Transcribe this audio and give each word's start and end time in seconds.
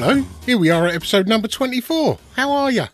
Hello, 0.00 0.24
here 0.46 0.56
we 0.56 0.70
are 0.70 0.86
at 0.86 0.94
episode 0.94 1.26
number 1.26 1.48
24. 1.48 2.20
How 2.36 2.52
are 2.52 2.70
you? 2.70 2.84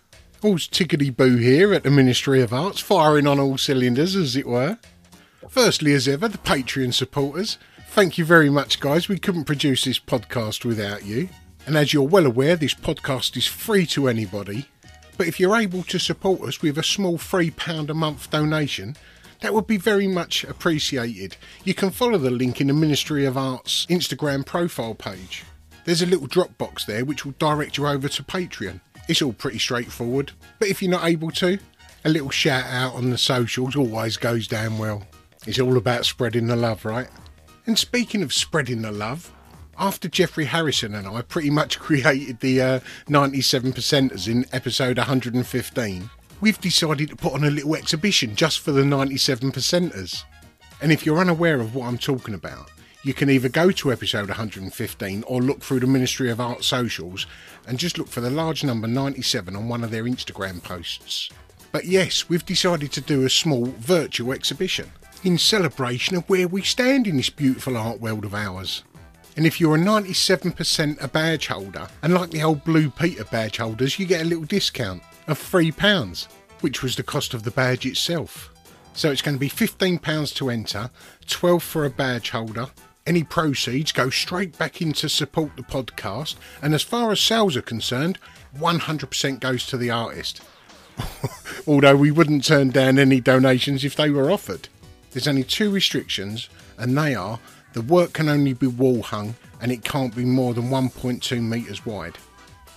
All's 0.42 0.66
tickety 0.66 1.15
boo 1.15 1.37
here 1.37 1.75
at 1.75 1.82
the 1.82 1.91
Ministry 1.91 2.41
of 2.41 2.54
Arts, 2.54 2.81
firing 2.81 3.26
on 3.26 3.38
all 3.38 3.59
cylinders, 3.59 4.16
as 4.16 4.37
it 4.37 4.47
were. 4.47 4.78
Firstly, 5.47 5.92
as 5.92 6.09
ever, 6.09 6.28
the 6.28 6.38
Patreon 6.38 6.94
supporters. 6.94 7.59
Thank 7.88 8.16
you 8.16 8.25
very 8.25 8.48
much, 8.48 8.81
guys. 8.81 9.06
We 9.06 9.19
couldn't 9.19 9.44
produce 9.44 9.84
this 9.84 9.98
podcast 9.98 10.65
without 10.65 11.04
you. 11.04 11.28
And 11.66 11.76
as 11.76 11.92
you're 11.92 12.09
well 12.09 12.25
aware, 12.25 12.56
this 12.56 12.72
podcast 12.72 13.36
is 13.36 13.47
free 13.47 13.84
to 13.88 14.09
anybody. 14.09 14.65
But 15.19 15.26
if 15.26 15.38
you're 15.38 15.56
able 15.59 15.82
to 15.82 15.98
support 15.98 16.41
us 16.41 16.62
with 16.62 16.78
a 16.78 16.82
small 16.82 17.19
£3 17.19 17.91
a 17.91 17.92
month 17.92 18.31
donation, 18.31 18.97
that 19.42 19.53
would 19.53 19.66
be 19.66 19.76
very 19.76 20.09
much 20.09 20.42
appreciated. 20.42 21.36
You 21.65 21.75
can 21.75 21.91
follow 21.91 22.16
the 22.16 22.31
link 22.31 22.62
in 22.62 22.69
the 22.69 22.72
Ministry 22.72 23.26
of 23.26 23.36
Arts 23.36 23.84
Instagram 23.91 24.47
profile 24.47 24.94
page. 24.94 25.44
There's 25.84 26.03
a 26.03 26.06
little 26.06 26.27
drop 26.27 26.56
box 26.56 26.84
there 26.84 27.05
which 27.05 27.25
will 27.25 27.34
direct 27.39 27.77
you 27.77 27.87
over 27.87 28.09
to 28.09 28.22
Patreon. 28.22 28.81
It's 29.06 29.21
all 29.21 29.34
pretty 29.34 29.59
straightforward, 29.59 30.33
but 30.59 30.69
if 30.69 30.81
you're 30.81 30.91
not 30.91 31.05
able 31.05 31.31
to, 31.33 31.59
a 32.05 32.09
little 32.09 32.31
shout 32.31 32.65
out 32.67 32.95
on 32.95 33.11
the 33.11 33.19
socials 33.19 33.77
always 33.77 34.17
goes 34.17 34.49
down 34.49 34.78
well. 34.78 35.03
It's 35.47 35.61
all 35.61 35.77
about 35.77 36.06
spreading 36.06 36.47
the 36.47 36.56
love, 36.56 36.87
right? 36.87 37.09
And 37.67 37.78
speaking 37.78 38.22
of 38.22 38.33
spreading 38.33 38.81
the 38.81 38.93
love, 38.93 39.31
after 39.78 40.09
Jeffrey 40.09 40.47
Harrison 40.47 40.95
and 40.95 41.06
I 41.06 41.21
pretty 41.21 41.50
much 41.50 41.78
created 41.81 42.41
the 42.41 42.62
uh, 42.62 42.81
97%ers 43.09 44.28
in 44.28 44.47
episode 44.53 44.97
115, 44.97 46.11
we've 46.41 46.61
decided 46.61 47.11
to 47.11 47.16
put 47.16 47.34
on 47.34 47.45
a 47.45 47.51
little 47.51 47.77
exhibition 47.77 48.34
just 48.37 48.61
for 48.61 48.72
the 48.72 48.83
97%ers. 48.83 50.25
And 50.81 50.93
if 50.93 51.05
you're 51.05 51.19
unaware 51.19 51.61
of 51.61 51.75
what 51.75 51.89
I'm 51.89 51.99
talking 51.99 52.34
about, 52.34 52.71
you 53.04 53.12
can 53.12 53.28
either 53.28 53.50
go 53.50 53.70
to 53.70 53.92
episode 53.92 54.28
115 54.28 55.25
or 55.26 55.42
look 55.42 55.60
through 55.60 55.81
the 55.81 55.87
Ministry 55.87 56.31
of 56.31 56.41
Art 56.41 56.65
socials 56.65 57.26
and 57.66 57.78
just 57.78 57.98
look 57.98 58.09
for 58.09 58.22
the 58.22 58.31
large 58.31 58.65
number 58.65 58.88
97 58.88 59.54
on 59.54 59.69
one 59.69 59.84
of 59.84 59.91
their 59.91 60.04
Instagram 60.04 60.62
posts. 60.62 61.28
But 61.70 61.84
yes, 61.84 62.28
we've 62.31 62.47
decided 62.47 62.92
to 62.92 63.03
do 63.03 63.25
a 63.25 63.31
small 63.31 63.66
virtual 63.66 64.32
exhibition 64.32 64.91
in 65.22 65.37
celebration 65.37 66.16
of 66.16 66.28
where 66.31 66.48
we 66.48 66.62
stand 66.62 67.06
in 67.06 67.19
this 67.19 67.31
beautiful 67.31 67.76
art 67.76 68.00
world 68.00 68.25
of 68.25 68.34
ours. 68.34 68.84
And 69.36 69.47
if 69.47 69.60
you're 69.60 69.76
a 69.76 69.78
97% 69.78 71.03
a 71.03 71.09
badge 71.09 71.48
holder, 71.48 71.88
and 72.03 72.15
like 72.15 72.31
the 72.31 72.42
old 72.42 72.65
Blue 72.65 72.88
Peter 72.88 73.25
badge 73.25 73.59
holders, 73.59 73.98
you 73.98 74.06
get 74.06 74.22
a 74.22 74.28
little 74.28 74.44
discount 74.44 75.03
of 75.26 75.38
£3, 75.38 76.28
which 76.62 76.82
was 76.82 76.97
the 76.97 77.03
cost 77.03 77.34
of 77.34 77.42
the 77.42 77.50
badge 77.50 77.84
itself. 77.84 78.50
So 78.94 79.10
it's 79.10 79.22
going 79.22 79.34
to 79.34 79.41
be 79.41 79.50
£15 79.50 80.34
to 80.36 80.50
enter, 80.50 80.88
12 81.26 81.62
for 81.62 81.84
a 81.84 81.91
badge 81.91 82.31
holder. 82.31 82.69
Any 83.06 83.22
proceeds 83.22 83.92
go 83.92 84.09
straight 84.09 84.56
back 84.56 84.81
in 84.81 84.92
to 84.94 85.09
support 85.09 85.56
the 85.56 85.62
podcast, 85.62 86.37
and 86.62 86.75
as 86.75 86.82
far 86.82 87.12
as 87.12 87.20
sales 87.20 87.56
are 87.56 87.62
concerned, 87.62 88.19
100% 88.56 89.41
goes 89.41 89.66
to 89.66 89.76
the 89.76 89.91
artist. 89.91 90.41
Although 91.66 91.97
we 91.97 92.10
wouldn't 92.10 92.44
turn 92.44 92.70
down 92.70 92.98
any 92.98 93.20
donations 93.20 93.84
if 93.84 93.94
they 93.97 94.10
were 94.10 94.31
offered. 94.31 94.69
There's 95.10 95.28
only 95.28 95.44
two 95.44 95.70
restrictions, 95.70 96.48
and 96.78 96.97
they 96.97 97.15
are 97.15 97.38
the 97.75 97.82
work 97.82 98.12
can 98.12 98.28
only 98.28 98.53
be 98.53 98.69
wall 98.69 99.03
hung 99.03 99.34
and 99.60 99.72
it 99.72 99.82
can't 99.82 100.15
be 100.15 100.25
more 100.25 100.54
than 100.54 100.71
1.2 100.71 101.42
metres 101.42 101.84
wide. 101.84 102.16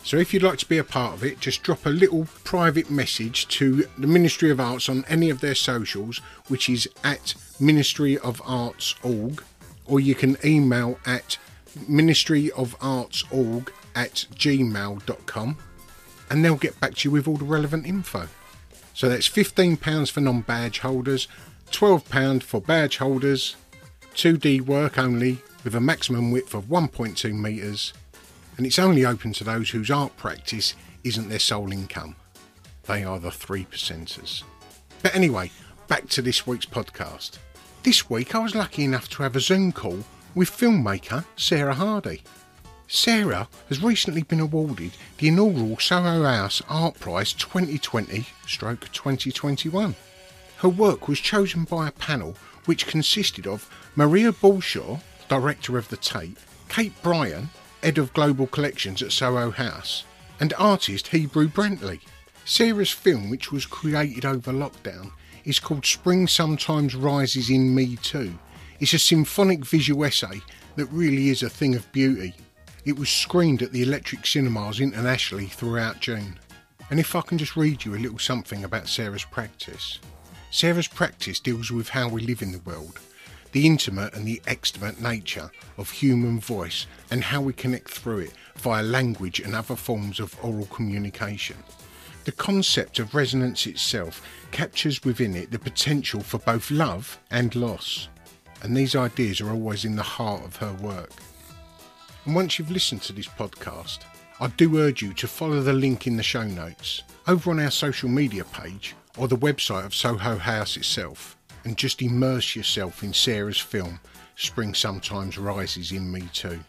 So 0.03 0.17
if 0.17 0.33
you'd 0.33 0.43
like 0.43 0.57
to 0.59 0.69
be 0.69 0.77
a 0.77 0.83
part 0.83 1.13
of 1.13 1.23
it, 1.23 1.39
just 1.39 1.63
drop 1.63 1.85
a 1.85 1.89
little 1.89 2.25
private 2.43 2.89
message 2.89 3.47
to 3.49 3.87
the 3.97 4.07
Ministry 4.07 4.49
of 4.49 4.59
Arts 4.59 4.89
on 4.89 5.05
any 5.07 5.29
of 5.29 5.41
their 5.41 5.53
socials, 5.53 6.19
which 6.47 6.69
is 6.69 6.89
at 7.03 7.35
Ministry 7.59 8.17
of 8.17 8.41
Arts 8.45 8.95
org, 9.03 9.43
or 9.87 9.99
you 9.99 10.15
can 10.15 10.37
email 10.45 10.99
at 11.05 11.37
ministryofartsorg 11.89 13.69
at 13.95 14.25
gmail.com 14.35 15.57
and 16.29 16.43
they'll 16.45 16.55
get 16.55 16.79
back 16.79 16.95
to 16.95 17.07
you 17.07 17.11
with 17.11 17.27
all 17.27 17.37
the 17.37 17.45
relevant 17.45 17.85
info. 17.85 18.27
So 18.93 19.07
that's 19.09 19.29
£15 19.29 20.11
for 20.11 20.21
non 20.21 20.41
badge 20.41 20.79
holders, 20.79 21.27
£12 21.71 22.43
for 22.43 22.61
badge 22.61 22.97
holders, 22.97 23.55
2D 24.15 24.61
work 24.61 24.97
only 24.97 25.39
with 25.63 25.75
a 25.75 25.79
maximum 25.79 26.31
width 26.31 26.53
of 26.53 26.65
1.2 26.65 27.33
metres, 27.33 27.93
and 28.57 28.65
it's 28.65 28.79
only 28.79 29.05
open 29.05 29.33
to 29.33 29.43
those 29.43 29.69
whose 29.69 29.91
art 29.91 30.15
practice 30.17 30.73
isn't 31.03 31.29
their 31.29 31.39
sole 31.39 31.71
income. 31.71 32.15
They 32.87 33.03
are 33.03 33.19
the 33.19 33.31
three 33.31 33.65
percenters. 33.65 34.43
But 35.03 35.13
anyway, 35.13 35.51
back 35.87 36.07
to 36.09 36.21
this 36.21 36.47
week's 36.47 36.65
podcast. 36.65 37.37
This 37.83 38.09
week 38.09 38.35
I 38.35 38.39
was 38.39 38.55
lucky 38.55 38.83
enough 38.83 39.07
to 39.09 39.23
have 39.23 39.35
a 39.35 39.39
Zoom 39.39 39.71
call 39.71 39.99
with 40.35 40.51
filmmaker 40.51 41.23
Sarah 41.37 41.75
Hardy. 41.75 42.21
Sarah 42.87 43.47
has 43.69 43.81
recently 43.81 44.23
been 44.23 44.39
awarded 44.39 44.91
the 45.17 45.29
inaugural 45.29 45.77
Soho 45.77 46.23
House 46.23 46.61
Art 46.67 46.99
Prize 46.99 47.33
2020 47.33 48.25
stroke 48.45 48.91
2021. 48.91 49.95
Her 50.57 50.69
work 50.69 51.07
was 51.07 51.19
chosen 51.19 51.63
by 51.63 51.87
a 51.87 51.91
panel 51.91 52.35
which 52.65 52.87
consisted 52.87 53.47
of 53.47 53.69
Maria 53.95 54.31
Balshaw, 54.33 54.99
director 55.29 55.77
of 55.77 55.87
the 55.89 55.97
Tate, 55.97 56.37
Kate 56.67 57.01
Bryan, 57.01 57.49
head 57.83 57.97
of 57.97 58.13
global 58.13 58.47
collections 58.47 59.01
at 59.01 59.11
Soho 59.13 59.51
House, 59.51 60.03
and 60.39 60.53
artist 60.57 61.07
Hebrew 61.07 61.47
Brentley. 61.47 62.01
Sarah's 62.43 62.91
film, 62.91 63.29
which 63.29 63.51
was 63.51 63.65
created 63.65 64.25
over 64.25 64.51
lockdown, 64.51 65.11
is 65.47 65.61
called 65.61 65.85
Spring 65.85 66.27
Sometimes 66.27 66.93
Rises 66.93 67.49
in 67.49 67.73
Me 67.73 67.95
Too. 67.95 68.37
It's 68.81 68.91
a 68.91 68.99
symphonic 68.99 69.63
visual 69.63 70.03
essay 70.03 70.41
that 70.75 70.87
really 70.87 71.29
is 71.29 71.41
a 71.41 71.49
thing 71.49 71.73
of 71.73 71.89
beauty. 71.93 72.35
It 72.83 72.99
was 72.99 73.09
screened 73.09 73.61
at 73.61 73.71
the 73.71 73.81
Electric 73.81 74.27
Cinemas 74.27 74.81
internationally 74.81 75.45
throughout 75.45 76.01
June. 76.01 76.37
And 76.89 76.99
if 76.99 77.15
I 77.15 77.21
can 77.21 77.37
just 77.37 77.55
read 77.55 77.85
you 77.85 77.95
a 77.95 77.97
little 77.97 78.19
something 78.19 78.65
about 78.65 78.89
Sarah's 78.89 79.23
practice. 79.23 79.99
Sarah's 80.51 80.89
practice 80.89 81.39
deals 81.39 81.71
with 81.71 81.87
how 81.87 82.09
we 82.09 82.23
live 82.23 82.41
in 82.41 82.51
the 82.51 82.59
world, 82.59 82.99
the 83.53 83.65
intimate 83.65 84.15
and 84.15 84.27
the 84.27 84.41
extimate 84.47 85.01
nature 85.01 85.49
of 85.77 85.89
human 85.89 86.41
voice, 86.41 86.87
and 87.09 87.23
how 87.23 87.39
we 87.39 87.53
connect 87.53 87.89
through 87.89 88.19
it 88.19 88.33
via 88.57 88.83
language 88.83 89.39
and 89.39 89.55
other 89.55 89.77
forms 89.77 90.19
of 90.19 90.35
oral 90.43 90.65
communication. 90.65 91.55
The 92.27 92.33
concept 92.33 92.99
of 92.99 93.15
resonance 93.15 93.65
itself 93.67 94.21
captures 94.51 95.01
within 95.05 95.33
it 95.33 95.49
the 95.49 95.57
potential 95.57 96.19
for 96.19 96.39
both 96.39 96.69
love 96.69 97.17
and 97.31 97.55
loss, 97.55 98.09
and 98.61 98.75
these 98.75 98.97
ideas 98.97 99.39
are 99.39 99.49
always 99.49 99.85
in 99.85 99.95
the 99.95 100.03
heart 100.03 100.43
of 100.43 100.57
her 100.57 100.73
work. 100.73 101.11
And 102.25 102.35
once 102.35 102.59
you've 102.59 102.69
listened 102.69 103.01
to 103.03 103.13
this 103.13 103.29
podcast, 103.29 103.99
I 104.41 104.47
do 104.47 104.77
urge 104.77 105.01
you 105.01 105.13
to 105.13 105.25
follow 105.25 105.61
the 105.61 105.71
link 105.71 106.05
in 106.05 106.17
the 106.17 106.21
show 106.21 106.43
notes 106.43 107.03
over 107.29 107.49
on 107.49 107.61
our 107.61 107.71
social 107.71 108.09
media 108.09 108.43
page 108.43 108.93
or 109.17 109.29
the 109.29 109.37
website 109.37 109.85
of 109.85 109.95
Soho 109.95 110.35
House 110.35 110.75
itself 110.75 111.37
and 111.63 111.77
just 111.77 112.01
immerse 112.01 112.57
yourself 112.57 113.03
in 113.03 113.13
Sarah's 113.13 113.57
film 113.57 114.01
Spring 114.35 114.73
Sometimes 114.73 115.37
Rises 115.37 115.93
in 115.93 116.11
Me 116.11 116.23
Too. 116.33 116.59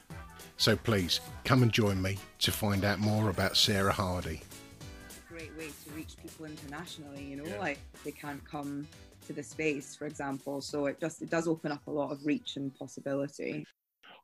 So 0.57 0.77
please 0.77 1.19
come 1.45 1.65
and 1.65 1.73
join 1.73 2.01
me 2.01 2.17
to 2.39 2.53
find 2.53 2.85
out 2.85 3.01
more 3.01 3.29
about 3.29 3.57
Sarah 3.57 3.93
Hardy. 3.93 4.43
Great 5.39 5.57
way 5.57 5.69
to 5.85 5.95
reach 5.95 6.17
people 6.21 6.47
internationally 6.47 7.23
you 7.23 7.37
know 7.37 7.45
like 7.61 7.79
they 8.05 8.11
can't 8.11 8.45
come 8.45 8.85
to 9.25 9.33
the 9.33 9.43
space 9.43 9.95
for 9.95 10.05
example 10.05 10.61
so 10.61 10.87
it 10.87 10.99
just 10.99 11.23
it 11.23 11.31
does 11.31 11.47
open 11.47 11.71
up 11.71 11.87
a 11.87 11.91
lot 11.91 12.11
of 12.11 12.19
reach 12.27 12.57
and 12.57 12.75
possibility 12.75 13.65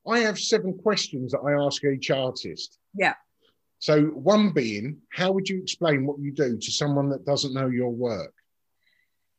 I 0.08 0.18
have 0.18 0.38
seven 0.38 0.76
questions 0.76 1.30
that 1.32 1.38
I 1.38 1.52
ask 1.64 1.84
each 1.84 2.10
artist. 2.10 2.78
yeah 2.94 3.14
So, 3.78 4.06
one 4.32 4.52
being, 4.52 4.98
how 5.12 5.30
would 5.32 5.48
you 5.48 5.62
explain 5.62 6.04
what 6.04 6.18
you 6.18 6.32
do 6.32 6.58
to 6.58 6.72
someone 6.72 7.08
that 7.10 7.24
doesn't 7.24 7.54
know 7.54 7.68
your 7.68 7.90
work? 7.90 8.33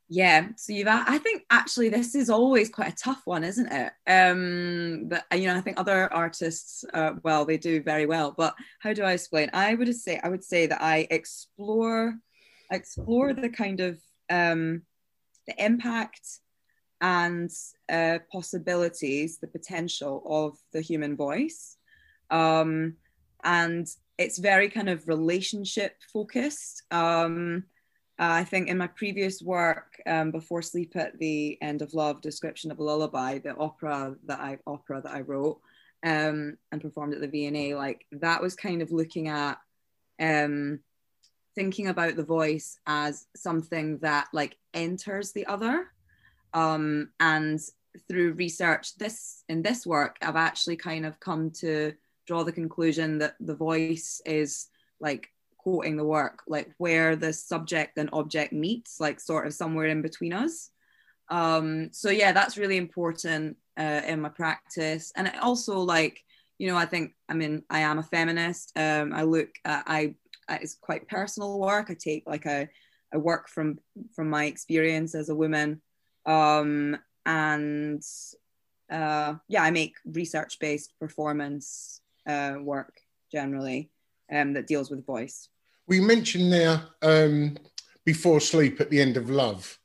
Yeah 0.08 0.50
so 0.56 0.72
you've 0.72 0.88
i 0.88 1.18
think 1.18 1.44
actually 1.50 1.90
this 1.90 2.14
is 2.14 2.30
always 2.30 2.70
quite 2.70 2.94
a 2.94 2.96
tough 2.96 3.22
one 3.26 3.44
isn't 3.44 3.72
it? 3.72 3.92
Um 4.08 5.08
but 5.08 5.26
you 5.34 5.48
know 5.48 5.56
i 5.56 5.62
think 5.62 5.80
other 5.80 6.12
artists 6.14 6.86
uh, 6.94 7.14
well 7.24 7.46
they 7.46 7.58
do 7.58 7.82
very 7.82 8.06
well 8.06 8.34
but 8.38 8.56
how 8.80 8.94
do 8.94 9.04
i 9.04 9.14
explain? 9.14 9.50
I 9.54 9.74
would 9.74 9.94
say 9.96 10.20
i 10.24 10.30
would 10.30 10.44
say 10.44 10.68
that 10.68 10.82
i 10.82 11.08
explore 11.10 12.16
explore 12.72 13.34
the 13.34 13.50
kind 13.50 13.80
of 13.80 14.00
um 14.30 14.84
the 15.48 15.64
impact 15.64 16.40
and 17.02 17.52
uh, 17.90 18.20
possibilities 18.32 19.38
the 19.40 19.48
potential 19.48 20.24
of 20.26 20.58
the 20.74 20.82
human 20.82 21.16
voice. 21.16 21.78
Um 22.32 22.96
and 23.44 23.88
it's 24.18 24.40
very 24.40 24.70
kind 24.70 24.90
of 24.90 25.08
relationship 25.08 25.98
focused. 26.12 26.84
Um 26.90 27.66
I 28.18 28.44
think 28.46 28.70
in 28.70 28.78
my 28.78 28.88
previous 28.88 29.42
work, 29.42 30.02
um, 30.06 30.32
before 30.32 30.62
Sleep 30.62 30.96
at 30.96 31.20
the 31.20 31.58
End 31.62 31.82
of 31.82 31.94
Love, 31.94 32.22
Description 32.22 32.72
of 32.72 32.80
a 32.80 32.84
Lullaby, 32.84 33.40
the 33.40 33.56
opera 33.58 34.16
that 34.26 34.40
I 34.40 34.58
opera 34.66 35.02
that 35.02 35.14
I 35.14 35.22
wrote 35.22 35.60
um, 36.04 36.58
and 36.72 36.82
performed 36.82 37.14
at 37.14 37.22
the 37.22 37.28
V&A, 37.28 37.76
like 37.76 38.06
that 38.14 38.42
was 38.42 38.56
kind 38.56 38.82
of 38.82 38.92
looking 38.92 39.28
at 39.28 39.58
um, 40.20 40.80
thinking 41.56 41.88
about 41.88 42.16
the 42.16 42.24
voice 42.24 42.78
as 42.88 43.28
something 43.36 43.98
that 44.00 44.28
like 44.32 44.56
enters 44.74 45.34
the 45.34 45.46
other, 45.48 45.88
um, 46.54 47.10
and 47.20 47.60
through 48.08 48.34
research, 48.34 48.96
this 48.96 49.44
in 49.50 49.62
this 49.62 49.86
work, 49.86 50.18
I've 50.22 50.36
actually 50.36 50.78
kind 50.78 51.06
of 51.06 51.20
come 51.20 51.52
to 51.60 51.94
draw 52.28 52.44
the 52.44 52.52
conclusion 52.52 53.18
that 53.20 53.36
the 53.40 53.56
voice 53.56 54.22
is 54.26 54.68
like 55.00 55.30
quoting 55.66 55.98
the 55.98 56.06
work, 56.06 56.44
like 56.48 56.70
where 56.78 57.16
the 57.16 57.34
subject 57.34 57.98
and 57.98 58.08
object 58.14 58.54
meets, 58.54 59.00
like 59.00 59.20
sort 59.20 59.48
of 59.48 59.54
somewhere 59.54 59.88
in 59.88 60.04
between 60.04 60.32
us. 60.32 60.70
Um, 61.30 61.90
so 61.92 62.12
yeah, 62.12 62.34
that's 62.34 62.56
really 62.56 62.78
important 62.78 63.58
uh, 63.76 64.02
in 64.06 64.22
my 64.22 64.30
practice, 64.30 65.12
and 65.16 65.32
also 65.42 65.80
like 65.80 66.22
you 66.60 66.68
know 66.68 66.78
I 66.78 66.86
think 66.86 67.14
I 67.28 67.34
mean 67.34 67.64
I 67.68 67.80
am 67.80 67.98
a 67.98 68.04
feminist. 68.04 68.74
Um, 68.76 69.12
I 69.12 69.24
look 69.24 69.50
at, 69.66 69.84
I 69.88 70.14
it's 70.50 70.76
quite 70.76 71.08
personal 71.08 71.60
work. 71.60 71.90
I 71.90 71.96
take 71.96 72.26
like 72.28 72.46
a 72.46 72.70
I 73.12 73.18
work 73.18 73.50
from 73.50 73.80
from 74.16 74.30
my 74.30 74.46
experience 74.46 75.16
as 75.16 75.30
a 75.30 75.36
woman, 75.36 75.82
um, 76.28 76.96
and 77.26 78.04
uh, 78.92 79.34
yeah, 79.48 79.64
I 79.64 79.72
make 79.72 79.96
research 80.06 80.60
based 80.60 80.94
performance 81.00 82.02
uh, 82.28 82.58
work 82.62 82.94
generally 83.32 83.90
um, 84.32 84.54
that 84.54 84.68
deals 84.68 84.92
with 84.92 85.08
voice. 85.08 85.50
We 85.88 86.00
mentioned 86.00 86.52
there 86.52 86.82
um, 87.02 87.58
before 88.06 88.40
sleep 88.40 88.82
at 88.82 88.90
the 88.90 89.02
end 89.02 89.18
of 89.18 89.30
love, 89.30 89.78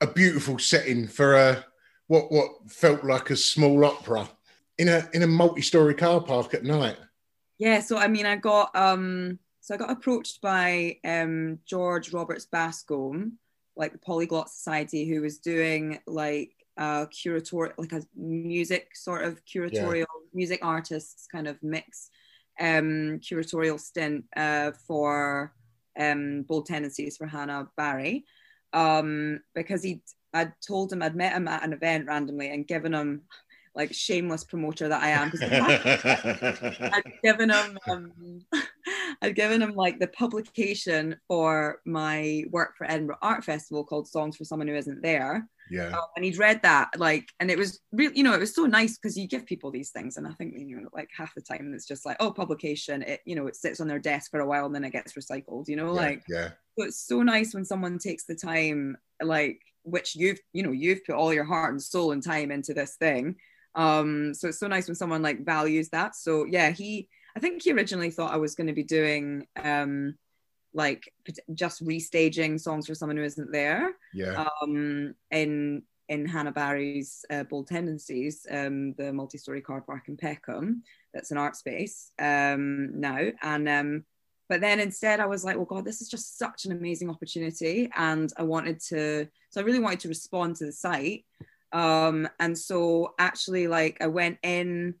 a 0.00 0.06
beautiful 0.06 0.58
setting 0.58 1.08
for 1.08 1.34
a 1.34 1.64
what 2.08 2.30
what 2.30 2.50
felt 2.68 3.04
like 3.04 3.30
a 3.30 3.36
small 3.36 3.84
opera 3.84 4.28
in 4.78 4.88
a 4.88 5.08
in 5.12 5.22
a 5.22 5.26
multi-story 5.26 5.94
car 5.94 6.20
park 6.20 6.54
at 6.54 6.64
night. 6.64 6.96
Yeah, 7.58 7.80
so 7.80 7.96
I 7.96 8.08
mean, 8.08 8.26
I 8.26 8.36
got 8.36 8.74
um, 8.76 9.38
so 9.60 9.74
I 9.74 9.78
got 9.78 9.90
approached 9.90 10.40
by 10.40 10.98
um, 11.04 11.58
George 11.66 12.12
Roberts 12.12 12.46
Bascombe, 12.46 13.32
like 13.76 13.92
the 13.92 13.98
Polyglot 13.98 14.50
Society, 14.50 15.08
who 15.08 15.22
was 15.22 15.38
doing 15.38 15.98
like 16.06 16.52
a 16.76 17.06
curatorial, 17.06 17.72
like 17.78 17.92
a 17.92 18.02
music 18.14 18.94
sort 18.94 19.24
of 19.24 19.44
curatorial 19.44 20.04
music 20.34 20.60
artists 20.62 21.26
kind 21.26 21.48
of 21.48 21.62
mix 21.62 22.10
um, 22.60 23.20
curatorial 23.20 23.78
stint 23.78 24.24
uh, 24.36 24.72
for 24.86 25.52
um, 25.98 26.42
Bold 26.42 26.66
Tendencies 26.66 27.16
for 27.16 27.26
Hannah 27.26 27.68
Barry 27.76 28.24
um, 28.72 29.40
because 29.54 29.82
he 29.82 30.02
I'd 30.34 30.52
told 30.66 30.92
him 30.92 31.02
I'd 31.02 31.16
met 31.16 31.32
him 31.32 31.48
at 31.48 31.64
an 31.64 31.72
event 31.72 32.06
randomly 32.06 32.50
and 32.50 32.66
given 32.66 32.92
him 32.92 33.22
like 33.74 33.92
shameless 33.94 34.44
promoter 34.44 34.88
that 34.88 35.02
I 35.02 35.08
am 35.10 35.30
because 35.30 36.80
I'd 36.80 37.12
given 37.22 37.50
him 37.50 37.78
um, 37.88 38.12
I'd 39.22 39.34
given 39.34 39.62
him 39.62 39.74
like 39.74 39.98
the 39.98 40.08
publication 40.08 41.16
for 41.28 41.80
my 41.84 42.44
work 42.50 42.76
for 42.76 42.90
Edinburgh 42.90 43.18
Art 43.22 43.44
Festival 43.44 43.84
called 43.84 44.08
Songs 44.08 44.36
for 44.36 44.44
Someone 44.44 44.68
Who 44.68 44.74
Isn't 44.74 45.02
There. 45.02 45.48
Yeah. 45.70 45.88
Um, 45.88 46.04
and 46.14 46.24
he'd 46.24 46.38
read 46.38 46.62
that 46.62 46.90
like 46.96 47.28
and 47.40 47.50
it 47.50 47.58
was 47.58 47.80
really 47.92 48.16
you 48.16 48.22
know 48.22 48.34
it 48.34 48.40
was 48.40 48.54
so 48.54 48.66
nice 48.66 48.96
because 48.96 49.16
you 49.16 49.26
give 49.26 49.46
people 49.46 49.70
these 49.70 49.90
things 49.90 50.16
and 50.16 50.26
i 50.26 50.30
think 50.32 50.54
you 50.56 50.80
know 50.80 50.88
like 50.92 51.10
half 51.16 51.34
the 51.34 51.40
time 51.40 51.72
it's 51.74 51.86
just 51.86 52.06
like 52.06 52.16
oh 52.20 52.30
publication 52.30 53.02
it 53.02 53.20
you 53.24 53.34
know 53.34 53.46
it 53.46 53.56
sits 53.56 53.80
on 53.80 53.88
their 53.88 53.98
desk 53.98 54.30
for 54.30 54.40
a 54.40 54.46
while 54.46 54.66
and 54.66 54.74
then 54.74 54.84
it 54.84 54.92
gets 54.92 55.14
recycled 55.14 55.68
you 55.68 55.76
know 55.76 55.86
yeah, 55.86 56.00
like 56.00 56.22
yeah. 56.28 56.48
so 56.78 56.84
it's 56.84 57.06
so 57.06 57.22
nice 57.22 57.52
when 57.52 57.64
someone 57.64 57.98
takes 57.98 58.24
the 58.26 58.34
time 58.34 58.96
like 59.22 59.60
which 59.82 60.14
you've 60.14 60.38
you 60.52 60.62
know 60.62 60.72
you've 60.72 61.04
put 61.04 61.14
all 61.14 61.32
your 61.32 61.44
heart 61.44 61.72
and 61.72 61.82
soul 61.82 62.12
and 62.12 62.22
time 62.22 62.50
into 62.50 62.72
this 62.72 62.96
thing 62.96 63.34
um 63.74 64.32
so 64.34 64.48
it's 64.48 64.60
so 64.60 64.66
nice 64.66 64.86
when 64.86 64.94
someone 64.94 65.22
like 65.22 65.44
values 65.44 65.88
that 65.90 66.14
so 66.14 66.44
yeah 66.44 66.70
he 66.70 67.08
i 67.36 67.40
think 67.40 67.62
he 67.62 67.72
originally 67.72 68.10
thought 68.10 68.32
i 68.32 68.38
was 68.38 68.54
going 68.54 68.66
to 68.66 68.72
be 68.72 68.84
doing 68.84 69.46
um 69.62 70.14
like 70.76 71.12
just 71.54 71.84
restaging 71.84 72.60
songs 72.60 72.86
for 72.86 72.94
someone 72.94 73.16
who 73.16 73.24
isn't 73.24 73.50
there 73.50 73.96
Yeah. 74.14 74.46
um, 74.62 75.14
in 75.30 75.82
in 76.08 76.24
Hannah 76.24 76.52
Barry's 76.52 77.24
uh, 77.30 77.42
Bold 77.42 77.66
Tendencies, 77.66 78.46
um, 78.48 78.94
the 78.94 79.12
multi-story 79.12 79.60
car 79.60 79.80
park 79.80 80.04
in 80.06 80.16
Peckham. 80.16 80.84
That's 81.12 81.32
an 81.32 81.38
art 81.38 81.56
space 81.56 82.12
um, 82.20 83.00
now, 83.00 83.30
and 83.42 83.68
um, 83.68 84.04
but 84.48 84.60
then 84.60 84.78
instead 84.78 85.18
I 85.18 85.26
was 85.26 85.42
like, 85.44 85.56
well, 85.56 85.64
God, 85.64 85.84
this 85.84 86.00
is 86.00 86.08
just 86.08 86.38
such 86.38 86.66
an 86.66 86.72
amazing 86.72 87.10
opportunity, 87.10 87.90
and 87.96 88.32
I 88.36 88.44
wanted 88.44 88.78
to, 88.90 89.26
so 89.50 89.60
I 89.60 89.64
really 89.64 89.80
wanted 89.80 90.00
to 90.00 90.08
respond 90.08 90.54
to 90.56 90.66
the 90.66 90.72
site, 90.72 91.24
um, 91.72 92.28
and 92.38 92.56
so 92.56 93.14
actually, 93.18 93.66
like, 93.66 93.96
I 94.00 94.06
went 94.06 94.38
in 94.44 94.94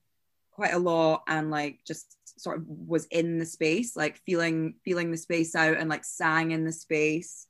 quite 0.50 0.72
a 0.74 0.78
lot 0.78 1.22
and 1.28 1.50
like 1.50 1.80
just 1.86 2.16
sort 2.38 2.58
of 2.58 2.64
was 2.66 3.06
in 3.06 3.38
the 3.38 3.46
space 3.46 3.96
like 3.96 4.18
feeling 4.18 4.74
feeling 4.84 5.10
the 5.10 5.16
space 5.16 5.54
out 5.54 5.76
and 5.76 5.88
like 5.88 6.04
sang 6.04 6.50
in 6.50 6.64
the 6.64 6.72
space 6.72 7.46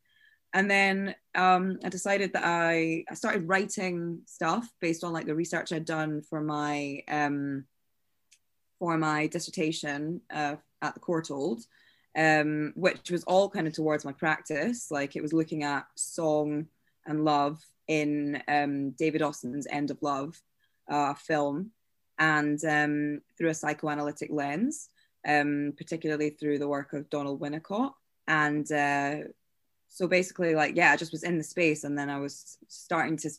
and 0.56 0.70
then 0.70 1.14
um, 1.34 1.78
I 1.84 1.90
decided 1.90 2.32
that 2.32 2.42
I, 2.42 3.04
I 3.10 3.14
started 3.14 3.46
writing 3.46 4.22
stuff 4.24 4.66
based 4.80 5.04
on 5.04 5.12
like 5.12 5.26
the 5.26 5.34
research 5.34 5.70
I'd 5.70 5.84
done 5.84 6.22
for 6.22 6.40
my 6.40 7.02
um, 7.08 7.66
for 8.78 8.96
my 8.96 9.26
dissertation 9.26 10.22
uh, 10.32 10.56
at 10.80 10.94
the 10.94 11.00
Courtauld, 11.00 11.62
um, 12.16 12.72
which 12.74 13.10
was 13.10 13.22
all 13.24 13.50
kind 13.50 13.66
of 13.66 13.74
towards 13.74 14.06
my 14.06 14.12
practice. 14.12 14.90
Like 14.90 15.14
it 15.14 15.20
was 15.20 15.34
looking 15.34 15.62
at 15.62 15.84
song 15.94 16.68
and 17.06 17.22
love 17.22 17.62
in 17.86 18.42
um, 18.48 18.92
David 18.92 19.20
Austin's 19.20 19.66
End 19.70 19.90
of 19.90 19.98
Love 20.00 20.40
uh, 20.90 21.12
film, 21.12 21.72
and 22.18 22.62
um, 22.64 23.20
through 23.36 23.50
a 23.50 23.54
psychoanalytic 23.54 24.30
lens, 24.32 24.88
um, 25.26 25.72
particularly 25.76 26.30
through 26.30 26.58
the 26.58 26.68
work 26.68 26.92
of 26.92 27.10
Donald 27.10 27.40
Winnicott. 27.40 27.92
And 28.28 28.70
uh, 28.72 29.16
so 29.88 30.06
basically, 30.08 30.54
like, 30.54 30.76
yeah, 30.76 30.92
I 30.92 30.96
just 30.96 31.12
was 31.12 31.22
in 31.24 31.38
the 31.38 31.44
space, 31.44 31.84
and 31.84 31.98
then 31.98 32.10
I 32.10 32.18
was 32.18 32.58
starting 32.68 33.16
to 33.18 33.30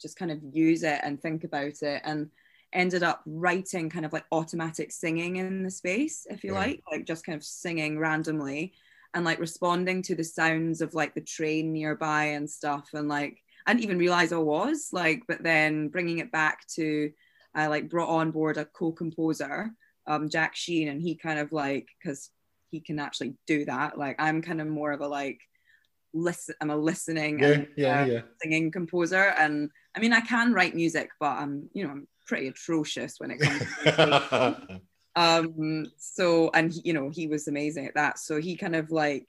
just 0.00 0.16
kind 0.18 0.30
of 0.30 0.38
use 0.52 0.82
it 0.82 1.00
and 1.02 1.20
think 1.20 1.44
about 1.44 1.82
it 1.82 2.02
and 2.04 2.30
ended 2.72 3.02
up 3.02 3.22
writing 3.26 3.88
kind 3.88 4.04
of 4.04 4.12
like 4.12 4.24
automatic 4.32 4.92
singing 4.92 5.36
in 5.36 5.62
the 5.62 5.70
space 5.70 6.26
if 6.28 6.44
you 6.44 6.52
Yeah. 6.52 6.58
like 6.58 6.82
like 6.90 7.06
just 7.06 7.24
kind 7.24 7.36
of 7.36 7.44
singing 7.44 7.98
randomly 7.98 8.74
and 9.14 9.24
like 9.24 9.38
responding 9.38 10.02
to 10.02 10.14
the 10.14 10.24
sounds 10.24 10.82
of 10.82 10.92
like 10.94 11.14
the 11.14 11.20
train 11.22 11.72
nearby 11.72 12.24
and 12.24 12.50
stuff 12.50 12.90
and 12.92 13.08
like 13.08 13.42
I 13.66 13.72
didn't 13.72 13.84
even 13.84 13.98
realize 13.98 14.32
I 14.32 14.38
was 14.38 14.90
like 14.92 15.22
but 15.26 15.42
then 15.42 15.88
bringing 15.88 16.18
it 16.18 16.30
back 16.32 16.66
to 16.74 17.10
I 17.56 17.66
like 17.66 17.88
brought 17.88 18.08
on 18.08 18.30
board 18.30 18.56
a 18.58 18.64
co-composer 18.64 19.72
um 20.06 20.28
Jack 20.28 20.54
Sheen 20.54 20.88
and 20.88 21.02
he 21.02 21.16
kind 21.16 21.38
of 21.38 21.50
like 21.52 21.88
because 22.00 22.30
he 22.70 22.80
can 22.80 22.98
actually 22.98 23.34
do 23.46 23.64
that. 23.64 23.98
Like 23.98 24.16
I'm 24.18 24.42
kind 24.42 24.60
of 24.60 24.66
more 24.66 24.92
of 24.92 25.00
a 25.00 25.08
like 25.08 25.40
listen 26.12 26.54
I'm 26.60 26.70
a 26.70 26.76
listening 26.76 27.40
Yeah, 27.40 27.48
and 27.48 27.66
yeah, 27.76 28.00
uh, 28.00 28.04
yeah. 28.06 28.20
singing 28.42 28.70
composer. 28.70 29.34
And 29.38 29.70
I 29.96 30.00
mean 30.00 30.12
I 30.12 30.20
can 30.20 30.52
write 30.52 30.74
music 30.74 31.10
but 31.18 31.32
I'm 31.38 31.68
you 31.72 31.84
know 31.84 31.90
I'm 31.90 32.08
pretty 32.26 32.48
atrocious 32.48 33.16
when 33.18 33.30
it 33.30 33.38
comes 33.38 33.62
to 33.84 34.80
um 35.16 35.86
so 35.96 36.50
and 36.54 36.72
he, 36.72 36.82
you 36.84 36.92
know 36.92 37.08
he 37.10 37.26
was 37.26 37.48
amazing 37.48 37.86
at 37.86 37.94
that. 37.94 38.18
So 38.18 38.40
he 38.40 38.56
kind 38.56 38.76
of 38.76 38.90
like 38.90 39.26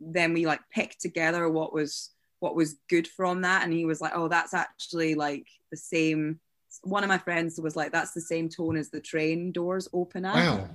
then 0.00 0.32
we 0.32 0.46
like 0.46 0.60
picked 0.74 1.00
together 1.00 1.48
what 1.48 1.72
was 1.72 2.10
what 2.40 2.56
was 2.56 2.76
good 2.90 3.06
from 3.06 3.42
that. 3.42 3.62
And 3.64 3.72
he 3.72 3.84
was 3.84 4.00
like 4.00 4.12
oh 4.14 4.28
that's 4.28 4.54
actually 4.54 5.14
like 5.14 5.46
the 5.70 5.76
same 5.76 6.40
one 6.82 7.02
of 7.04 7.08
my 7.08 7.18
friends 7.18 7.60
was 7.60 7.76
like 7.76 7.92
that's 7.92 8.12
the 8.12 8.20
same 8.20 8.48
tone 8.48 8.76
as 8.76 8.90
the 8.90 9.00
train 9.00 9.52
doors 9.52 9.88
open 9.92 10.24
at 10.24 10.34
Wow. 10.34 10.68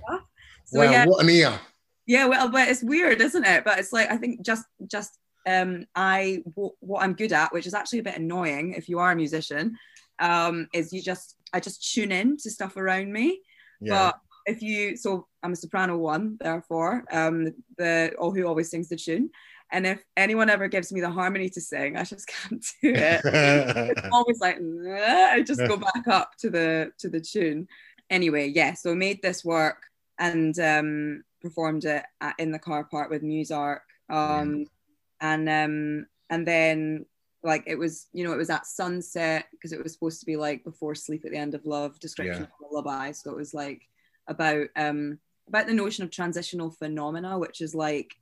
so 0.66 0.80
wow, 0.80 0.92
yeah 0.92 1.06
what 1.06 1.24
an 1.24 1.30
ear. 1.30 1.60
yeah 2.06 2.26
well 2.26 2.50
but 2.50 2.68
it's 2.68 2.84
weird 2.84 3.20
isn't 3.22 3.46
it 3.46 3.64
but 3.64 3.80
it's 3.80 3.94
like 3.94 4.10
i 4.12 4.18
think 4.18 4.42
just 4.46 4.66
just 4.90 5.18
um 5.48 5.86
i 5.96 6.42
w- 6.56 6.74
what 6.80 7.04
i'm 7.04 7.14
good 7.14 7.34
at 7.34 7.52
which 7.54 7.68
is 7.68 7.74
actually 7.74 8.00
a 8.00 8.04
bit 8.04 8.18
annoying 8.18 8.74
if 8.74 8.88
you 8.90 9.00
are 9.00 9.12
a 9.12 9.16
musician 9.16 9.76
um 10.20 10.68
is 10.74 10.92
you 10.94 11.02
just 11.02 11.36
i 11.54 11.60
just 11.60 11.94
tune 11.94 12.12
in 12.12 12.38
to 12.38 12.50
stuff 12.50 12.76
around 12.78 13.12
me 13.12 13.42
Yeah. 13.82 14.12
but 14.12 14.20
if 14.46 14.62
you 14.62 14.96
so 14.98 15.28
i'm 15.44 15.54
a 15.54 15.56
soprano 15.56 15.98
one 15.98 16.38
therefore 16.40 17.04
um 17.12 17.54
the 17.78 18.14
or 18.18 18.34
who 18.34 18.46
always 18.46 18.70
sings 18.70 18.90
the 18.90 18.96
tune 18.96 19.30
and 19.72 19.86
if 19.86 20.00
anyone 20.16 20.50
ever 20.50 20.68
gives 20.68 20.92
me 20.94 21.02
the 21.02 21.10
harmony 21.10 21.50
to 21.50 21.60
sing 21.62 21.98
i 21.98 22.04
just 22.04 22.28
can't 22.34 22.66
do 22.82 22.94
it 22.96 23.22
it's 23.92 24.08
always 24.12 24.40
like 24.40 24.58
"Nah," 24.62 25.30
I 25.32 25.42
just 25.42 25.60
go 25.68 25.78
back 25.90 26.08
up 26.08 26.32
to 26.40 26.50
the 26.50 26.92
to 27.00 27.10
the 27.10 27.20
tune. 27.20 27.68
Anyway, 28.10 28.48
yeah, 28.48 28.74
so 28.74 28.96
made 28.96 29.22
this 29.22 29.44
work 29.44 29.84
and 30.18 30.58
um, 30.60 31.24
performed 31.42 31.84
it 31.84 32.06
at, 32.22 32.36
in 32.40 32.52
the 32.52 32.60
car 32.60 32.86
park 32.86 33.10
with 33.10 33.22
Musark, 33.22 33.80
um, 34.10 34.66
and 35.20 35.50
um, 35.50 36.06
and 36.30 36.48
then 36.48 37.06
like 37.44 37.64
it 37.68 37.78
was 37.78 38.08
you 38.14 38.24
know 38.24 38.32
it 38.32 38.38
was 38.38 38.50
at 38.50 38.66
sunset 38.66 39.46
because 39.52 39.74
it 39.74 39.84
was 39.84 39.92
supposed 39.94 40.22
to 40.22 40.26
be 40.26 40.38
like 40.38 40.64
before 40.64 40.96
sleep 40.96 41.24
at 41.26 41.32
the 41.32 41.38
end 41.38 41.54
of 41.54 41.66
love 41.66 42.00
description 42.00 42.44
Yeah. 42.44 42.48
of 42.48 42.72
a 42.72 42.74
lullaby 42.74 43.12
so 43.12 43.32
it 43.32 43.38
was 43.38 43.54
like 43.54 43.82
about 44.28 44.68
um 44.76 45.20
about 45.48 45.68
the 45.68 45.74
notion 45.74 46.04
of 46.04 46.12
transitional 46.12 46.72
phenomena 46.72 47.38
which 47.38 47.62
is 47.62 47.76
like 47.76 48.16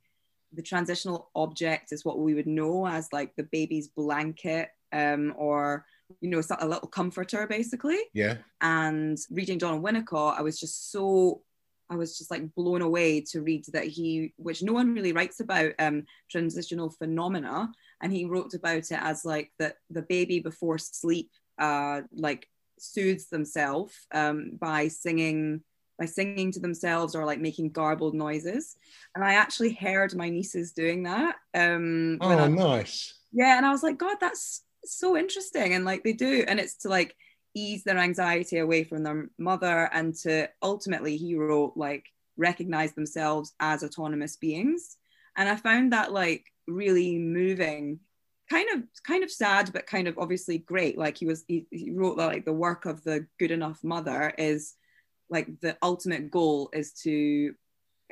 the 0.56 0.62
transitional 0.62 1.30
object 1.34 1.92
is 1.92 2.04
what 2.04 2.18
we 2.18 2.34
would 2.34 2.46
know 2.46 2.86
as 2.86 3.12
like 3.12 3.34
the 3.36 3.44
baby's 3.44 3.88
blanket 3.88 4.70
um, 4.92 5.34
or 5.36 5.84
you 6.20 6.30
know 6.30 6.40
a 6.60 6.66
little 6.66 6.88
comforter 6.88 7.46
basically 7.46 7.98
yeah. 8.14 8.36
and 8.60 9.18
reading 9.30 9.58
Donald 9.58 9.82
Winnicott 9.82 10.38
I 10.38 10.42
was 10.42 10.58
just 10.58 10.90
so 10.90 11.42
I 11.88 11.96
was 11.96 12.18
just 12.18 12.30
like 12.30 12.54
blown 12.54 12.82
away 12.82 13.20
to 13.32 13.42
read 13.42 13.64
that 13.72 13.86
he 13.86 14.32
which 14.36 14.62
no 14.62 14.72
one 14.72 14.94
really 14.94 15.12
writes 15.12 15.40
about 15.40 15.72
um, 15.78 16.04
transitional 16.30 16.90
phenomena 16.90 17.70
and 18.00 18.12
he 18.12 18.24
wrote 18.24 18.54
about 18.54 18.78
it 18.78 18.92
as 18.92 19.24
like 19.24 19.52
that 19.58 19.76
the 19.90 20.02
baby 20.02 20.40
before 20.40 20.78
sleep 20.78 21.30
uh, 21.58 22.02
like 22.12 22.48
soothes 22.78 23.28
themselves 23.28 23.94
um, 24.12 24.52
by 24.60 24.88
singing 24.88 25.62
by 25.98 26.04
singing 26.06 26.52
to 26.52 26.60
themselves 26.60 27.14
or 27.14 27.24
like 27.24 27.40
making 27.40 27.70
garbled 27.70 28.14
noises. 28.14 28.76
And 29.14 29.24
I 29.24 29.34
actually 29.34 29.72
heard 29.72 30.14
my 30.14 30.28
nieces 30.28 30.72
doing 30.72 31.04
that 31.04 31.36
um, 31.54 32.18
Oh, 32.20 32.30
I- 32.30 32.48
nice. 32.48 33.14
yeah 33.32 33.56
and 33.56 33.66
i 33.66 33.70
was 33.70 33.82
like 33.82 33.98
god 33.98 34.16
that's 34.20 34.62
so 34.84 35.16
interesting. 35.16 35.74
And 35.74 35.84
like 35.84 36.04
they 36.04 36.12
do. 36.12 36.44
And 36.46 36.60
it's 36.60 36.76
to 36.78 36.88
like 36.88 37.16
ease 37.54 37.82
their 37.82 37.98
anxiety 37.98 38.58
away 38.58 38.84
from 38.84 39.02
their 39.02 39.28
mother 39.38 39.88
and 39.92 40.14
to 40.22 40.48
ultimately 40.62 41.16
he 41.16 41.34
wrote 41.34 41.72
like 41.76 42.04
recognize 42.36 42.92
themselves 42.92 43.52
as 43.58 43.82
autonomous 43.82 44.36
beings. 44.36 44.96
And 45.36 45.48
i 45.48 45.56
found 45.56 45.92
that 45.92 46.12
like 46.12 46.44
really 46.68 47.18
moving 47.18 47.98
kind 48.48 48.68
of 48.74 48.82
kind 49.04 49.24
of 49.24 49.30
sad 49.30 49.72
but 49.72 49.86
kind 49.88 50.06
of 50.06 50.18
obviously 50.18 50.58
great. 50.58 50.96
Like 50.96 51.16
he 51.18 51.26
was 51.26 51.44
he, 51.48 51.66
he 51.72 51.90
wrote 51.90 52.16
that 52.18 52.26
like 52.28 52.44
the 52.44 52.52
work 52.52 52.86
of 52.86 53.02
the 53.02 53.26
good 53.40 53.50
enough 53.50 53.82
mother 53.82 54.32
is 54.38 54.74
like 55.30 55.60
the 55.60 55.76
ultimate 55.82 56.30
goal 56.30 56.70
is 56.72 56.92
to 56.92 57.54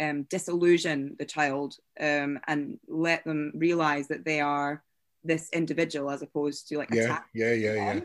um, 0.00 0.24
disillusion 0.24 1.16
the 1.18 1.24
child 1.24 1.76
um, 2.00 2.40
and 2.46 2.78
let 2.88 3.24
them 3.24 3.52
realize 3.54 4.08
that 4.08 4.24
they 4.24 4.40
are 4.40 4.82
this 5.22 5.48
individual 5.52 6.10
as 6.10 6.22
opposed 6.22 6.68
to 6.68 6.78
like 6.78 6.90
Yeah, 6.92 7.20
yeah, 7.32 7.52
yeah, 7.52 7.74
yeah. 7.74 8.00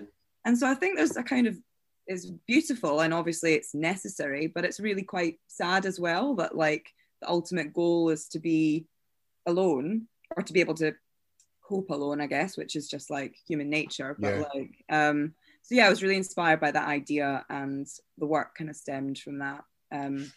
And 0.46 0.58
so 0.58 0.68
I 0.68 0.74
think 0.74 0.98
there's 0.98 1.18
a 1.18 1.24
kind 1.24 1.48
of 1.48 1.58
is 2.08 2.32
beautiful 2.48 3.02
and 3.02 3.14
obviously 3.14 3.54
it's 3.54 3.76
necessary, 3.76 4.48
but 4.48 4.66
it's 4.66 4.80
really 4.80 5.04
quite 5.04 5.40
sad 5.48 5.86
as 5.86 6.00
well 6.00 6.34
that 6.36 6.56
like 6.56 6.90
the 7.22 7.30
ultimate 7.30 7.74
goal 7.74 8.10
is 8.10 8.28
to 8.30 8.40
be 8.40 8.86
alone 9.46 10.08
or 10.36 10.42
to 10.42 10.54
be 10.54 10.60
able 10.60 10.74
to 10.76 10.94
cope 11.64 11.92
alone, 11.92 12.20
I 12.20 12.26
guess, 12.26 12.58
which 12.58 12.76
is 12.76 12.88
just 12.88 13.12
like 13.12 13.36
human 13.48 13.70
nature. 13.70 14.16
But 14.20 14.38
Yeah. 14.38 14.44
like 14.56 14.86
um 14.90 15.34
so 15.62 15.76
yeah, 15.76 15.88
I 15.88 15.90
was 15.90 16.02
really 16.02 16.18
inspired 16.18 16.60
by 16.60 16.72
that 16.72 16.88
idea 16.88 17.46
and 17.50 17.88
the 18.18 18.26
work 18.26 18.56
kind 18.56 18.70
of 18.70 18.76
stemmed 18.76 19.20
from 19.20 19.40
that. 19.40 19.64
Um 19.92 20.32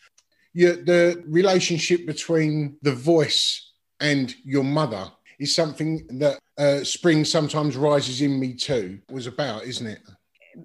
Yeah, 0.55 0.73
the 0.73 1.23
relationship 1.27 2.07
between 2.07 2.77
the 2.83 2.95
voice 2.95 3.73
and 4.01 4.35
your 4.45 4.65
mother 4.65 5.11
is 5.39 5.55
something 5.55 6.07
that 6.21 6.39
uh, 6.59 6.85
Spring 6.85 7.25
sometimes 7.25 7.77
rises 7.77 8.21
in 8.21 8.39
me 8.39 8.55
too. 8.55 9.01
Was 9.11 9.27
about, 9.27 9.65
isn't 9.65 9.87
it? 9.87 10.01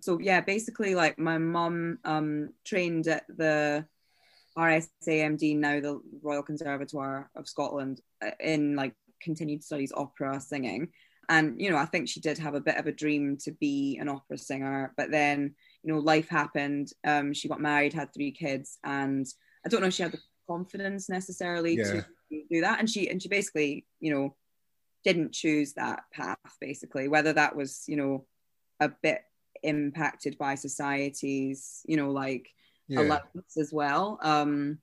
so 0.02 0.20
yeah, 0.20 0.42
basically 0.42 0.96
like 0.96 1.18
my 1.18 1.38
mum 1.38 2.00
um 2.04 2.50
trained 2.66 3.08
at 3.08 3.26
the 3.30 3.86
RSAMD 4.58 5.58
now 5.58 5.80
the 5.80 6.02
Royal 6.22 6.44
Conservatoire 6.44 7.30
of 7.36 7.48
Scotland 7.48 8.02
uh, 8.24 8.32
in 8.40 8.76
like 8.76 8.94
continued 9.22 9.64
studies 9.64 9.94
opera 9.96 10.42
singing 10.42 10.90
and 11.30 11.60
you 11.60 11.70
know 11.70 11.78
I 11.78 11.86
think 11.86 12.08
she 12.08 12.20
did 12.20 12.38
have 12.38 12.56
a 12.56 12.62
bit 12.62 12.78
of 12.78 12.88
a 12.88 12.92
dream 12.92 13.38
to 13.42 13.52
be 13.52 13.98
an 14.00 14.10
opera 14.10 14.38
singer 14.38 14.94
but 14.98 15.12
then 15.12 15.56
you 15.84 15.94
know 15.94 16.00
life 16.00 16.30
happened 16.30 16.90
um 17.06 17.34
she 17.34 17.48
got 17.48 17.62
married 17.62 17.94
had 17.94 18.14
three 18.14 18.32
kids 18.32 18.78
and 18.84 19.26
I 19.66 19.70
don't 19.70 19.82
know 19.82 19.88
if 19.88 19.94
she 19.94 20.04
had 20.04 20.14
the 20.14 20.20
confidence 20.48 21.10
necessarily 21.10 21.78
Yeah. 21.78 22.02
to 22.32 22.44
do 22.52 22.62
that 22.62 22.80
and 22.80 22.90
she 22.90 23.10
and 23.10 23.22
she 23.22 23.30
basically 23.30 23.86
you 24.00 24.14
know 24.14 24.36
didn't 25.04 25.34
choose 25.34 25.74
that 25.74 26.02
path 26.14 26.38
basically 26.60 27.08
whether 27.08 27.34
that 27.34 27.56
was 27.56 27.84
you 27.88 27.96
know 27.98 28.26
a 28.80 28.90
bit 28.90 29.22
impacted 29.64 30.38
by 30.38 30.56
society's 30.56 31.82
you 31.86 31.98
know 31.98 32.12
like 32.12 32.48
Yeah. 32.88 33.02
allowance 33.02 33.58
as 33.58 33.74
well 33.74 34.18
um 34.22 34.78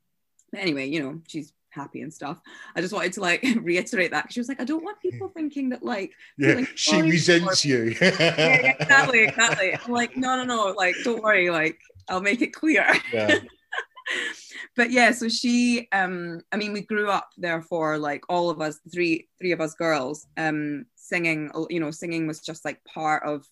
but 0.50 0.60
anyway 0.60 0.86
you 0.86 1.02
know 1.02 1.20
she's 1.26 1.52
happy 1.74 2.00
and 2.00 2.12
stuff 2.12 2.38
i 2.76 2.80
just 2.80 2.92
wanted 2.94 3.12
to 3.12 3.20
like 3.20 3.44
reiterate 3.60 4.10
that 4.10 4.32
she 4.32 4.40
was 4.40 4.48
like 4.48 4.60
i 4.60 4.64
don't 4.64 4.84
want 4.84 5.00
people 5.00 5.28
thinking 5.28 5.68
that 5.70 5.82
like 5.82 6.12
Yeah, 6.38 6.64
she 6.74 7.02
resents 7.02 7.64
you. 7.64 7.94
yeah, 8.00 8.10
yeah, 8.20 8.76
exactly 8.80 9.24
exactly 9.24 9.74
i'm 9.84 9.92
like 9.92 10.16
no 10.16 10.36
no 10.36 10.44
no 10.44 10.72
like 10.76 10.94
don't 11.04 11.22
worry 11.22 11.50
like 11.50 11.78
i'll 12.08 12.20
make 12.20 12.42
it 12.42 12.52
clear 12.52 12.86
Yeah. 13.12 13.38
but 14.76 14.90
yeah 14.90 15.10
so 15.10 15.28
she 15.28 15.88
um 15.92 16.40
i 16.52 16.56
mean 16.56 16.72
we 16.72 16.82
grew 16.82 17.08
up 17.08 17.28
therefore 17.38 17.98
like 17.98 18.22
all 18.28 18.50
of 18.50 18.60
us 18.60 18.78
three 18.92 19.28
three 19.38 19.52
of 19.52 19.60
us 19.60 19.74
girls 19.74 20.26
um 20.36 20.84
singing 20.94 21.50
you 21.70 21.80
know 21.80 21.90
singing 21.90 22.26
was 22.26 22.40
just 22.40 22.64
like 22.64 22.82
part 22.84 23.22
of 23.24 23.46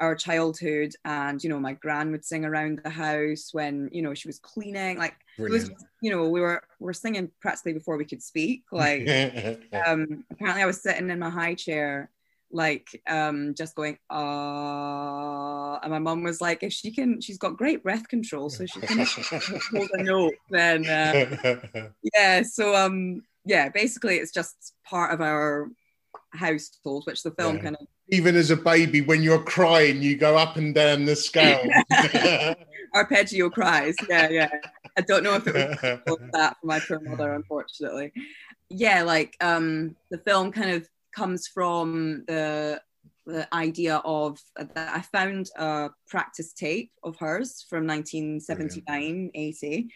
our 0.00 0.14
childhood 0.14 0.92
and 1.04 1.42
you 1.42 1.48
know 1.50 1.60
my 1.60 1.72
gran 1.74 2.10
would 2.10 2.24
sing 2.24 2.44
around 2.44 2.80
the 2.84 2.90
house 2.90 3.50
when 3.52 3.88
you 3.92 4.02
know 4.02 4.14
she 4.14 4.28
was 4.28 4.38
cleaning 4.40 4.98
like 4.98 5.14
it 5.46 5.52
was 5.52 5.70
you 6.00 6.10
know 6.10 6.28
we 6.28 6.40
were 6.40 6.62
we 6.80 6.86
were 6.86 6.92
singing 6.92 7.30
practically 7.40 7.72
before 7.72 7.96
we 7.96 8.04
could 8.04 8.22
speak 8.22 8.64
like 8.72 9.06
um 9.86 10.24
apparently 10.30 10.62
i 10.62 10.66
was 10.66 10.82
sitting 10.82 11.10
in 11.10 11.18
my 11.18 11.30
high 11.30 11.54
chair 11.54 12.10
like 12.50 13.02
um 13.08 13.54
just 13.54 13.74
going 13.74 13.98
uh 14.10 15.78
and 15.82 15.90
my 15.90 15.98
mum 15.98 16.22
was 16.22 16.40
like 16.40 16.62
if 16.62 16.72
she 16.72 16.90
can 16.92 17.20
she's 17.20 17.38
got 17.38 17.56
great 17.56 17.82
breath 17.82 18.06
control 18.08 18.48
so 18.50 18.64
she 18.66 18.80
can 18.80 18.98
hold 19.74 19.90
a 19.92 20.02
note 20.02 20.34
then 20.50 20.84
uh, 20.88 21.90
yeah 22.14 22.42
so 22.42 22.74
um 22.74 23.22
yeah 23.44 23.68
basically 23.68 24.16
it's 24.16 24.32
just 24.32 24.74
part 24.84 25.12
of 25.12 25.20
our 25.20 25.68
household 26.32 27.04
which 27.06 27.22
the 27.22 27.30
film 27.32 27.56
Yeah. 27.56 27.62
kind 27.62 27.76
of 27.80 27.86
Even 28.10 28.36
as 28.36 28.50
a 28.50 28.56
baby, 28.56 29.00
when 29.00 29.22
you're 29.22 29.42
crying, 29.42 30.02
you 30.02 30.16
go 30.16 30.36
up 30.36 30.56
and 30.56 30.74
down 30.74 31.04
the 31.04 31.16
scale. 31.16 31.64
arpeggio 32.94 33.50
cries. 33.50 33.96
Yeah 34.08 34.28
yeah. 34.30 34.50
I 34.96 35.00
don't 35.02 35.24
know 35.24 35.34
if 35.34 35.46
it 35.46 35.54
was 35.54 36.18
that 36.32 36.56
for 36.60 36.66
my 36.66 36.80
poor 36.80 37.00
mother 37.00 37.34
unfortunately. 37.34 38.12
Yeah 38.70 39.02
like 39.02 39.36
um 39.40 39.96
the 40.10 40.18
film 40.18 40.52
kind 40.52 40.70
of 40.70 40.88
comes 41.14 41.46
from 41.48 42.24
the 42.26 42.80
the 43.26 43.52
idea 43.54 43.96
of 44.04 44.38
that 44.56 44.96
I 44.96 45.00
found 45.00 45.50
a 45.56 45.90
practice 46.08 46.52
tape 46.52 46.92
of 47.02 47.16
hers 47.18 47.64
from 47.68 47.86
1979 47.86 49.30
80. 49.34 49.88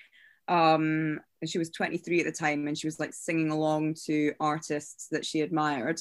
Um, 0.48 1.20
and 1.42 1.50
she 1.50 1.58
was 1.58 1.68
23 1.68 2.20
at 2.20 2.24
the 2.24 2.32
time, 2.32 2.66
and 2.66 2.78
she 2.78 2.86
was 2.86 2.98
like 2.98 3.12
singing 3.12 3.50
along 3.50 3.96
to 4.06 4.32
artists 4.40 5.08
that 5.10 5.26
she 5.26 5.42
admired, 5.42 6.00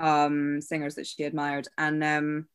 um, 0.00 0.60
singers 0.60 0.96
that 0.96 1.06
she 1.06 1.24
admired. 1.24 1.68
And 1.78 2.02
um, 2.02 2.48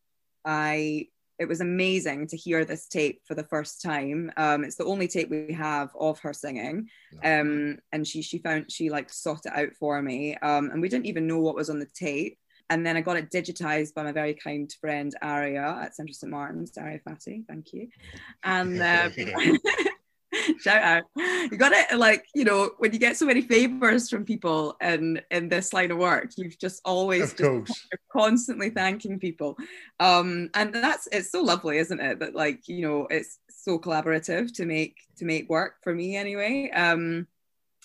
I, 0.46 1.08
it 1.38 1.48
was 1.48 1.62
amazing 1.62 2.27
to 2.27 2.38
hear 2.38 2.65
this 2.65 2.88
tape 2.88 3.22
for 3.25 3.36
the 3.36 3.43
first 3.43 3.81
time. 3.81 4.31
Um, 4.38 4.63
it's 4.63 4.75
the 4.75 4.86
only 4.86 5.08
tape 5.08 5.29
we 5.29 5.53
have 5.53 5.89
of 6.00 6.19
her 6.19 6.34
singing, 6.34 6.89
um, 7.24 7.77
and 7.93 8.05
she 8.05 8.22
she 8.22 8.39
found 8.39 8.69
she 8.69 8.89
like 8.89 9.10
sought 9.10 9.46
it 9.46 9.53
out 9.55 9.74
for 9.79 10.01
me, 10.01 10.36
um, 10.38 10.69
and 10.69 10.81
we 10.81 10.89
didn't 10.89 11.05
even 11.05 11.27
know 11.27 11.39
what 11.39 11.55
was 11.55 11.69
on 11.69 11.79
the 11.79 11.88
tape 11.96 12.38
and 12.69 12.86
then 12.86 12.96
I 12.96 13.01
got 13.01 13.17
it 13.17 13.31
digitized 13.31 13.93
by 13.96 14.03
my 14.03 14.12
very 14.12 14.34
kind 14.36 14.72
friend 14.79 15.13
Aria 15.22 15.79
at 15.81 15.96
Central 15.96 16.13
St 16.13 16.31
Martin's, 16.31 16.77
Aria 16.77 17.00
Fatty, 17.00 17.43
thank 17.48 17.74
you. 17.74 17.89
And 18.43 18.79
um, 18.81 19.12
shout 20.60 20.82
out, 20.82 21.04
you 21.16 21.58
got 21.58 21.72
it 21.72 21.98
like 21.98 22.25
you 22.36 22.44
know 22.44 22.72
when 22.78 22.94
you 22.94 23.00
get 23.00 23.18
so 23.18 23.25
many 23.25 23.42
favors 23.42 24.10
from 24.10 24.25
people 24.25 24.75
in 24.82 25.22
in 25.32 25.50
this 25.50 25.74
line 25.74 25.92
of 25.92 25.98
work, 25.98 26.32
you've 26.38 26.58
just 26.60 26.82
always 26.86 27.34
just 27.34 27.88
constantly 28.12 28.70
thanking 28.70 29.20
people, 29.20 29.58
um, 30.00 30.50
and 30.54 30.74
that's 30.74 31.08
it's 31.12 31.32
so 31.32 31.42
lovely, 31.42 31.78
isn't 31.78 32.00
it? 32.00 32.20
That 32.20 32.36
like 32.36 32.68
you 32.68 32.82
know 32.82 33.08
it's 33.10 33.39
so 33.50 33.80
collaborative 33.80 34.54
to 34.56 34.66
make 34.66 34.98
to 35.18 35.25
make 35.25 35.50
work 35.50 35.75
for 35.84 35.94
me 35.94 36.16
anyway. 36.16 36.70
Um, 36.72 37.28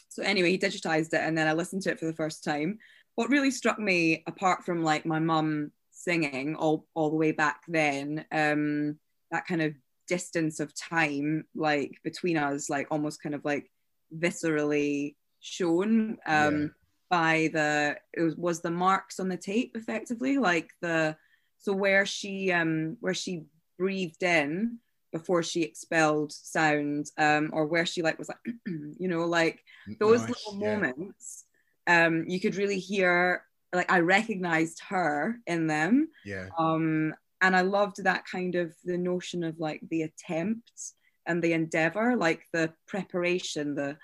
so 0.08 0.22
anyway, 0.22 0.50
he 0.50 0.58
digitized 0.58 1.14
it, 1.14 1.20
and 1.20 1.36
then 1.36 1.48
I 1.48 1.52
listened 1.52 1.82
to 1.82 1.90
it 1.90 1.98
for 1.98 2.06
the 2.06 2.12
first 2.12 2.44
time 2.44 2.78
what 3.14 3.30
really 3.30 3.50
struck 3.50 3.78
me, 3.78 4.22
apart 4.26 4.64
from 4.64 4.82
like 4.82 5.06
my 5.06 5.18
mum 5.18 5.70
singing 5.92 6.56
all, 6.56 6.86
all 6.94 7.10
the 7.10 7.16
way 7.16 7.32
back 7.32 7.60
then, 7.68 8.24
um, 8.32 8.98
that 9.30 9.46
kind 9.46 9.62
of 9.62 9.74
distance 10.06 10.60
of 10.60 10.74
time, 10.74 11.44
like 11.54 11.98
between 12.02 12.36
us, 12.36 12.70
like 12.70 12.86
almost 12.90 13.22
kind 13.22 13.34
of 13.34 13.44
like 13.44 13.70
viscerally 14.16 15.16
shown 15.40 16.18
um, 16.26 16.62
yeah. 16.62 16.68
by 17.10 17.50
the, 17.52 17.96
it 18.12 18.22
was, 18.22 18.36
was 18.36 18.60
the 18.60 18.70
marks 18.70 19.20
on 19.20 19.28
the 19.28 19.36
tape 19.36 19.72
effectively, 19.76 20.38
like 20.38 20.70
the, 20.80 21.16
so 21.58 21.72
where 21.72 22.06
she, 22.06 22.52
um, 22.52 22.96
where 23.00 23.14
she 23.14 23.44
breathed 23.78 24.22
in 24.22 24.78
before 25.12 25.42
she 25.42 25.62
expelled 25.62 26.32
sound, 26.32 27.10
um, 27.18 27.50
or 27.52 27.66
where 27.66 27.86
she 27.86 28.02
like 28.02 28.18
was 28.18 28.28
like, 28.28 28.54
you 28.66 29.08
know, 29.08 29.24
like 29.24 29.62
those 29.98 30.20
nice. 30.20 30.28
little 30.28 30.60
yeah. 30.60 30.76
moments 30.76 31.44
um, 31.86 32.24
you 32.26 32.40
could 32.40 32.56
really 32.56 32.78
hear 32.78 33.44
like 33.72 33.90
I 33.90 34.00
recognized 34.00 34.80
her 34.88 35.36
in 35.46 35.66
them. 35.66 36.08
Yeah. 36.24 36.48
Um, 36.58 37.14
and 37.44 37.54
I 37.54 37.60
loved 37.60 38.02
that 38.02 38.24
kind 38.24 38.54
of 38.54 38.74
the 38.84 38.96
notion 38.96 39.44
of 39.44 39.60
like 39.60 39.82
the 39.90 40.02
attempt 40.02 40.94
and 41.26 41.42
the 41.42 41.52
endeavor, 41.52 42.16
like 42.16 42.40
the 42.54 42.72
preparation, 42.86 43.74
the 43.74 43.98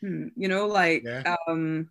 hmm, 0.00 0.28
you 0.36 0.46
know, 0.46 0.66
like 0.66 1.02
yeah. 1.02 1.36
um 1.48 1.88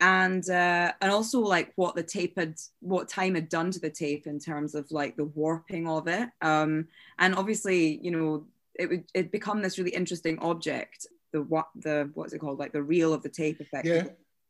and 0.00 0.48
uh 0.48 0.92
and 1.00 1.10
also 1.10 1.40
like 1.40 1.72
what 1.74 1.96
the 1.96 2.04
tape 2.04 2.38
had 2.38 2.54
what 2.80 3.08
time 3.08 3.34
had 3.34 3.48
done 3.48 3.72
to 3.72 3.80
the 3.80 3.90
tape 3.90 4.28
in 4.28 4.38
terms 4.38 4.76
of 4.76 4.88
like 4.92 5.16
the 5.16 5.24
warping 5.24 5.88
of 5.88 6.06
it. 6.06 6.28
Um 6.40 6.86
and 7.18 7.34
obviously, 7.34 7.98
you 8.00 8.12
know, 8.12 8.46
it 8.78 8.88
would 8.88 9.04
it 9.12 9.32
become 9.32 9.60
this 9.60 9.76
really 9.76 9.90
interesting 9.90 10.38
object 10.38 11.08
the 11.32 11.42
what 11.42 11.66
the 11.74 12.08
what's 12.14 12.32
it 12.32 12.38
called 12.38 12.60
like 12.60 12.72
the 12.72 12.82
reel 12.82 13.12
of 13.12 13.24
the 13.24 13.28
tape 13.28 13.58
effect 13.60 13.86
yeah 13.88 14.04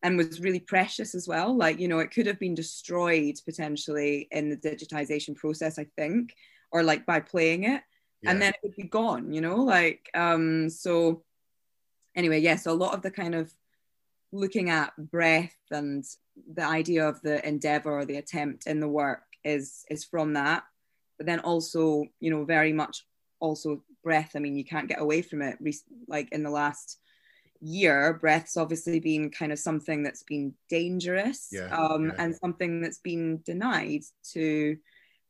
and 0.06 0.16
was 0.16 0.40
really 0.40 0.60
precious 0.60 1.16
as 1.16 1.26
well. 1.26 1.56
Like, 1.56 1.80
you 1.80 1.88
know, 1.88 1.98
it 1.98 2.12
could 2.12 2.28
have 2.28 2.38
been 2.38 2.54
destroyed 2.54 3.34
potentially 3.44 4.28
in 4.30 4.48
the 4.48 4.56
digitization 4.56 5.34
process, 5.34 5.80
I 5.80 5.86
think, 5.96 6.32
or 6.70 6.84
like 6.84 7.04
by 7.04 7.18
playing 7.18 7.64
it. 7.64 7.82
Yeah. 8.22 8.30
And 8.30 8.40
then 8.40 8.52
it 8.52 8.60
would 8.62 8.76
be 8.76 8.84
gone, 8.84 9.32
you 9.32 9.40
know, 9.40 9.56
like 9.56 10.08
um 10.14 10.70
so 10.70 11.24
anyway, 12.14 12.38
yes, 12.38 12.60
yeah, 12.60 12.62
so 12.62 12.72
a 12.72 12.82
lot 12.84 12.94
of 12.94 13.02
the 13.02 13.10
kind 13.10 13.34
of 13.34 13.52
looking 14.30 14.70
at 14.70 14.92
breath 14.96 15.56
and 15.72 16.04
the 16.54 16.64
idea 16.64 17.08
of 17.08 17.20
the 17.22 17.44
endeavor 17.44 17.98
or 17.98 18.04
the 18.04 18.18
attempt 18.18 18.68
in 18.68 18.78
the 18.78 18.88
work 18.88 19.24
is 19.42 19.84
is 19.90 20.04
from 20.04 20.34
that. 20.34 20.62
But 21.18 21.26
then 21.26 21.40
also, 21.40 22.04
you 22.20 22.30
know, 22.30 22.44
very 22.44 22.72
much 22.72 23.04
also 23.40 23.82
breath. 24.04 24.36
I 24.36 24.38
mean, 24.38 24.56
you 24.56 24.64
can't 24.64 24.88
get 24.88 25.00
away 25.00 25.22
from 25.22 25.42
it. 25.42 25.58
Like 26.06 26.28
in 26.30 26.44
the 26.44 26.50
last 26.50 27.00
year, 27.60 28.14
breath's 28.14 28.56
obviously 28.56 29.00
been 29.00 29.30
kind 29.30 29.52
of 29.52 29.58
something 29.58 30.02
that's 30.02 30.22
been 30.22 30.54
dangerous 30.68 31.48
yeah, 31.52 31.76
um, 31.76 32.06
yeah. 32.06 32.14
and 32.18 32.36
something 32.36 32.80
that's 32.80 32.98
been 32.98 33.40
denied 33.44 34.02
to 34.32 34.76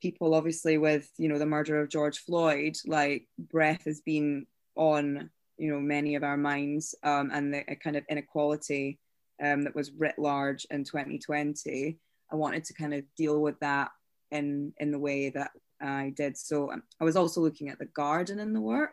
people, 0.00 0.34
obviously, 0.34 0.78
with, 0.78 1.10
you 1.16 1.28
know, 1.28 1.38
the 1.38 1.46
murder 1.46 1.80
of 1.80 1.88
George 1.88 2.18
Floyd. 2.18 2.76
Like, 2.86 3.26
breath 3.38 3.84
has 3.84 4.00
been 4.00 4.46
on, 4.74 5.30
you 5.58 5.70
know, 5.70 5.80
many 5.80 6.14
of 6.14 6.22
our 6.22 6.36
minds 6.36 6.94
um, 7.02 7.30
and 7.32 7.52
the 7.52 7.64
kind 7.82 7.96
of 7.96 8.04
inequality 8.08 8.98
um, 9.42 9.62
that 9.62 9.74
was 9.74 9.92
writ 9.92 10.18
large 10.18 10.66
in 10.70 10.84
2020. 10.84 11.98
I 12.30 12.36
wanted 12.36 12.64
to 12.64 12.74
kind 12.74 12.94
of 12.94 13.04
deal 13.16 13.40
with 13.40 13.58
that 13.60 13.90
in 14.30 14.72
in 14.78 14.90
the 14.90 14.98
way 14.98 15.30
that 15.30 15.50
I 15.80 16.12
did. 16.16 16.36
So 16.36 16.72
um, 16.72 16.82
I 17.00 17.04
was 17.04 17.16
also 17.16 17.40
looking 17.40 17.68
at 17.68 17.78
the 17.78 17.86
garden 17.86 18.38
in 18.38 18.52
the 18.52 18.60
work 18.60 18.92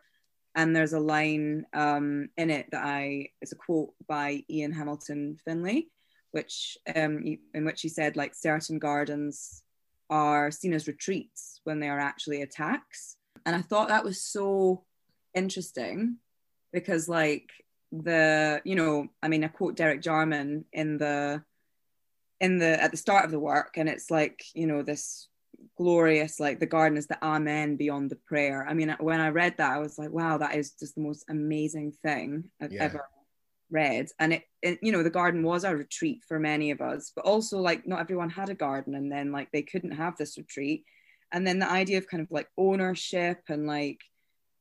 and 0.56 0.76
there's 0.76 0.94
a 0.94 1.00
line 1.00 1.66
um, 1.74 2.30
in 2.38 2.50
it 2.50 2.68
that 2.72 2.84
I 2.84 3.30
it's 3.42 3.52
a 3.52 3.58
quote 3.58 3.94
by 4.08 4.44
Ian 4.50 4.72
Hamilton 4.72 5.38
Finlay, 5.46 5.88
which 6.32 6.78
um, 6.96 7.24
in 7.54 7.66
which 7.66 7.82
he 7.82 7.90
said 7.90 8.16
like 8.16 8.36
certain 8.36 8.80
gardens 8.80 9.64
are 10.10 10.52
seen 10.52 10.74
as 10.74 10.88
retreats 10.88 11.62
when 11.64 11.80
they 11.80 11.90
are 11.90 12.00
actually 12.00 12.42
attacks, 12.42 13.18
and 13.46 13.56
I 13.56 13.62
thought 13.62 13.90
that 13.90 14.04
was 14.04 14.22
so 14.22 14.84
interesting 15.34 16.18
because 16.72 17.10
like 17.10 17.50
the 17.92 18.62
you 18.64 18.76
know 18.76 19.08
I 19.22 19.28
mean 19.28 19.44
I 19.44 19.48
quote 19.48 19.76
Derek 19.76 20.02
Jarman 20.02 20.66
in 20.74 20.98
the 20.98 21.44
in 22.40 22.58
the 22.58 22.82
at 22.82 22.92
the 22.92 22.98
start 22.98 23.26
of 23.26 23.32
the 23.32 23.40
work 23.40 23.76
and 23.78 23.88
it's 23.88 24.10
like 24.10 24.44
you 24.54 24.68
know 24.68 24.82
this 24.82 25.28
glorious 25.78 26.40
like 26.40 26.60
the 26.60 26.66
garden 26.66 26.98
is 26.98 27.08
the 27.08 27.24
amen 27.24 27.76
beyond 27.76 28.10
the 28.10 28.16
prayer. 28.28 28.66
I 28.68 28.74
mean 28.74 28.96
when 29.00 29.20
i 29.20 29.30
read 29.30 29.58
that 29.58 29.72
i 29.72 29.80
was 29.80 29.98
like 29.98 30.12
wow 30.12 30.38
that 30.38 30.56
is 30.56 30.72
just 30.72 30.96
the 30.96 31.02
most 31.02 31.26
amazing 31.30 31.94
thing 32.04 32.46
i've 32.62 32.72
yeah. 32.72 32.84
ever 32.84 33.06
read. 33.72 34.08
And 34.20 34.34
it, 34.34 34.44
it, 34.62 34.80
you 34.82 34.92
know 34.92 35.04
the 35.04 35.10
garden 35.10 35.44
was 35.44 35.64
a 35.64 35.76
retreat 35.76 36.22
for 36.28 36.40
many 36.40 36.72
of 36.72 36.82
us 36.82 37.12
but 37.16 37.26
also 37.26 37.60
like 37.60 37.88
not 37.88 38.00
everyone 38.00 38.30
had 38.30 38.50
a 38.50 38.56
garden 38.56 38.96
and 38.96 39.12
then 39.12 39.32
like 39.32 39.52
they 39.52 39.64
couldn't 39.64 39.92
have 39.92 40.18
this 40.18 40.38
retreat. 40.38 40.86
And 41.32 41.48
then 41.48 41.60
the 41.60 41.70
idea 41.70 41.98
of 41.98 42.08
kind 42.08 42.22
of 42.22 42.30
like 42.30 42.48
ownership 42.58 43.40
and 43.50 43.66
like 43.66 44.00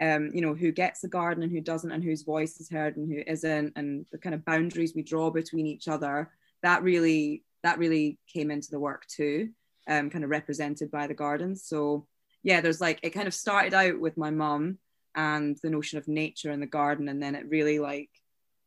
um 0.01 0.31
you 0.35 0.40
know 0.40 0.55
who 0.55 0.72
gets 0.72 1.01
the 1.01 1.09
garden 1.09 1.42
and 1.42 1.53
who 1.53 1.61
doesn't 1.61 1.92
and 1.92 2.03
whose 2.03 2.22
voice 2.22 2.59
is 2.59 2.70
heard 2.70 2.96
and 2.96 3.12
who 3.12 3.22
isn't 3.27 3.72
and 3.77 4.07
the 4.11 4.18
kind 4.18 4.35
of 4.35 4.44
boundaries 4.44 4.94
we 4.94 5.03
draw 5.03 5.31
between 5.31 5.66
each 5.66 5.88
other 5.88 6.31
that 6.62 6.83
really 6.83 7.44
that 7.62 7.79
really 7.79 8.18
came 8.33 8.51
into 8.51 8.70
the 8.70 8.81
work 8.81 9.07
too 9.07 9.51
um, 9.88 10.11
kind 10.11 10.25
of 10.25 10.31
represented 10.31 10.90
by 10.90 11.07
the 11.07 11.14
gardens. 11.14 11.64
So 11.64 12.07
yeah, 12.42 12.61
there's 12.61 12.81
like 12.81 13.01
it 13.03 13.11
kind 13.11 13.29
of 13.29 13.35
started 13.35 13.75
out 13.75 14.01
with 14.01 14.16
my 14.16 14.31
mum 14.31 14.79
and 15.14 15.57
the 15.62 15.71
notion 15.71 15.99
of 15.99 16.09
nature 16.09 16.51
and 16.51 16.62
the 16.62 16.66
garden, 16.66 17.09
and 17.09 17.23
then 17.23 17.35
it 17.35 17.49
really 17.49 17.79
like 17.79 18.11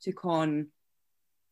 took 0.01 0.25
on 0.25 0.67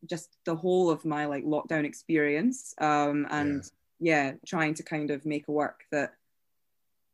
just 0.06 0.36
the 0.45 0.56
whole 0.56 0.89
of 0.89 1.06
my 1.06 1.26
like 1.26 1.45
lockdown 1.45 1.86
experience. 1.86 2.73
Um, 2.80 3.28
and 3.30 3.63
yeah. 3.99 4.30
yeah, 4.30 4.34
trying 4.45 4.73
to 4.76 4.84
kind 4.84 5.12
of 5.12 5.26
make 5.26 5.47
a 5.47 5.52
work 5.52 5.84
that 5.91 6.13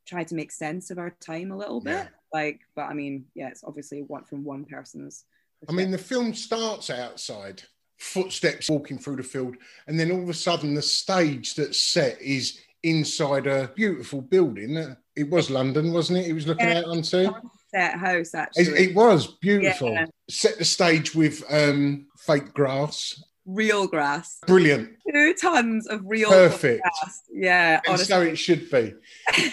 tried 0.06 0.28
to 0.28 0.34
make 0.34 0.52
sense 0.52 0.90
of 0.90 0.98
our 0.98 1.10
time 1.20 1.52
a 1.52 1.56
little 1.56 1.80
bit. 1.80 1.92
Yeah. 1.92 2.08
Like, 2.32 2.60
but 2.74 2.82
I 2.82 2.94
mean, 2.94 3.26
yeah, 3.34 3.48
it's 3.48 3.64
obviously 3.64 4.02
one 4.02 4.24
from 4.24 4.44
one 4.44 4.64
person's. 4.64 5.24
I 5.68 5.72
mean, 5.72 5.90
the 5.90 5.98
film 5.98 6.32
starts 6.34 6.90
outside 6.90 7.62
footsteps 8.00 8.68
walking 8.68 8.98
through 8.98 9.16
the 9.16 9.22
field, 9.22 9.56
and 9.86 9.98
then 9.98 10.10
all 10.10 10.22
of 10.22 10.28
a 10.28 10.34
sudden 10.34 10.74
the 10.74 10.82
stage 10.82 11.54
that's 11.54 11.80
set 11.80 12.20
is 12.20 12.58
inside 12.82 13.46
a 13.46 13.70
beautiful 13.76 14.20
building. 14.20 14.96
It 15.14 15.30
was 15.30 15.50
London, 15.50 15.92
wasn't 15.92 16.20
it? 16.20 16.28
It 16.28 16.32
was 16.32 16.46
looking 16.46 16.68
yeah, 16.68 16.78
out 16.78 16.84
onto 16.86 17.30
that 17.72 17.98
house 17.98 18.34
actually. 18.34 18.64
It, 18.64 18.90
it 18.90 18.94
was 18.94 19.26
beautiful. 19.26 19.92
Yeah. 19.92 20.06
Set 20.28 20.58
the 20.58 20.64
stage 20.64 21.14
with 21.14 21.44
um, 21.50 22.06
fake 22.18 22.52
grass. 22.52 23.22
Real 23.46 23.86
grass. 23.86 24.38
Brilliant. 24.46 24.90
Two 25.12 25.34
tons 25.34 25.86
of 25.88 26.02
real 26.04 26.30
Perfect. 26.30 26.82
grass. 26.82 27.22
Yeah. 27.32 27.80
And 27.86 27.98
so 27.98 28.20
it 28.20 28.36
should 28.36 28.70
be. 28.70 28.94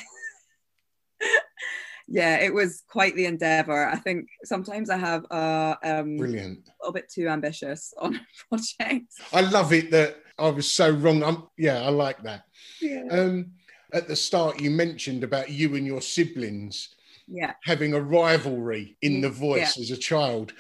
yeah, 2.08 2.38
it 2.38 2.54
was 2.54 2.84
quite 2.88 3.16
the 3.16 3.26
endeavor. 3.26 3.88
I 3.88 3.98
think 3.98 4.30
sometimes 4.44 4.90
I 4.90 4.98
have 4.98 5.26
uh, 5.30 5.76
um, 5.84 6.18
brilliant, 6.18 6.68
a 6.68 6.72
little 6.82 6.94
bit 6.94 7.10
too 7.10 7.28
ambitious 7.28 7.94
on 8.00 8.16
a 8.16 8.22
project. 8.50 9.14
I 9.34 9.42
love 9.42 9.74
it 9.74 9.92
that 9.92 10.18
I 10.40 10.50
was 10.50 10.72
so 10.72 10.90
wrong. 10.90 11.24
I'm, 11.24 11.44
yeah, 11.58 11.82
I 11.82 11.90
like 11.90 12.24
that. 12.24 12.44
Yeah. 12.82 13.04
Um, 13.10 13.52
at 13.94 14.08
the 14.08 14.16
start, 14.16 14.62
you 14.62 14.70
mentioned 14.70 15.24
about 15.24 15.50
you 15.50 15.76
and 15.76 15.86
your 15.86 16.02
siblings 16.02 16.96
yeah. 17.28 17.54
having 17.64 17.94
a 17.94 18.02
rivalry 18.02 18.98
in 19.02 19.22
the 19.22 19.30
voice 19.30 19.78
yeah. 19.78 19.84
as 19.84 19.92
a 19.92 19.98
child. 19.98 20.54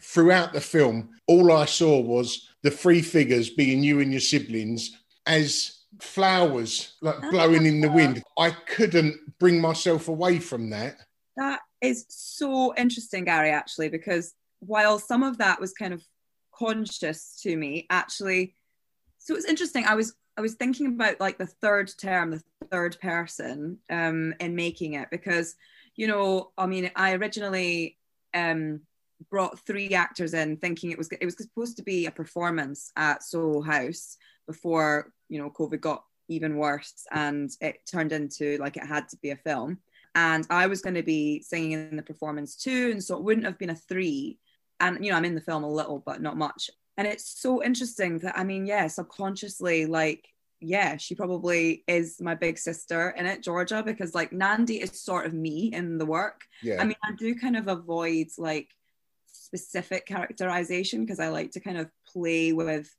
Throughout 0.00 0.52
the 0.52 0.60
film, 0.60 1.10
all 1.26 1.52
I 1.52 1.64
saw 1.64 2.00
was 2.00 2.48
the 2.62 2.70
three 2.70 3.02
figures 3.02 3.50
being 3.50 3.82
you 3.82 4.00
and 4.00 4.10
your 4.10 4.20
siblings 4.20 4.98
as 5.26 5.81
flowers 6.00 6.94
like 7.00 7.20
blowing 7.30 7.66
in 7.66 7.80
the 7.80 7.90
wind. 7.90 8.22
I 8.38 8.50
couldn't 8.50 9.38
bring 9.38 9.60
myself 9.60 10.08
away 10.08 10.38
from 10.38 10.70
that. 10.70 10.96
That 11.36 11.60
is 11.80 12.06
so 12.08 12.74
interesting, 12.76 13.24
Gary, 13.24 13.50
actually, 13.50 13.88
because 13.88 14.34
while 14.60 14.98
some 14.98 15.22
of 15.22 15.38
that 15.38 15.60
was 15.60 15.72
kind 15.72 15.92
of 15.92 16.02
conscious 16.54 17.40
to 17.42 17.56
me, 17.56 17.86
actually, 17.90 18.54
so 19.18 19.34
it's 19.34 19.46
interesting. 19.46 19.84
I 19.84 19.94
was 19.94 20.14
I 20.36 20.40
was 20.40 20.54
thinking 20.54 20.86
about 20.86 21.20
like 21.20 21.38
the 21.38 21.46
third 21.46 21.90
term, 21.98 22.30
the 22.30 22.42
third 22.70 22.98
person 23.00 23.78
um, 23.90 24.34
in 24.40 24.56
making 24.56 24.94
it 24.94 25.08
because, 25.10 25.54
you 25.94 26.06
know, 26.06 26.52
I 26.56 26.66
mean, 26.66 26.90
I 26.96 27.14
originally 27.14 27.98
um, 28.32 28.80
brought 29.30 29.60
three 29.60 29.94
actors 29.94 30.34
in 30.34 30.56
thinking 30.56 30.90
it 30.90 30.98
was 30.98 31.10
it 31.12 31.24
was 31.24 31.36
supposed 31.36 31.76
to 31.76 31.82
be 31.82 32.06
a 32.06 32.10
performance 32.10 32.92
at 32.96 33.22
Soho 33.22 33.60
House 33.60 34.16
before 34.46 35.12
you 35.28 35.38
know 35.38 35.50
COVID 35.50 35.80
got 35.80 36.04
even 36.28 36.56
worse 36.56 37.04
and 37.10 37.50
it 37.60 37.80
turned 37.86 38.12
into 38.12 38.56
like 38.58 38.76
it 38.76 38.86
had 38.86 39.08
to 39.10 39.16
be 39.18 39.30
a 39.30 39.36
film. 39.36 39.78
And 40.14 40.46
I 40.50 40.66
was 40.66 40.82
going 40.82 40.94
to 40.94 41.02
be 41.02 41.40
singing 41.40 41.72
in 41.72 41.96
the 41.96 42.02
performance 42.02 42.56
too 42.56 42.90
and 42.92 43.02
so 43.02 43.16
it 43.16 43.22
wouldn't 43.22 43.46
have 43.46 43.58
been 43.58 43.70
a 43.70 43.76
three. 43.76 44.38
And 44.80 45.04
you 45.04 45.10
know 45.10 45.16
I'm 45.16 45.24
in 45.24 45.34
the 45.34 45.40
film 45.40 45.64
a 45.64 45.70
little 45.70 46.02
but 46.04 46.22
not 46.22 46.36
much. 46.36 46.70
And 46.96 47.06
it's 47.06 47.40
so 47.40 47.62
interesting 47.62 48.18
that 48.20 48.38
I 48.38 48.44
mean 48.44 48.66
yeah 48.66 48.86
subconsciously 48.86 49.86
like 49.86 50.28
yeah 50.60 50.96
she 50.96 51.14
probably 51.14 51.82
is 51.88 52.20
my 52.20 52.34
big 52.34 52.56
sister 52.56 53.10
in 53.10 53.26
it 53.26 53.42
Georgia 53.42 53.82
because 53.84 54.14
like 54.14 54.32
Nandi 54.32 54.80
is 54.80 55.00
sort 55.00 55.26
of 55.26 55.32
me 55.32 55.70
in 55.72 55.98
the 55.98 56.06
work. 56.06 56.42
Yeah. 56.62 56.80
I 56.80 56.84
mean 56.84 56.96
I 57.04 57.12
do 57.12 57.34
kind 57.34 57.56
of 57.56 57.68
avoid 57.68 58.28
like 58.38 58.68
specific 59.26 60.06
characterization 60.06 61.00
because 61.00 61.20
I 61.20 61.28
like 61.28 61.52
to 61.52 61.60
kind 61.60 61.78
of 61.78 61.90
play 62.06 62.52
with 62.52 62.90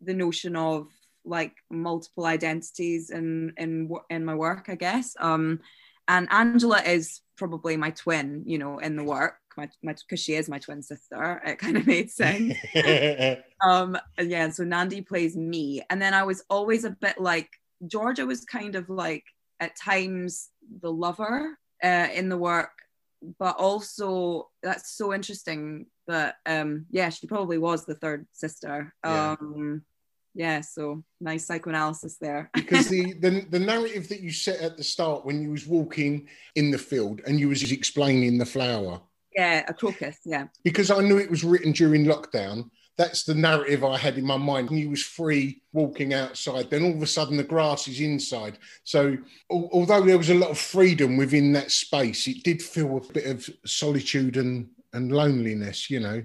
the 0.00 0.14
notion 0.14 0.56
of 0.56 0.88
like 1.24 1.54
multiple 1.70 2.26
identities 2.26 3.10
in 3.10 3.52
in 3.56 3.90
in 4.10 4.24
my 4.24 4.34
work, 4.34 4.66
I 4.68 4.74
guess. 4.74 5.16
Um, 5.18 5.60
and 6.08 6.28
Angela 6.30 6.80
is 6.82 7.20
probably 7.36 7.76
my 7.76 7.90
twin, 7.90 8.44
you 8.46 8.58
know, 8.58 8.78
in 8.78 8.96
the 8.96 9.04
work, 9.04 9.36
my 9.56 9.68
because 9.84 10.20
she 10.20 10.34
is 10.34 10.48
my 10.48 10.58
twin 10.58 10.82
sister. 10.82 11.42
It 11.44 11.58
kind 11.58 11.76
of 11.76 11.86
made 11.86 12.10
sense. 12.10 12.54
um, 13.64 13.98
yeah. 14.20 14.48
So 14.50 14.64
Nandi 14.64 15.00
plays 15.00 15.36
me, 15.36 15.82
and 15.90 16.00
then 16.00 16.14
I 16.14 16.22
was 16.22 16.44
always 16.48 16.84
a 16.84 16.90
bit 16.90 17.20
like 17.20 17.50
Georgia 17.86 18.26
was 18.26 18.44
kind 18.44 18.76
of 18.76 18.88
like 18.88 19.24
at 19.60 19.76
times 19.76 20.50
the 20.80 20.92
lover 20.92 21.58
uh, 21.82 22.08
in 22.14 22.28
the 22.28 22.38
work, 22.38 22.70
but 23.38 23.56
also 23.56 24.48
that's 24.62 24.92
so 24.92 25.12
interesting 25.14 25.86
that 26.06 26.36
um 26.46 26.86
yeah 26.90 27.08
she 27.08 27.26
probably 27.26 27.58
was 27.58 27.84
the 27.84 27.94
third 27.94 28.26
sister 28.32 28.94
Yeah. 29.04 29.36
um 29.40 29.82
yeah 30.34 30.60
so 30.60 31.02
nice 31.20 31.46
psychoanalysis 31.46 32.18
there 32.18 32.50
because 32.54 32.88
the, 32.88 33.12
the 33.20 33.46
the 33.50 33.58
narrative 33.58 34.08
that 34.10 34.20
you 34.20 34.30
set 34.30 34.60
at 34.60 34.76
the 34.76 34.84
start 34.84 35.24
when 35.24 35.42
you 35.42 35.50
was 35.50 35.66
walking 35.66 36.28
in 36.54 36.70
the 36.70 36.78
field 36.78 37.20
and 37.26 37.40
you 37.40 37.48
was 37.48 37.72
explaining 37.72 38.38
the 38.38 38.46
flower 38.46 39.00
yeah 39.34 39.64
a 39.68 39.74
crocus 39.74 40.18
yeah 40.24 40.44
because 40.64 40.90
I 40.90 41.00
knew 41.00 41.18
it 41.18 41.30
was 41.30 41.44
written 41.44 41.72
during 41.72 42.04
lockdown. 42.04 42.70
That's 42.98 43.24
the 43.24 43.34
narrative 43.34 43.84
I 43.84 43.98
had 43.98 44.16
in 44.16 44.24
my 44.24 44.38
mind. 44.38 44.70
He 44.70 44.86
was 44.86 45.02
free 45.02 45.62
walking 45.72 46.14
outside. 46.14 46.70
Then 46.70 46.82
all 46.84 46.94
of 46.94 47.02
a 47.02 47.06
sudden 47.06 47.36
the 47.36 47.44
grass 47.44 47.88
is 47.88 48.00
inside. 48.00 48.58
So 48.84 49.18
al- 49.52 49.68
although 49.72 50.02
there 50.02 50.16
was 50.18 50.30
a 50.30 50.34
lot 50.34 50.50
of 50.50 50.58
freedom 50.58 51.16
within 51.18 51.52
that 51.52 51.70
space, 51.70 52.26
it 52.26 52.42
did 52.42 52.62
feel 52.62 52.96
a 52.96 53.12
bit 53.12 53.26
of 53.26 53.48
solitude 53.66 54.36
and 54.36 54.68
and 54.92 55.12
loneliness. 55.12 55.90
You 55.90 56.00
know. 56.00 56.22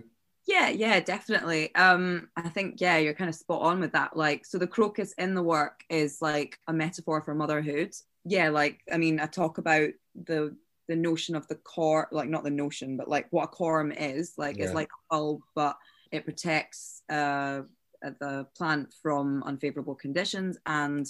yeah 0.48 0.70
yeah 0.70 1.00
definitely 1.00 1.74
um 1.76 2.28
i 2.36 2.50
think 2.50 2.82
yeah 2.82 2.98
you're 2.98 3.14
kind 3.14 3.30
of 3.30 3.36
spot 3.36 3.62
on 3.62 3.80
with 3.80 3.92
that 3.94 4.16
like 4.18 4.44
so 4.46 4.58
the 4.58 4.66
crocus 4.68 5.14
in 5.18 5.36
the 5.36 5.44
work 5.44 5.84
is 5.90 6.18
like 6.22 6.58
a 6.68 6.74
metaphor 6.74 7.22
for 7.22 7.36
motherhood 7.36 7.92
yeah 8.26 8.50
like 8.50 8.80
i 8.92 8.98
mean 8.98 9.20
i 9.20 9.26
talk 9.28 9.60
about 9.60 9.90
the 10.26 10.56
the 10.88 10.96
notion 10.96 11.36
of 11.36 11.48
the 11.48 11.56
corm 11.56 12.06
like 12.12 12.28
not 12.30 12.44
the 12.44 12.50
notion 12.50 12.98
but 12.98 13.08
like 13.08 13.28
what 13.30 13.44
a 13.46 13.56
corm 13.56 13.92
is 13.96 14.34
like 14.38 14.58
Yeah. 14.58 14.66
it's 14.66 14.74
like 14.74 14.90
a 14.90 15.16
bulb 15.16 15.42
but 15.54 15.76
it 16.12 16.26
protects 16.26 17.04
uh 17.10 17.62
the 18.02 18.48
plant 18.58 18.94
from 19.02 19.44
unfavorable 19.44 19.96
conditions 19.96 20.58
and 20.66 21.06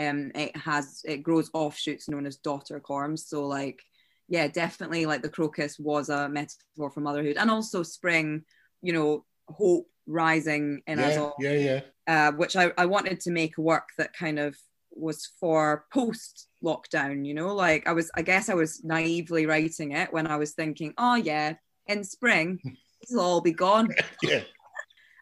um 0.00 0.32
it 0.34 0.56
has 0.56 1.00
it 1.04 1.22
grows 1.22 1.50
offshoots 1.52 2.08
known 2.08 2.26
as 2.26 2.36
daughter 2.36 2.80
corms. 2.80 3.20
So 3.20 3.46
like 3.46 3.82
yeah 4.28 4.48
definitely 4.48 5.06
like 5.06 5.22
the 5.22 5.28
crocus 5.28 5.78
was 5.78 6.08
a 6.08 6.28
metaphor 6.28 6.90
for 6.90 7.00
motherhood 7.00 7.36
and 7.36 7.50
also 7.50 7.82
spring 7.82 8.42
you 8.80 8.92
know 8.92 9.24
hope 9.48 9.86
rising 10.06 10.82
in 10.86 10.98
us 10.98 11.14
yeah, 11.14 11.20
all. 11.20 11.36
yeah, 11.38 11.52
yeah. 11.52 11.80
uh, 12.06 12.32
which 12.32 12.56
I, 12.56 12.72
I 12.76 12.86
wanted 12.86 13.20
to 13.20 13.30
make 13.30 13.58
a 13.58 13.60
work 13.60 13.88
that 13.98 14.12
kind 14.14 14.38
of 14.38 14.56
was 14.90 15.28
for 15.38 15.84
post 15.92 16.48
lockdown 16.64 17.26
you 17.26 17.34
know? 17.34 17.54
Like 17.54 17.86
i 17.86 17.92
was 17.92 18.10
i 18.16 18.22
guess 18.22 18.48
i 18.48 18.54
was 18.54 18.82
naively 18.84 19.46
writing 19.46 19.92
it 19.92 20.12
when 20.12 20.26
i 20.26 20.36
was 20.36 20.52
thinking 20.52 20.94
oh 20.98 21.14
yeah 21.14 21.54
in 21.86 22.04
spring 22.04 22.60
this 23.02 23.12
will 23.12 23.20
all 23.20 23.40
be 23.40 23.52
gone 23.52 23.88
Yeah. 24.22 24.42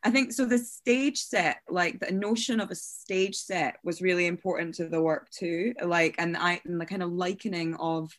I 0.03 0.11
think 0.11 0.33
so. 0.33 0.47
The 0.47 0.59
stage 0.59 1.19
set, 1.19 1.59
like 1.69 2.01
the 2.01 2.11
notion 2.11 2.59
of 2.59 2.71
a 2.71 2.75
stage 2.75 3.37
set, 3.37 3.77
was 3.85 4.01
really 4.01 4.27
important 4.27 4.75
to 4.77 4.89
the 4.89 5.03
work 5.03 5.29
too. 5.31 5.75
Like, 5.85 6.15
and 6.19 6.37
I, 6.39 6.61
and 6.65 6.81
the 6.81 6.87
kind 6.87 7.03
of 7.03 7.13
likening 7.13 7.75
of 7.75 8.11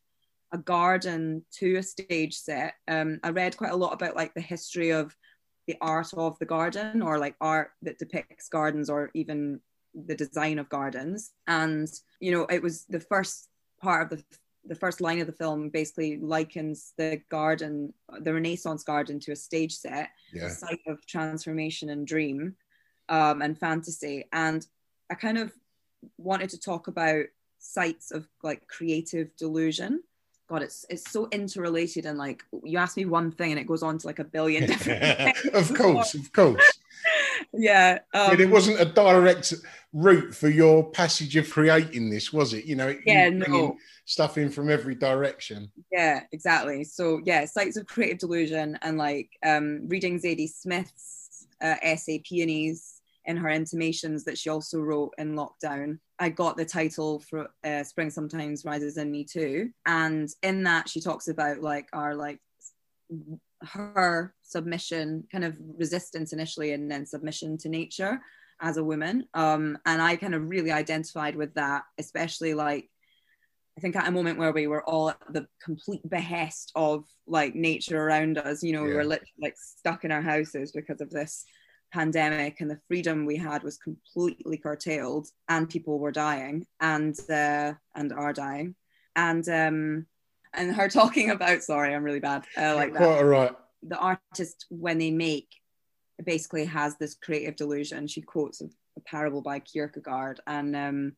a 0.52 0.58
garden 0.58 1.44
to 1.54 1.78
a 1.78 1.84
stage 1.84 2.36
set. 2.36 2.76
Um, 2.88 3.20
I 3.24 3.30
read 3.30 3.58
quite 3.58 3.72
a 3.72 3.76
lot 3.76 3.94
about 3.94 4.16
like 4.16 4.34
the 4.34 4.42
history 4.42 4.92
of 4.92 5.16
the 5.68 5.78
art 5.82 6.14
of 6.14 6.38
the 6.40 6.46
garden, 6.46 7.02
or 7.02 7.18
like 7.18 7.36
art 7.42 7.72
that 7.82 7.98
depicts 7.98 8.50
gardens, 8.50 8.90
or 8.90 9.10
even 9.14 9.60
the 9.96 10.16
design 10.16 10.60
of 10.60 10.70
gardens. 10.70 11.32
And 11.48 11.88
you 12.20 12.32
know, 12.32 12.46
it 12.46 12.62
was 12.62 12.86
the 12.86 13.00
first 13.00 13.48
part 13.82 14.12
of 14.12 14.20
the 14.20 14.24
the 14.66 14.76
first 14.76 15.02
line 15.02 15.20
of 15.20 15.28
the 15.28 15.34
film 15.34 15.70
basically 15.70 16.18
likens 16.18 16.94
the 16.98 17.22
garden, 17.30 17.94
the 18.20 18.34
Renaissance 18.34 18.84
garden, 18.84 19.20
to 19.22 19.32
a 19.32 19.36
stage 19.36 19.74
set 19.76 20.10
Yeah. 20.34 20.46
a 20.46 20.50
site 20.50 20.82
of 20.88 21.06
transformation 21.08 21.90
and 21.90 22.06
dream 22.06 22.56
um, 23.10 23.42
and 23.42 23.58
fantasy. 23.58 24.26
And 24.32 24.66
I 25.10 25.16
kind 25.16 25.38
of 25.38 25.52
wanted 26.18 26.50
to 26.52 26.60
talk 26.60 26.88
about 26.88 27.26
sites 27.60 28.12
of 28.12 28.28
like 28.44 28.68
creative 28.68 29.36
delusion. 29.36 30.02
God, 30.48 30.64
it's 30.64 30.86
it's 30.90 31.10
so 31.10 31.28
interrelated 31.32 32.06
and 32.06 32.18
like 32.18 32.44
you 32.64 32.78
ask 32.78 32.98
me 32.98 33.06
one 33.06 33.32
thing 33.32 33.52
and 33.52 33.60
it 33.60 33.68
goes 33.68 33.84
on 33.84 33.98
to 33.98 34.08
like 34.08 34.20
a 34.20 34.24
billion 34.24 34.66
different 34.68 35.38
of 35.54 35.74
course, 35.74 36.14
of 36.14 36.32
course. 36.34 36.71
Yeah. 37.54 38.00
Um, 38.14 38.32
yeah, 38.32 38.36
there 38.36 38.48
wasn't 38.50 38.80
a 38.80 38.86
direct 38.86 39.54
route 39.94 40.34
for 40.34 40.50
your 40.50 40.90
passage 40.92 41.36
of 41.36 41.50
creating 41.50 42.10
this, 42.10 42.32
was 42.32 42.54
it? 42.54 42.66
You 42.66 42.76
know, 42.76 42.96
Yeah, 43.06 43.30
no. 43.30 43.78
stuff 44.06 44.38
in 44.38 44.50
from 44.50 44.70
every 44.70 44.96
direction. 44.96 45.72
Yeah, 45.92 46.24
exactly. 46.32 46.84
So 46.84 47.22
yeah, 47.26 47.46
sites 47.46 47.78
of 47.78 47.88
creative 47.88 48.20
delusion 48.20 48.78
and 48.82 48.98
like 48.98 49.30
um, 49.46 49.88
reading 49.88 50.20
Zadie 50.20 50.50
Smith's 50.50 51.48
uh, 51.62 51.76
essay 51.82 52.20
Peonies 52.20 53.02
in 53.26 53.38
her 53.38 53.50
intimations 53.50 54.24
that 54.24 54.38
she 54.38 54.50
also 54.50 54.80
wrote 54.80 55.14
in 55.18 55.36
lockdown. 55.36 56.00
I 56.18 56.30
got 56.30 56.58
the 56.58 56.66
title 56.66 57.20
for 57.20 57.50
uh, 57.64 57.84
Spring 57.84 58.10
Sometimes 58.10 58.66
Rises 58.66 58.98
in 58.98 59.12
Me 59.12 59.24
too, 59.24 59.72
and 59.86 60.30
in 60.42 60.64
that 60.64 60.90
she 60.90 61.02
talks 61.02 61.28
about 61.28 61.62
like 61.62 61.88
our 61.94 62.16
like 62.16 62.40
her 63.64 64.34
submission, 64.44 65.26
kind 65.32 65.44
of 65.44 65.58
resistance 65.78 66.34
initially, 66.34 66.74
and 66.74 66.90
then 66.90 67.06
submission 67.06 67.58
to 67.60 67.70
nature 67.70 68.22
as 68.62 68.78
a 68.78 68.84
woman. 68.84 69.28
Um, 69.34 69.78
and 69.86 70.02
I 70.02 70.16
kind 70.16 70.36
of 70.36 70.48
really 70.48 70.72
identified 70.72 71.36
with 71.36 71.54
that, 71.56 71.84
especially 71.98 72.54
like 72.54 72.90
I 73.78 73.82
think 73.82 73.96
at 73.96 74.08
a 74.08 74.12
moment 74.12 74.38
where 74.38 74.52
we 74.52 74.68
were 74.68 74.84
all 74.84 75.10
at 75.10 75.18
the 75.30 75.48
complete 75.64 76.08
behest 76.08 76.72
of 76.76 77.06
like 77.26 77.56
nature 77.56 78.02
around 78.02 78.38
us, 78.38 78.62
you 78.62 78.74
know, 78.74 78.84
we 78.84 78.94
were 78.94 79.06
literally 79.06 79.32
like 79.42 79.56
stuck 79.58 80.04
in 80.04 80.12
our 80.12 80.22
houses 80.22 80.72
because 80.72 81.02
of 81.02 81.10
this 81.10 81.46
pandemic 81.94 82.62
and 82.62 82.70
the 82.70 82.80
freedom 82.88 83.26
we 83.26 83.38
had 83.38 83.64
was 83.64 83.78
completely 83.78 84.58
curtailed 84.58 85.28
and 85.50 85.70
people 85.70 86.00
were 86.00 86.12
dying 86.12 86.66
and 86.80 87.18
uh, 87.30 87.74
and 87.96 88.14
are 88.14 88.34
dying. 88.34 88.76
And 89.16 89.48
um 89.50 90.06
and 90.54 90.76
her 90.76 90.88
talking 90.90 91.30
about 91.30 91.64
sorry, 91.64 91.94
I'm 91.94 92.04
really 92.04 92.20
bad. 92.20 92.46
Uh, 92.58 92.76
like 92.76 92.94
that. 92.94 93.00
Quite 93.00 93.18
all 93.18 93.24
right. 93.26 93.56
the 93.84 93.98
artist 93.98 94.66
when 94.70 94.98
they 94.98 95.12
make 95.12 95.48
basically 96.24 96.66
has 96.66 96.98
this 96.98 97.16
creative 97.16 97.56
delusion. 97.56 98.08
She 98.08 98.22
quotes 98.22 98.62
a, 98.62 98.66
a 98.98 99.02
parable 99.02 99.42
by 99.42 99.60
kierkegaard 99.60 100.42
and 100.46 100.76
um 100.76 101.14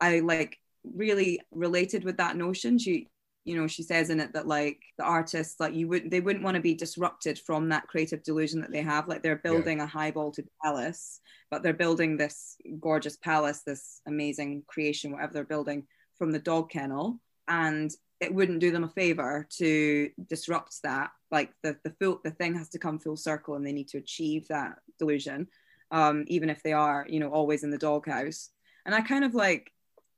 i 0.00 0.20
like 0.20 0.56
really 0.82 1.40
related 1.52 2.04
with 2.04 2.16
that 2.16 2.36
notion. 2.36 2.78
She 2.78 3.08
you 3.44 3.56
know 3.56 3.66
she 3.66 3.82
says 3.82 4.10
in 4.10 4.20
it 4.20 4.34
that 4.34 4.46
like 4.46 4.78
the 4.98 5.04
artists 5.04 5.58
like 5.58 5.74
you 5.74 5.88
would 5.88 6.10
they 6.10 6.20
wouldn't 6.20 6.44
want 6.44 6.56
to 6.56 6.60
be 6.60 6.74
disrupted 6.74 7.38
from 7.38 7.70
that 7.70 7.86
creative 7.88 8.22
delusion 8.22 8.60
that 8.60 8.72
they 8.72 8.82
have. 8.82 9.08
Like 9.08 9.22
they're 9.22 9.36
building 9.36 9.80
a 9.80 9.86
high 9.86 10.10
vaulted 10.10 10.48
palace 10.62 11.20
but 11.50 11.62
they're 11.62 11.72
building 11.72 12.16
this 12.16 12.56
gorgeous 12.78 13.16
palace 13.16 13.62
this 13.66 14.00
amazing 14.06 14.62
creation 14.68 15.10
whatever 15.10 15.32
they're 15.32 15.44
building 15.44 15.86
from 16.16 16.32
the 16.32 16.38
dog 16.38 16.70
kennel. 16.70 17.18
And 17.48 17.90
it 18.20 18.34
wouldn't 18.34 18.60
do 18.60 18.70
them 18.70 18.84
a 18.84 18.88
favor 18.88 19.46
to 19.58 20.10
disrupt 20.28 20.82
that. 20.82 21.10
Like 21.30 21.52
the 21.62 21.76
the 21.84 21.90
full 21.90 22.20
the 22.22 22.30
thing 22.30 22.54
has 22.54 22.68
to 22.70 22.78
come 22.78 22.98
full 22.98 23.16
circle 23.16 23.54
and 23.54 23.66
they 23.66 23.72
need 23.72 23.88
to 23.88 23.98
achieve 23.98 24.48
that 24.48 24.78
delusion 24.98 25.48
um 25.92 26.24
even 26.28 26.50
if 26.50 26.62
they 26.62 26.72
are 26.72 27.06
you 27.08 27.18
know 27.18 27.30
always 27.30 27.64
in 27.64 27.70
the 27.70 27.78
doghouse. 27.78 28.50
And 28.86 28.94
I 28.94 29.00
kind 29.00 29.24
of 29.24 29.34
like 29.34 29.72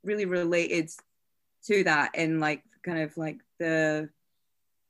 really 0.04 0.24
related 0.24 0.90
to 1.66 1.84
that 1.84 2.14
in 2.14 2.40
like 2.40 2.62
kind 2.82 2.98
of 2.98 3.16
like 3.16 3.38
the 3.58 4.08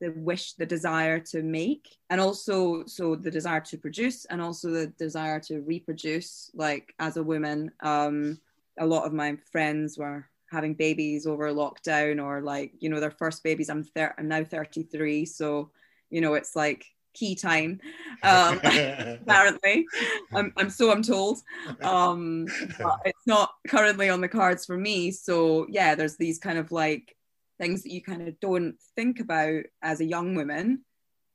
the 0.01 0.11
wish 0.17 0.55
the 0.55 0.67
desire 0.67 1.21
to 1.21 1.43
make 1.43 1.97
and 2.11 2.21
also 2.21 2.85
so 2.87 3.15
the 3.15 3.31
desire 3.31 3.61
to 3.61 3.79
produce 3.79 4.25
and 4.25 4.43
also 4.43 4.71
the 4.71 4.87
desire 4.99 5.39
to 5.39 5.61
reproduce 5.61 6.51
like 6.55 6.93
as 6.99 7.17
a 7.17 7.23
woman 7.23 7.71
um 7.81 8.41
a 8.81 8.87
lot 8.87 9.05
of 9.05 9.13
my 9.13 9.37
friends 9.53 9.97
were 9.97 10.27
having 10.53 10.75
babies 10.75 11.27
over 11.27 11.51
lockdown 11.53 12.23
or 12.23 12.41
like 12.41 12.73
you 12.79 12.89
know 12.89 13.01
their 13.01 13.11
first 13.11 13.43
babies 13.43 13.71
i'm 13.71 13.83
thir- 13.83 14.15
i'm 14.19 14.29
now 14.29 14.45
33 14.45 15.25
so 15.25 15.71
you 16.11 16.21
know 16.21 16.35
it's 16.35 16.55
like 16.55 16.87
key 17.15 17.35
time 17.35 17.81
um 18.23 18.59
apparently. 18.65 19.87
I'm, 20.33 20.53
I'm 20.57 20.71
so 20.71 20.91
i'm 20.91 21.03
told. 21.03 21.39
Um 21.83 22.47
but 22.79 23.01
it's 23.05 23.27
not 23.27 23.53
currently 23.69 24.09
on 24.09 24.21
the 24.21 24.29
cards 24.29 24.65
for 24.65 24.77
me. 24.77 25.11
So 25.11 25.67
yeah 25.69 25.95
there's 25.95 26.17
these 26.17 26.39
kind 26.39 26.59
of 26.59 26.73
like 26.73 27.17
things 27.59 27.83
that 27.83 27.93
you 27.93 28.03
kind 28.03 28.27
of 28.29 28.41
don't 28.41 28.77
think 28.97 29.21
about 29.21 29.65
as 29.83 30.01
a 30.01 30.05
young 30.05 30.35
woman 30.35 30.85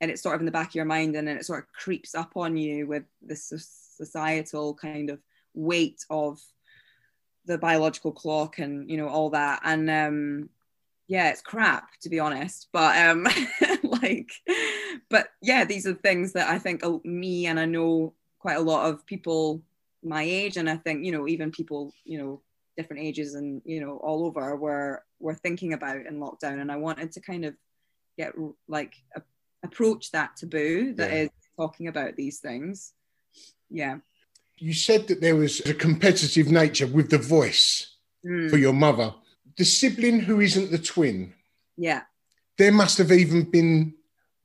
and 0.02 0.12
it's 0.12 0.22
sort 0.22 0.36
of 0.36 0.42
in 0.42 0.46
the 0.46 0.52
back 0.52 0.70
of 0.70 0.76
your 0.76 0.86
mind 0.86 1.16
and 1.16 1.28
then 1.28 1.38
it 1.38 1.46
sort 1.46 1.64
of 1.64 1.72
creeps 1.74 2.16
up 2.16 2.32
on 2.36 2.58
you 2.58 2.88
with 2.88 3.04
this 3.22 3.54
societal 3.98 4.74
kind 4.74 5.10
of 5.10 5.20
weight 5.54 6.06
of 6.10 6.40
the 7.48 7.58
biological 7.58 8.12
clock 8.12 8.60
and 8.60 8.90
you 8.90 8.98
know 8.98 9.08
all 9.08 9.32
that. 9.32 9.62
And 9.64 9.90
um 9.90 10.50
yeah 11.08 11.30
it's 11.30 11.42
crap 11.42 11.90
to 12.02 12.10
be 12.10 12.20
honest. 12.20 12.68
But 12.72 12.98
um 13.08 13.28
like 13.84 14.30
but 15.10 15.30
yeah 15.42 15.64
these 15.66 15.88
are 15.88 15.94
things 15.94 16.34
that 16.34 16.50
i 16.50 16.60
think 16.60 16.84
me 17.06 17.48
and 17.48 17.60
i 17.60 17.66
know 17.66 18.14
quite 18.40 18.58
a 18.58 18.62
lot 18.62 18.90
of 18.90 19.06
people 19.06 19.64
my 20.04 20.24
age. 20.24 20.58
And 20.58 20.70
i 20.70 20.76
think 20.76 21.06
you 21.06 21.12
know 21.12 21.28
even 21.28 21.52
people 21.52 21.94
you 22.04 22.20
know 22.20 22.42
different 22.76 23.02
ages 23.02 23.34
and 23.34 23.62
you 23.66 23.82
know 23.82 23.98
all 23.98 24.26
over 24.26 24.56
were 24.56 25.04
were 25.20 25.34
thinking 25.34 25.74
about 25.74 26.06
in 26.06 26.20
lockdown. 26.20 26.62
And 26.62 26.72
i 26.72 26.76
wanted 26.76 27.12
to 27.14 27.22
kind 27.22 27.46
of 27.46 27.56
get 28.18 28.34
like 28.68 28.96
a, 29.16 29.22
approach 29.64 30.12
that 30.12 30.36
taboo 30.36 30.94
that 30.94 31.12
yeah. 31.12 31.18
is 31.24 31.30
talking 31.58 31.88
about 31.88 32.16
these 32.16 32.40
things. 32.40 32.94
Yeah 33.70 33.98
you 34.58 34.74
said 34.74 35.08
that 35.08 35.22
there 35.22 35.36
was 35.36 35.60
a 35.62 35.74
competitive 35.74 36.50
nature 36.50 36.88
with 36.88 37.10
the 37.10 37.18
voice 37.18 37.96
mm. 38.26 38.50
for 38.50 38.58
your 38.58 38.74
mother 38.74 39.14
the 39.58 39.66
sibling 39.66 40.20
who 40.20 40.42
isn't 40.42 40.72
the 40.72 40.78
twin 40.78 41.34
yeah 41.78 42.02
there 42.58 42.72
must 42.72 42.98
have 42.98 43.12
even 43.12 43.44
been 43.44 43.94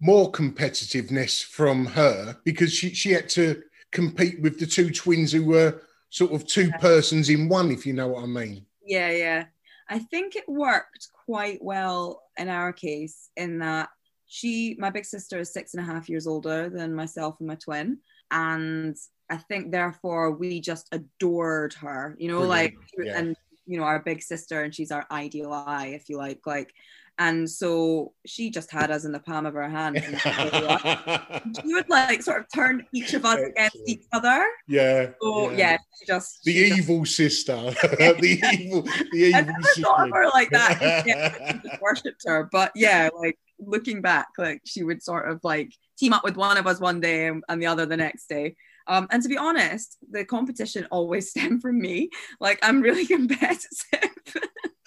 more 0.00 0.30
competitiveness 0.32 1.44
from 1.44 1.86
her 1.86 2.36
because 2.44 2.72
she, 2.72 2.92
she 2.92 3.12
had 3.12 3.28
to 3.28 3.62
compete 3.92 4.40
with 4.40 4.58
the 4.58 4.66
two 4.66 4.90
twins 4.90 5.30
who 5.30 5.44
were 5.44 5.80
sort 6.10 6.32
of 6.32 6.46
two 6.46 6.70
persons 6.80 7.30
in 7.30 7.48
one, 7.48 7.70
if 7.70 7.86
you 7.86 7.92
know 7.92 8.08
what 8.08 8.24
I 8.24 8.26
mean. 8.26 8.66
Yeah, 8.84 9.10
yeah. 9.10 9.44
I 9.88 10.00
think 10.00 10.34
it 10.34 10.48
worked 10.48 11.08
quite 11.24 11.62
well 11.62 12.22
in 12.36 12.48
our 12.48 12.72
case 12.72 13.30
in 13.36 13.60
that 13.60 13.90
she, 14.26 14.74
my 14.78 14.90
big 14.90 15.04
sister, 15.04 15.38
is 15.38 15.52
six 15.52 15.74
and 15.74 15.82
a 15.82 15.86
half 15.86 16.08
years 16.08 16.26
older 16.26 16.68
than 16.68 16.94
myself 16.94 17.36
and 17.38 17.46
my 17.46 17.54
twin. 17.54 17.98
And 18.32 18.96
I 19.30 19.36
think 19.36 19.70
therefore 19.70 20.32
we 20.32 20.60
just 20.60 20.88
adored 20.90 21.74
her, 21.74 22.16
you 22.18 22.28
know, 22.28 22.40
Brilliant. 22.40 22.74
like, 22.74 23.06
yeah. 23.06 23.18
and, 23.18 23.36
you 23.66 23.78
know, 23.78 23.84
our 23.84 24.00
big 24.00 24.22
sister, 24.22 24.62
and 24.62 24.74
she's 24.74 24.90
our 24.90 25.06
ideal 25.10 25.52
eye, 25.52 25.92
if 25.94 26.08
you 26.08 26.16
like. 26.16 26.40
Like, 26.46 26.74
and 27.18 27.48
so 27.48 28.12
she 28.26 28.50
just 28.50 28.70
had 28.70 28.90
us 28.90 29.04
in 29.04 29.12
the 29.12 29.20
palm 29.20 29.44
of 29.44 29.54
her 29.54 29.68
hand. 29.68 29.98
she 31.64 31.74
would 31.74 31.88
like 31.88 32.22
sort 32.22 32.40
of 32.40 32.46
turn 32.52 32.84
each 32.92 33.12
of 33.14 33.24
us 33.24 33.34
Excellent. 33.34 33.52
against 33.52 33.78
each 33.86 34.04
other. 34.12 34.44
Yeah. 34.66 35.10
So 35.20 35.50
yeah, 35.50 35.56
yeah 35.56 35.76
just 36.06 36.42
the 36.44 36.52
evil 36.52 37.04
just, 37.04 37.16
sister. 37.16 37.54
the 37.54 38.40
evil, 38.58 38.82
the 38.82 39.08
evil 39.14 39.34
I 39.36 39.40
never 39.42 39.62
sister. 39.62 39.82
thought 39.82 40.08
of 40.08 40.14
her 40.14 40.28
like 40.30 40.50
that. 40.50 41.06
Yeah, 41.06 41.60
worshipped 41.80 42.22
her, 42.26 42.48
but 42.50 42.72
yeah, 42.74 43.10
like 43.16 43.38
looking 43.58 44.00
back, 44.00 44.28
like 44.38 44.62
she 44.64 44.82
would 44.82 45.02
sort 45.02 45.30
of 45.30 45.40
like 45.44 45.72
team 46.02 46.12
up 46.12 46.24
with 46.24 46.36
one 46.36 46.56
of 46.56 46.66
us 46.66 46.80
one 46.80 47.00
day 47.00 47.26
and, 47.26 47.62
the 47.62 47.66
other 47.66 47.86
the 47.86 47.96
next 47.96 48.28
day. 48.28 48.56
Um, 48.88 49.06
and 49.10 49.22
to 49.22 49.28
be 49.28 49.38
honest, 49.38 49.96
the 50.10 50.24
competition 50.24 50.88
always 50.90 51.30
stemmed 51.30 51.62
from 51.62 51.80
me. 51.80 52.10
Like 52.40 52.58
I'm 52.62 52.80
really 52.80 53.06
competitive. 53.16 54.10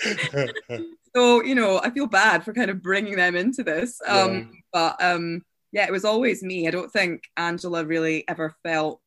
so 1.15 1.41
you 1.41 1.55
know 1.55 1.79
i 1.81 1.89
feel 1.89 2.05
bad 2.05 2.43
for 2.43 2.53
kind 2.53 2.69
of 2.69 2.83
bringing 2.83 3.15
them 3.15 3.35
into 3.35 3.63
this 3.63 3.99
um 4.05 4.35
yeah. 4.35 4.43
but 4.71 5.03
um 5.03 5.41
yeah 5.71 5.85
it 5.85 5.91
was 5.91 6.05
always 6.05 6.43
me 6.43 6.67
i 6.67 6.71
don't 6.71 6.91
think 6.91 7.23
angela 7.37 7.83
really 7.83 8.23
ever 8.27 8.53
felt 8.61 9.01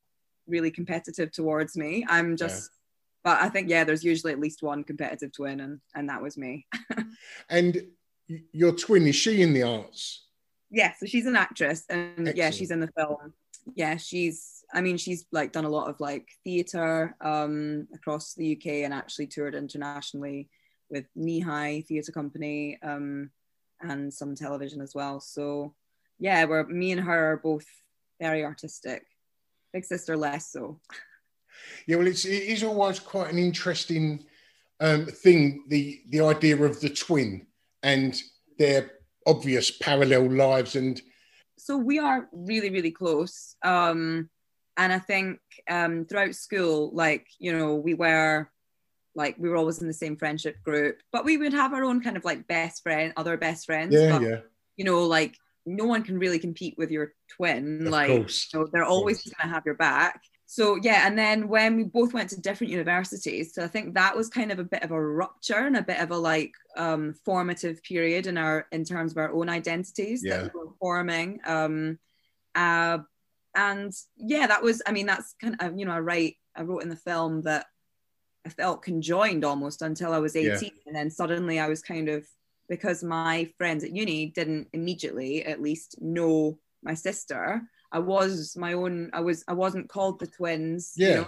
really 0.49 0.71
competitive 0.71 1.31
towards 1.31 1.77
me 1.77 2.05
i'm 2.09 2.37
just 2.37 2.71
yeah. 3.25 3.33
but 3.33 3.43
i 3.43 3.49
think 3.49 3.69
yeah 3.69 3.85
there's 3.85 4.03
usually 4.03 4.33
at 4.33 4.41
least 4.41 4.63
one 4.63 4.83
competitive 4.83 5.31
twin 5.31 5.61
and 5.61 5.79
and 5.95 6.09
that 6.09 6.23
was 6.23 6.37
me 6.37 6.67
and 7.51 7.81
your 8.53 8.73
twin 8.73 9.07
is 9.07 9.15
she 9.15 9.43
in 9.43 9.53
the 9.53 9.63
arts 9.63 10.28
yeah 10.71 10.93
so 10.99 11.07
she's 11.07 11.27
an 11.27 11.37
actress 11.37 11.85
and 11.89 12.11
Excellent. 12.11 12.37
yeah 12.37 12.51
she's 12.51 12.71
in 12.71 12.81
the 12.81 12.91
film 12.97 13.33
yeah 13.75 13.97
she's 13.97 14.59
I 14.73 14.81
mean, 14.81 14.99
she's 14.99 15.27
like 15.33 15.53
done 15.53 15.65
a 15.65 15.71
lot 15.71 15.89
of 15.89 16.01
like 16.01 16.29
theatre 16.45 17.17
um, 17.21 17.89
across 17.95 18.35
the 18.35 18.57
UK 18.57 18.85
and 18.85 18.93
actually 18.93 19.27
toured 19.27 19.55
internationally 19.55 20.49
with 20.91 21.07
Kneehigh 21.17 21.87
Theatre 21.87 22.13
Company 22.13 22.79
um, 22.83 23.31
and 23.81 24.13
some 24.13 24.35
television 24.35 24.81
as 24.81 24.95
well. 24.95 25.21
So 25.21 25.75
yeah, 26.19 26.45
we're 26.45 26.67
me 26.67 26.93
and 26.93 27.01
her 27.01 27.33
are 27.33 27.37
both 27.39 27.67
very 28.21 28.45
artistic. 28.45 29.05
Big 29.73 29.85
sister 29.85 30.17
less 30.17 30.53
so. 30.53 30.81
Yeah, 31.87 31.97
well, 31.97 32.07
it's 32.07 32.25
it 32.25 32.45
is 32.45 32.63
always 32.63 33.01
quite 33.01 33.33
an 33.33 33.39
interesting 33.39 34.25
um, 34.81 35.07
thing 35.07 35.65
the 35.69 36.03
the 36.11 36.21
idea 36.21 36.57
of 36.57 36.81
the 36.81 36.91
twin 36.91 37.47
and 37.83 38.21
their 38.59 38.93
obvious 39.29 39.71
parallel 39.71 40.31
lives 40.33 40.75
and. 40.75 41.01
So 41.61 41.77
we 41.77 41.99
are 41.99 42.29
really 42.33 42.71
really 42.71 42.93
close, 42.93 43.57
um, 43.65 44.31
and 44.77 44.93
I 44.93 45.01
think 45.01 45.41
um, 45.69 46.05
throughout 46.05 46.35
school, 46.37 46.91
like 46.95 47.27
you 47.39 47.53
know, 47.53 47.75
we 47.75 47.95
were 47.95 48.49
like 49.15 49.37
we 49.39 49.49
were 49.49 49.57
always 49.57 49.83
in 49.83 49.89
the 49.89 49.93
same 49.93 50.17
friendship 50.17 50.57
group, 50.63 50.99
but 51.13 51.25
we 51.25 51.37
would 51.37 51.53
have 51.53 51.75
our 51.75 51.85
own 51.85 52.01
kind 52.01 52.17
of 52.17 52.25
like 52.25 52.47
best 52.47 52.85
friend, 52.85 53.13
other 53.17 53.37
best 53.37 53.67
friends. 53.67 53.93
Yeah, 53.93 54.13
but, 54.13 54.23
yeah. 54.23 54.41
You 54.77 54.85
know, 54.85 55.03
like 55.05 55.37
no 55.67 55.85
one 55.85 56.05
can 56.05 56.19
really 56.19 56.39
compete 56.39 56.77
with 56.79 56.91
your 56.93 57.13
twin. 57.37 57.87
Of 57.87 57.93
like. 57.93 58.09
You 58.09 58.27
know, 58.55 58.69
they're 58.73 58.85
always 58.85 59.23
going 59.25 59.49
to 59.49 59.55
have 59.55 59.67
your 59.67 59.75
back. 59.75 60.23
So 60.51 60.79
yeah, 60.83 61.07
and 61.07 61.19
then 61.19 61.47
when 61.49 61.77
we 61.77 61.85
both 61.85 62.15
went 62.15 62.31
to 62.31 62.41
different 62.41 62.73
universities, 62.73 63.55
so 63.55 63.63
I 63.63 63.69
think 63.69 63.95
that 63.95 64.17
was 64.17 64.31
kind 64.31 64.51
of 64.51 64.59
a 64.59 64.65
bit 64.65 64.83
of 64.83 64.93
a 64.93 65.01
rupture 65.01 65.67
and 65.67 65.77
a 65.77 65.83
bit 65.83 66.01
of 66.01 66.11
a 66.11 66.17
like 66.17 66.53
um, 66.75 67.13
formative 67.27 67.83
period 67.83 68.27
in 68.27 68.39
our 68.39 68.67
in 68.73 68.83
terms 68.83 69.13
of 69.13 69.19
our 69.19 69.31
own 69.31 69.51
identities 69.51 70.23
yeah. 70.25 70.39
that 70.39 70.55
we 70.55 70.61
were 70.61 70.73
forming. 70.81 71.41
Um, 71.45 71.99
uh, 72.55 72.99
and 73.55 73.93
yeah, 74.17 74.47
that 74.47 74.63
was. 74.63 74.81
I 74.87 74.93
mean, 74.93 75.05
that's 75.05 75.35
kind 75.39 75.57
of 75.61 75.79
you 75.79 75.85
know 75.85 75.93
I 75.93 76.01
write 76.01 76.37
I 76.57 76.63
wrote 76.63 76.83
in 76.83 76.89
the 76.89 76.97
film 76.97 77.43
that 77.43 77.67
I 78.47 78.49
felt 78.49 78.81
conjoined 78.81 79.45
almost 79.45 79.83
until 79.83 80.15
I 80.15 80.19
was 80.19 80.35
18. 80.35 80.51
Yeah. 80.51 80.71
And 80.87 80.97
then 80.97 81.11
suddenly 81.11 81.61
I 81.61 81.69
was 81.69 81.83
kind 81.83 82.09
of, 82.09 82.27
because 82.67 83.05
my 83.05 83.53
friends 83.59 83.85
at 83.85 83.95
uni 83.95 84.27
didn't 84.31 84.69
immediately 84.73 85.45
at 85.45 85.61
least 85.61 86.01
know 86.01 86.59
my 86.83 86.95
sister, 86.95 87.61
I 87.91 87.99
was 87.99 88.57
my 88.57 88.75
own, 88.75 89.11
I 89.13 89.21
was, 89.21 89.45
I 89.49 89.53
wasn't 89.53 89.89
called 89.89 90.21
the 90.21 90.27
twins. 90.27 90.93
Yeah. 90.97 91.25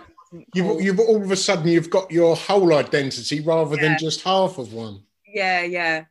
You 0.53 0.63
know, 0.63 0.79
you've, 0.79 0.83
you've 0.83 1.01
all 1.01 1.23
of 1.23 1.31
a 1.31 1.37
sudden 1.37 1.69
you've 1.69 1.91
got 1.91 2.11
your 2.11 2.37
whole 2.37 2.75
identity 2.75 3.41
rather 3.41 3.77
yeah. 3.77 3.83
than 3.83 3.99
just 3.99 4.23
half 4.23 4.59
of 4.59 4.73
one. 4.73 5.03
Yeah, 5.27 5.63
yeah. 5.63 6.05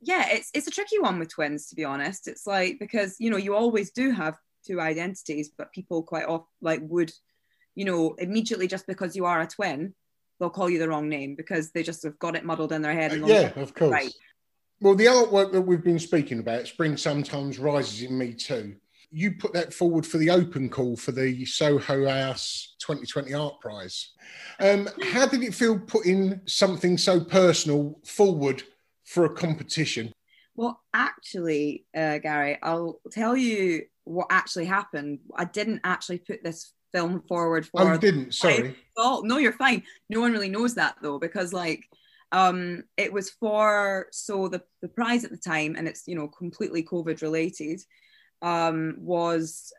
Yeah, 0.00 0.26
it's 0.30 0.50
it's 0.52 0.66
a 0.66 0.70
tricky 0.70 0.98
one 0.98 1.18
with 1.18 1.30
twins, 1.30 1.68
to 1.68 1.74
be 1.74 1.84
honest. 1.84 2.28
It's 2.28 2.46
like 2.46 2.78
because 2.78 3.16
you 3.18 3.30
know, 3.30 3.38
you 3.38 3.54
always 3.54 3.90
do 3.90 4.10
have 4.10 4.36
two 4.66 4.80
identities, 4.80 5.50
but 5.56 5.72
people 5.72 6.02
quite 6.02 6.26
often 6.26 6.46
like 6.60 6.80
would, 6.82 7.10
you 7.74 7.86
know, 7.86 8.14
immediately 8.18 8.66
just 8.66 8.86
because 8.86 9.16
you 9.16 9.24
are 9.24 9.40
a 9.40 9.46
twin, 9.46 9.94
they'll 10.38 10.50
call 10.50 10.68
you 10.68 10.78
the 10.78 10.88
wrong 10.88 11.08
name 11.08 11.34
because 11.34 11.70
they 11.70 11.82
just 11.82 12.02
have 12.02 12.18
got 12.18 12.36
it 12.36 12.44
muddled 12.44 12.72
in 12.72 12.82
their 12.82 12.92
head. 12.92 13.12
And 13.12 13.24
uh, 13.24 13.28
yeah, 13.28 13.52
of 13.56 13.74
course. 13.74 13.92
Right. 13.92 14.14
Well, 14.80 14.94
the 14.94 15.06
artwork 15.06 15.52
that 15.52 15.62
we've 15.62 15.84
been 15.84 15.98
speaking 15.98 16.40
about, 16.40 16.66
Spring 16.66 16.98
Sometimes 16.98 17.58
Rises 17.58 18.02
in 18.02 18.18
Me 18.18 18.34
Too, 18.34 18.76
you 19.14 19.30
put 19.32 19.52
that 19.52 19.72
forward 19.72 20.04
for 20.04 20.18
the 20.18 20.28
open 20.28 20.68
call 20.68 20.96
for 20.96 21.12
the 21.12 21.44
Soho 21.44 22.08
House 22.08 22.74
2020 22.80 23.32
Art 23.32 23.60
Prize. 23.60 24.10
Um, 24.58 24.88
how 25.02 25.26
did 25.26 25.44
it 25.44 25.54
feel 25.54 25.78
putting 25.78 26.40
something 26.46 26.98
so 26.98 27.20
personal 27.20 28.00
forward 28.04 28.64
for 29.04 29.24
a 29.24 29.32
competition? 29.32 30.12
Well, 30.56 30.80
actually, 30.92 31.86
uh, 31.96 32.18
Gary, 32.18 32.58
I'll 32.60 33.00
tell 33.12 33.36
you 33.36 33.82
what 34.02 34.26
actually 34.30 34.66
happened. 34.66 35.20
I 35.36 35.44
didn't 35.44 35.82
actually 35.84 36.18
put 36.18 36.42
this 36.42 36.72
film 36.92 37.22
forward 37.28 37.66
for. 37.68 37.82
Oh, 37.82 37.92
you 37.92 37.98
didn't. 37.98 38.34
Sorry. 38.34 38.76
Oh 38.96 39.22
no, 39.24 39.38
you're 39.38 39.52
fine. 39.52 39.84
No 40.10 40.20
one 40.20 40.32
really 40.32 40.48
knows 40.48 40.74
that 40.74 40.96
though, 41.00 41.20
because 41.20 41.52
like 41.52 41.84
um 42.32 42.82
it 42.96 43.12
was 43.12 43.30
for 43.30 44.08
so 44.10 44.48
the 44.48 44.60
the 44.82 44.88
prize 44.88 45.24
at 45.24 45.30
the 45.30 45.36
time, 45.36 45.76
and 45.76 45.86
it's 45.86 46.02
you 46.08 46.16
know 46.16 46.26
completely 46.26 46.82
COVID 46.82 47.22
related, 47.22 47.80
um 48.42 48.96
was 48.98 49.72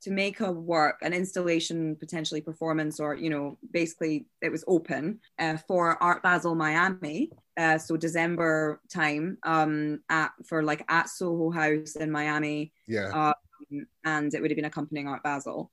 to 0.00 0.10
make 0.10 0.40
a 0.40 0.50
work, 0.52 0.98
an 1.02 1.12
installation, 1.12 1.96
potentially 1.96 2.40
performance, 2.40 3.00
or 3.00 3.14
you 3.14 3.30
know, 3.30 3.58
basically 3.72 4.26
it 4.40 4.50
was 4.50 4.64
open 4.68 5.20
uh, 5.38 5.56
for 5.66 6.00
Art 6.02 6.22
Basel 6.22 6.54
Miami. 6.54 7.30
Uh, 7.56 7.78
so 7.78 7.96
December 7.96 8.80
time 8.92 9.38
um, 9.42 10.00
at 10.08 10.30
for 10.46 10.62
like 10.62 10.84
at 10.88 11.08
Soho 11.08 11.50
House 11.50 11.96
in 11.96 12.10
Miami, 12.12 12.72
Yeah. 12.86 13.32
um, 13.70 13.86
and 14.04 14.32
it 14.32 14.40
would 14.40 14.50
have 14.50 14.56
been 14.56 14.64
accompanying 14.64 15.08
Art 15.08 15.24
Basel. 15.24 15.70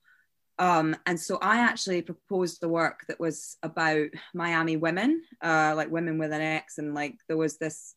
Um, 0.58 0.96
and 1.06 1.20
so 1.20 1.38
I 1.40 1.58
actually 1.58 2.02
proposed 2.02 2.60
the 2.60 2.68
work 2.68 3.04
that 3.08 3.20
was 3.20 3.58
about 3.62 4.08
Miami 4.34 4.76
women, 4.76 5.22
uh, 5.40 5.74
like 5.76 5.90
women 5.90 6.18
with 6.18 6.32
an 6.32 6.40
X, 6.40 6.78
and 6.78 6.94
like 6.94 7.14
there 7.28 7.36
was 7.36 7.58
this. 7.58 7.94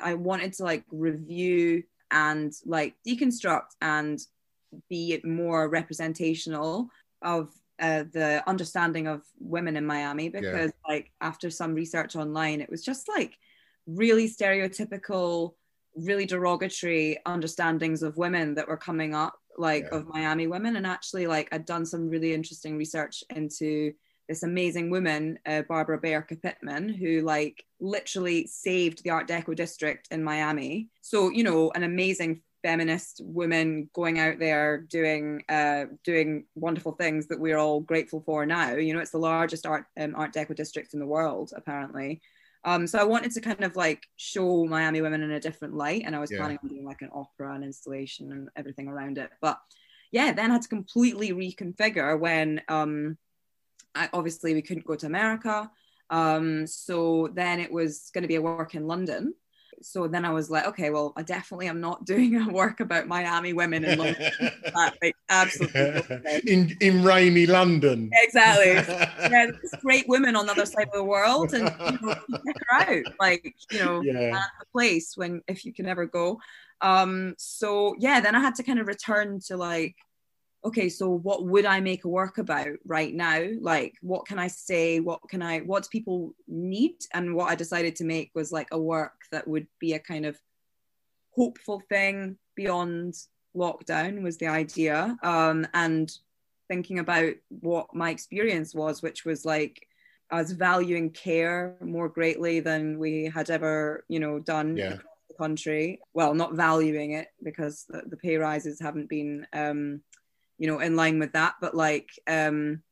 I 0.00 0.14
wanted 0.14 0.52
to 0.54 0.64
like 0.64 0.84
review 0.90 1.84
and 2.10 2.52
like 2.64 2.94
deconstruct 3.06 3.70
and 3.80 4.20
be 4.88 5.20
more 5.24 5.68
representational 5.68 6.88
of 7.22 7.52
uh, 7.80 8.04
the 8.12 8.42
understanding 8.46 9.06
of 9.06 9.22
women 9.38 9.76
in 9.76 9.86
Miami 9.86 10.28
because 10.28 10.70
like 10.88 11.10
after 11.20 11.50
some 11.50 11.74
research 11.74 12.14
online, 12.14 12.60
it 12.60 12.70
was 12.70 12.84
just 12.84 13.08
like 13.08 13.36
really 13.86 14.28
stereotypical, 14.28 15.54
really 15.96 16.26
derogatory 16.26 17.18
understandings 17.26 18.02
of 18.02 18.16
women 18.16 18.54
that 18.54 18.68
were 18.68 18.76
coming 18.76 19.14
up, 19.14 19.34
like 19.56 19.84
Yeah. 19.90 19.98
of 19.98 20.08
Miami 20.08 20.46
women. 20.46 20.76
And 20.76 20.86
actually, 20.86 21.26
like 21.26 21.48
I'd 21.52 21.64
done 21.64 21.86
some 21.86 22.08
really 22.08 22.34
interesting 22.34 22.76
research 22.76 23.24
into 23.34 23.92
this 24.30 24.44
amazing 24.44 24.90
woman, 24.90 25.40
uh, 25.44 25.62
Barbara 25.62 25.98
Baer 25.98 26.22
Capitman, 26.22 26.88
who 26.88 27.20
like 27.22 27.64
literally 27.80 28.46
saved 28.46 29.02
the 29.02 29.10
Art 29.10 29.26
Deco 29.26 29.56
district 29.56 30.06
in 30.12 30.22
Miami. 30.22 30.88
So 31.00 31.30
you 31.30 31.42
know, 31.42 31.72
an 31.74 31.82
amazing 31.82 32.42
feminist 32.62 33.20
woman 33.24 33.90
going 33.92 34.20
out 34.20 34.38
there 34.38 34.78
doing 34.82 35.42
uh, 35.48 35.86
doing 36.04 36.44
wonderful 36.54 36.92
things 36.92 37.26
that 37.26 37.40
we're 37.40 37.58
all 37.58 37.80
grateful 37.80 38.22
for 38.24 38.46
now. 38.46 38.76
You 38.76 38.94
know, 38.94 39.00
it's 39.00 39.10
the 39.10 39.18
largest 39.18 39.66
art 39.66 39.86
um, 39.98 40.14
Art 40.14 40.32
Deco 40.32 40.54
district 40.54 40.94
in 40.94 41.00
the 41.00 41.06
world, 41.06 41.52
apparently. 41.56 42.22
Um, 42.64 42.86
so 42.86 43.00
I 43.00 43.04
wanted 43.04 43.32
to 43.32 43.40
kind 43.40 43.64
of 43.64 43.74
like 43.74 44.06
show 44.16 44.64
Miami 44.64 45.00
women 45.00 45.22
in 45.22 45.32
a 45.32 45.40
different 45.40 45.74
light, 45.74 46.04
and 46.06 46.14
I 46.14 46.20
was 46.20 46.30
Yeah. 46.30 46.38
planning 46.38 46.58
on 46.62 46.68
doing 46.68 46.84
like 46.84 47.02
an 47.02 47.10
opera 47.12 47.52
and 47.56 47.64
installation 47.64 48.30
and 48.30 48.48
everything 48.54 48.86
around 48.86 49.18
it. 49.18 49.30
But 49.40 49.58
yeah, 50.12 50.30
then 50.32 50.50
I 50.50 50.54
had 50.54 50.62
to 50.62 50.68
completely 50.68 51.32
reconfigure 51.32 52.16
when 52.18 52.60
um, 52.68 53.18
I, 53.94 54.08
obviously 54.12 54.54
we 54.54 54.62
couldn't 54.62 54.86
go 54.86 54.94
to 54.96 55.06
America. 55.06 55.70
Um, 56.10 56.66
so 56.66 57.28
then 57.34 57.60
it 57.60 57.72
was 57.72 58.10
going 58.12 58.22
to 58.22 58.28
be 58.28 58.34
a 58.36 58.42
work 58.42 58.74
in 58.74 58.86
London. 58.86 59.34
So 59.82 60.06
then 60.08 60.24
I 60.26 60.30
was 60.30 60.50
like, 60.50 60.66
okay, 60.66 60.90
well, 60.90 61.12
I 61.16 61.22
definitely 61.22 61.68
am 61.68 61.80
not 61.80 62.04
doing 62.12 62.36
a 62.36 62.50
work 62.50 62.80
about 62.80 63.08
Miami 63.08 63.52
women 63.52 63.84
in 63.84 63.98
London. 63.98 64.30
That 64.74 64.94
makes 65.02 65.18
absolutely 65.28 66.20
in 66.46 66.76
in 66.80 67.02
rainy 67.02 67.46
London. 67.46 68.10
Exactly. 68.12 68.72
yeah, 69.30 69.46
there's 69.50 69.82
great 69.82 70.06
women 70.08 70.36
on 70.36 70.46
the 70.46 70.52
other 70.52 70.66
side 70.66 70.86
of 70.86 70.92
the 70.92 71.04
world, 71.04 71.52
and 71.54 71.64
you 71.64 71.98
know, 72.08 72.14
check 72.14 72.56
her 72.68 72.76
out. 72.76 73.14
Like, 73.18 73.54
you 73.70 73.78
know, 73.78 74.00
Yeah. 74.02 74.36
at 74.36 74.50
the 74.60 74.66
place 74.72 75.16
when 75.16 75.42
if 75.48 75.64
you 75.64 75.72
can 75.72 75.86
ever 75.86 76.06
go. 76.06 76.40
Um, 76.80 77.34
so 77.36 77.94
yeah, 77.98 78.20
then 78.20 78.34
I 78.34 78.40
had 78.40 78.54
to 78.56 78.62
kind 78.62 78.78
of 78.78 78.86
return 78.86 79.40
to 79.46 79.56
like, 79.56 79.96
okay, 80.64 80.88
so 80.88 81.08
what 81.08 81.46
would 81.46 81.64
I 81.64 81.80
make 81.80 82.04
a 82.04 82.08
work 82.08 82.38
about 82.38 82.68
right 82.84 83.14
now? 83.14 83.46
Like, 83.60 83.94
what 84.02 84.26
can 84.26 84.38
I 84.38 84.48
say? 84.48 85.00
What 85.00 85.20
can 85.28 85.42
I? 85.42 85.60
What 85.60 85.84
do 85.84 85.88
people 85.90 86.34
need? 86.46 86.96
And 87.14 87.34
what 87.34 87.50
I 87.50 87.54
decided 87.54 87.96
to 87.96 88.04
make 88.04 88.30
was 88.34 88.52
like 88.52 88.68
a 88.70 88.78
work 88.78 89.14
that 89.32 89.48
would 89.48 89.66
be 89.78 89.94
a 89.94 89.98
kind 89.98 90.26
of 90.26 90.38
hopeful 91.34 91.80
thing 91.88 92.36
beyond 92.56 93.14
lockdown 93.56 94.22
was 94.22 94.36
the 94.36 94.48
idea. 94.48 95.16
Um, 95.22 95.66
and 95.72 96.10
thinking 96.68 96.98
about 96.98 97.34
what 97.48 97.94
my 97.94 98.10
experience 98.10 98.74
was, 98.74 99.02
which 99.02 99.24
was 99.24 99.44
like 99.44 99.86
us 100.30 100.52
valuing 100.52 101.10
care 101.10 101.76
more 101.80 102.08
greatly 102.08 102.60
than 102.60 102.98
we 102.98 103.24
had 103.34 103.50
ever, 103.50 104.04
you 104.08 104.20
know, 104.20 104.38
done 104.38 104.76
Yeah. 104.76 104.94
across 104.94 105.18
the 105.28 105.34
country. 105.34 106.00
Well, 106.14 106.34
not 106.34 106.54
valuing 106.54 107.12
it 107.12 107.28
because 107.42 107.86
the, 107.88 108.02
the 108.06 108.16
pay 108.16 108.36
rises 108.36 108.78
haven't 108.78 109.08
been, 109.08 109.46
um, 109.52 110.02
you 110.60 110.66
know, 110.66 110.78
in 110.78 110.94
line 110.94 111.18
with 111.18 111.32
that, 111.32 111.54
but 111.58 111.74
like 111.74 112.10
um, 112.28 112.82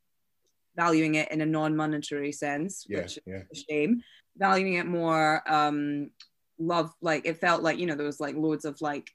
valuing 0.75 1.15
it 1.15 1.31
in 1.31 1.39
a 1.39 1.45
non-monetary 1.45 2.31
sense, 2.31 2.85
Yeah, 2.89 3.01
which 3.01 3.19
yeah. 3.27 3.43
is 3.51 3.61
a 3.61 3.71
shame. 3.71 4.01
Valuing 4.35 4.73
it 4.73 4.87
more, 4.87 5.43
um, 5.47 6.09
love, 6.57 6.91
like 6.99 7.27
it 7.27 7.37
felt 7.37 7.61
like 7.61 7.77
you 7.77 7.85
know 7.85 7.93
there 7.93 8.07
was 8.07 8.19
like 8.19 8.35
loads 8.35 8.65
of 8.65 8.81
like 8.81 9.11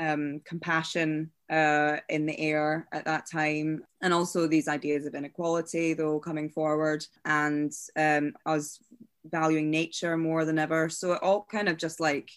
um, 0.00 0.40
compassion 0.44 1.30
uh, 1.48 1.98
in 2.08 2.26
the 2.26 2.38
air 2.38 2.88
at 2.92 3.04
that 3.04 3.30
time, 3.30 3.84
and 4.02 4.12
also 4.12 4.48
these 4.48 4.66
ideas 4.66 5.06
of 5.06 5.14
inequality, 5.14 5.94
though, 5.94 6.18
coming 6.18 6.50
forward, 6.50 7.06
and 7.24 7.72
um, 7.96 8.32
us 8.44 8.80
valuing 9.24 9.70
nature 9.70 10.16
more 10.16 10.44
than 10.44 10.58
ever. 10.58 10.88
So 10.88 11.12
it 11.12 11.22
all 11.22 11.46
kind 11.48 11.68
of 11.68 11.76
just 11.76 12.00
like 12.00 12.28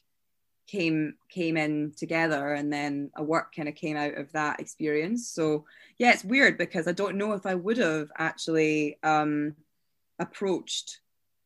came 0.67 1.15
came 1.29 1.57
in 1.57 1.93
together, 1.97 2.53
and 2.53 2.71
then 2.71 3.11
a 3.15 3.23
work 3.23 3.55
kind 3.55 3.69
of 3.69 3.75
came 3.75 3.97
out 3.97 4.15
of 4.17 4.31
that 4.33 4.59
experience. 4.59 5.29
So 5.29 5.65
yeah, 5.97 6.11
it's 6.13 6.23
weird 6.23 6.57
because 6.57 6.87
I 6.87 6.91
don't 6.91 7.17
know 7.17 7.33
if 7.33 7.45
I 7.45 7.55
would 7.55 7.77
have 7.77 8.09
actually 8.17 8.99
um, 9.03 9.55
approached 10.19 10.99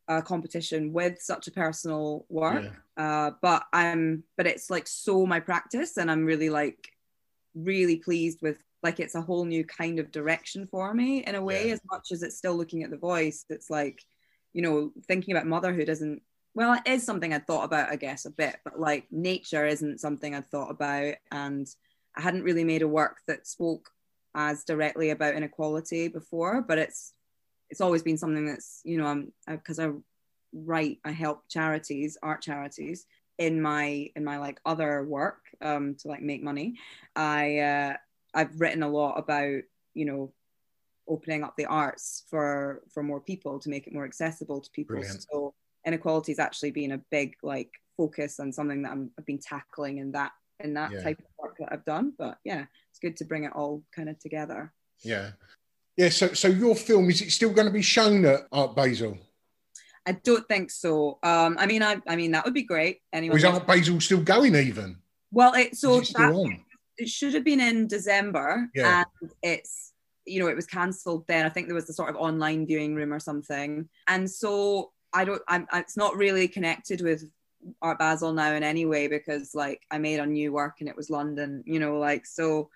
a 0.07 0.21
competition 0.21 0.91
with 0.93 1.21
such 1.21 1.47
a 1.47 1.51
personal 1.51 2.25
work 2.27 2.63
Yeah. 2.97 3.27
uh, 3.27 3.31
but 3.41 3.63
I'm 3.71 4.23
but 4.35 4.47
it's 4.47 4.69
like 4.69 4.87
so 4.87 5.25
my 5.25 5.39
practice 5.39 5.97
and 5.97 6.09
I'm 6.11 6.25
really 6.25 6.49
like 6.49 6.91
really 7.55 7.97
pleased 7.97 8.41
with 8.41 8.57
like 8.83 8.99
it's 8.99 9.15
a 9.15 9.21
whole 9.21 9.45
new 9.45 9.63
kind 9.63 9.99
of 9.99 10.11
direction 10.11 10.65
for 10.67 10.93
me 10.93 11.23
in 11.23 11.35
a 11.35 11.41
way 11.41 11.67
Yeah. 11.67 11.73
as 11.75 11.81
much 11.89 12.11
as 12.11 12.23
it's 12.23 12.37
still 12.37 12.55
looking 12.55 12.83
at 12.83 12.89
the 12.89 12.97
voice 12.97 13.45
it's 13.49 13.69
like 13.69 14.03
you 14.53 14.61
know 14.61 14.91
thinking 15.07 15.33
about 15.33 15.47
motherhood 15.47 15.87
isn't 15.87 16.21
well 16.53 16.73
it 16.73 16.89
is 16.89 17.03
something 17.03 17.33
I'd 17.33 17.47
thought 17.47 17.63
about 17.63 17.89
I 17.89 17.95
guess 17.95 18.25
a 18.25 18.31
bit 18.31 18.57
but 18.63 18.79
like 18.79 19.05
nature 19.11 19.65
isn't 19.65 19.99
something 19.99 20.35
I'd 20.35 20.47
thought 20.47 20.71
about 20.71 21.15
and 21.31 21.67
I 22.17 22.21
hadn't 22.21 22.43
really 22.43 22.63
made 22.63 22.81
a 22.81 22.87
work 22.87 23.17
that 23.27 23.47
spoke 23.47 23.89
as 24.35 24.63
directly 24.63 25.09
about 25.09 25.35
inequality 25.35 26.07
before 26.07 26.61
but 26.61 26.77
it's 26.77 27.13
it's 27.69 27.81
always 27.81 28.03
been 28.03 28.17
something 28.17 28.45
that's 28.45 28.81
you 28.83 28.97
know 28.97 29.07
I'm 29.07 29.33
because 29.47 29.79
I 29.79 29.89
write 30.53 30.99
I 31.05 31.11
help 31.11 31.47
charities 31.49 32.17
art 32.21 32.41
charities 32.41 33.05
in 33.37 33.61
my 33.61 34.09
in 34.15 34.23
my 34.23 34.37
like 34.37 34.59
other 34.65 35.03
work 35.03 35.39
um 35.61 35.95
to 35.99 36.07
like 36.07 36.21
make 36.21 36.43
money 36.43 36.75
I 37.15 37.59
uh 37.59 37.93
I've 38.33 38.59
written 38.59 38.83
a 38.83 38.89
lot 38.89 39.17
about 39.17 39.61
you 39.93 40.05
know 40.05 40.33
opening 41.07 41.43
up 41.43 41.55
the 41.57 41.65
arts 41.65 42.23
for 42.29 42.81
for 42.93 43.03
more 43.03 43.19
people 43.19 43.59
to 43.59 43.69
make 43.69 43.87
it 43.87 43.93
more 43.93 44.05
accessible 44.05 44.61
to 44.61 44.69
people 44.71 44.97
Brilliant. 44.97 45.25
so 45.29 45.53
inequality 45.85 46.31
has 46.31 46.39
actually 46.39 46.71
been 46.71 46.91
a 46.91 47.01
big 47.09 47.33
like 47.43 47.71
focus 47.97 48.39
and 48.39 48.53
something 48.53 48.81
that 48.83 48.91
I'm, 48.91 49.11
I've 49.17 49.25
been 49.25 49.39
tackling 49.39 49.97
in 49.97 50.11
that 50.13 50.31
in 50.59 50.73
that 50.75 50.91
Yeah. 50.91 51.03
type 51.03 51.19
of 51.19 51.25
work 51.39 51.57
that 51.59 51.69
I've 51.71 51.85
done 51.85 52.13
but 52.17 52.37
yeah 52.43 52.65
it's 52.89 52.99
good 52.99 53.17
to 53.17 53.25
bring 53.25 53.45
it 53.45 53.51
all 53.55 53.83
kind 53.95 54.09
of 54.09 54.19
together 54.19 54.73
Yeah. 55.03 55.31
Yeah, 55.97 56.09
so 56.09 56.33
so 56.33 56.47
your 56.47 56.75
film 56.75 57.09
is 57.09 57.21
it 57.21 57.31
still 57.31 57.51
going 57.51 57.67
to 57.67 57.73
be 57.73 57.81
shown 57.81 58.23
at 58.25 58.47
Art 58.51 58.75
Basel? 58.75 59.17
I 60.07 60.13
don't 60.13 60.47
think 60.47 60.71
so. 60.71 61.19
Um, 61.21 61.57
I 61.59 61.67
mean, 61.67 61.83
I, 61.83 62.01
I 62.07 62.15
mean 62.15 62.31
that 62.31 62.45
would 62.45 62.53
be 62.55 62.63
great. 62.63 62.99
Anyway, 63.13 63.35
is 63.35 63.43
Art 63.45 63.67
Basel 63.67 63.99
still 63.99 64.21
going 64.21 64.55
even? 64.55 64.95
well, 65.31 65.53
it 65.53 65.75
so 65.75 65.99
it 65.99 66.09
that, 66.15 66.57
it 66.97 67.09
should 67.09 67.33
have 67.33 67.43
been 67.43 67.59
in 67.59 67.87
December, 67.87 68.69
Yeah. 68.73 69.03
and 69.21 69.31
it's 69.43 69.91
you 70.25 70.39
know 70.39 70.47
it 70.47 70.55
was 70.55 70.65
cancelled 70.65 71.27
then. 71.27 71.45
I 71.45 71.49
think 71.49 71.67
there 71.67 71.75
was 71.75 71.87
the 71.87 71.93
sort 71.93 72.09
of 72.09 72.15
online 72.15 72.65
viewing 72.65 72.95
room 72.95 73.13
or 73.13 73.19
something, 73.19 73.89
and 74.07 74.31
so 74.31 74.91
I 75.13 75.25
don't. 75.25 75.41
I'm. 75.47 75.67
It's 75.73 75.97
not 75.97 76.15
really 76.15 76.47
connected 76.47 77.01
with 77.01 77.23
Art 77.81 77.99
Basel 77.99 78.33
now 78.33 78.53
in 78.53 78.63
any 78.63 78.85
way 78.85 79.07
because 79.07 79.53
like 79.53 79.81
I 79.91 79.97
made 79.97 80.19
a 80.19 80.25
new 80.25 80.51
work 80.53 80.77
and 80.79 80.89
it 80.89 80.95
was 80.95 81.09
London. 81.09 81.63
You 81.65 81.79
know, 81.79 81.97
like 81.97 82.25
so. 82.25 82.69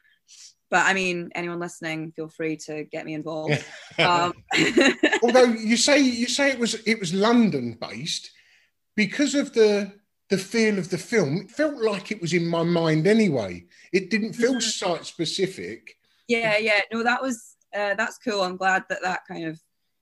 But 0.71 0.85
I 0.87 0.93
mean, 0.93 1.29
anyone 1.35 1.59
listening, 1.59 2.11
feel 2.11 2.27
free 2.27 2.57
to 2.65 2.83
get 2.85 3.05
me 3.05 3.13
involved. 3.13 3.63
Um, 3.99 4.33
Although 5.23 5.43
you 5.53 5.77
say 5.77 5.99
you 5.99 6.27
say 6.27 6.49
it 6.51 6.59
was 6.59 6.73
it 6.85 6.99
was 6.99 7.13
London 7.13 7.77
based, 7.79 8.31
because 8.95 9.35
of 9.35 9.53
the 9.53 9.93
the 10.29 10.37
feel 10.39 10.79
of 10.79 10.89
the 10.89 10.97
film, 10.97 11.37
it 11.37 11.51
felt 11.51 11.75
like 11.81 12.11
it 12.11 12.19
was 12.19 12.33
in 12.33 12.47
my 12.47 12.63
mind 12.63 13.05
anyway. 13.05 13.65
It 13.93 14.09
didn't 14.09 14.33
feel 14.33 14.53
Mm-hmm. 14.53 14.59
site 14.59 15.05
specific. 15.05 15.95
yeah 16.27 16.57
yeah 16.57 16.81
no 16.91 17.03
that 17.03 17.21
was 17.21 17.55
uh, 17.75 17.93
that's 17.93 18.17
cool 18.17 18.41
i'm 18.41 18.57
glad 18.57 18.83
that 18.89 19.03
that 19.03 19.19
kind 19.27 19.45
of 19.45 19.59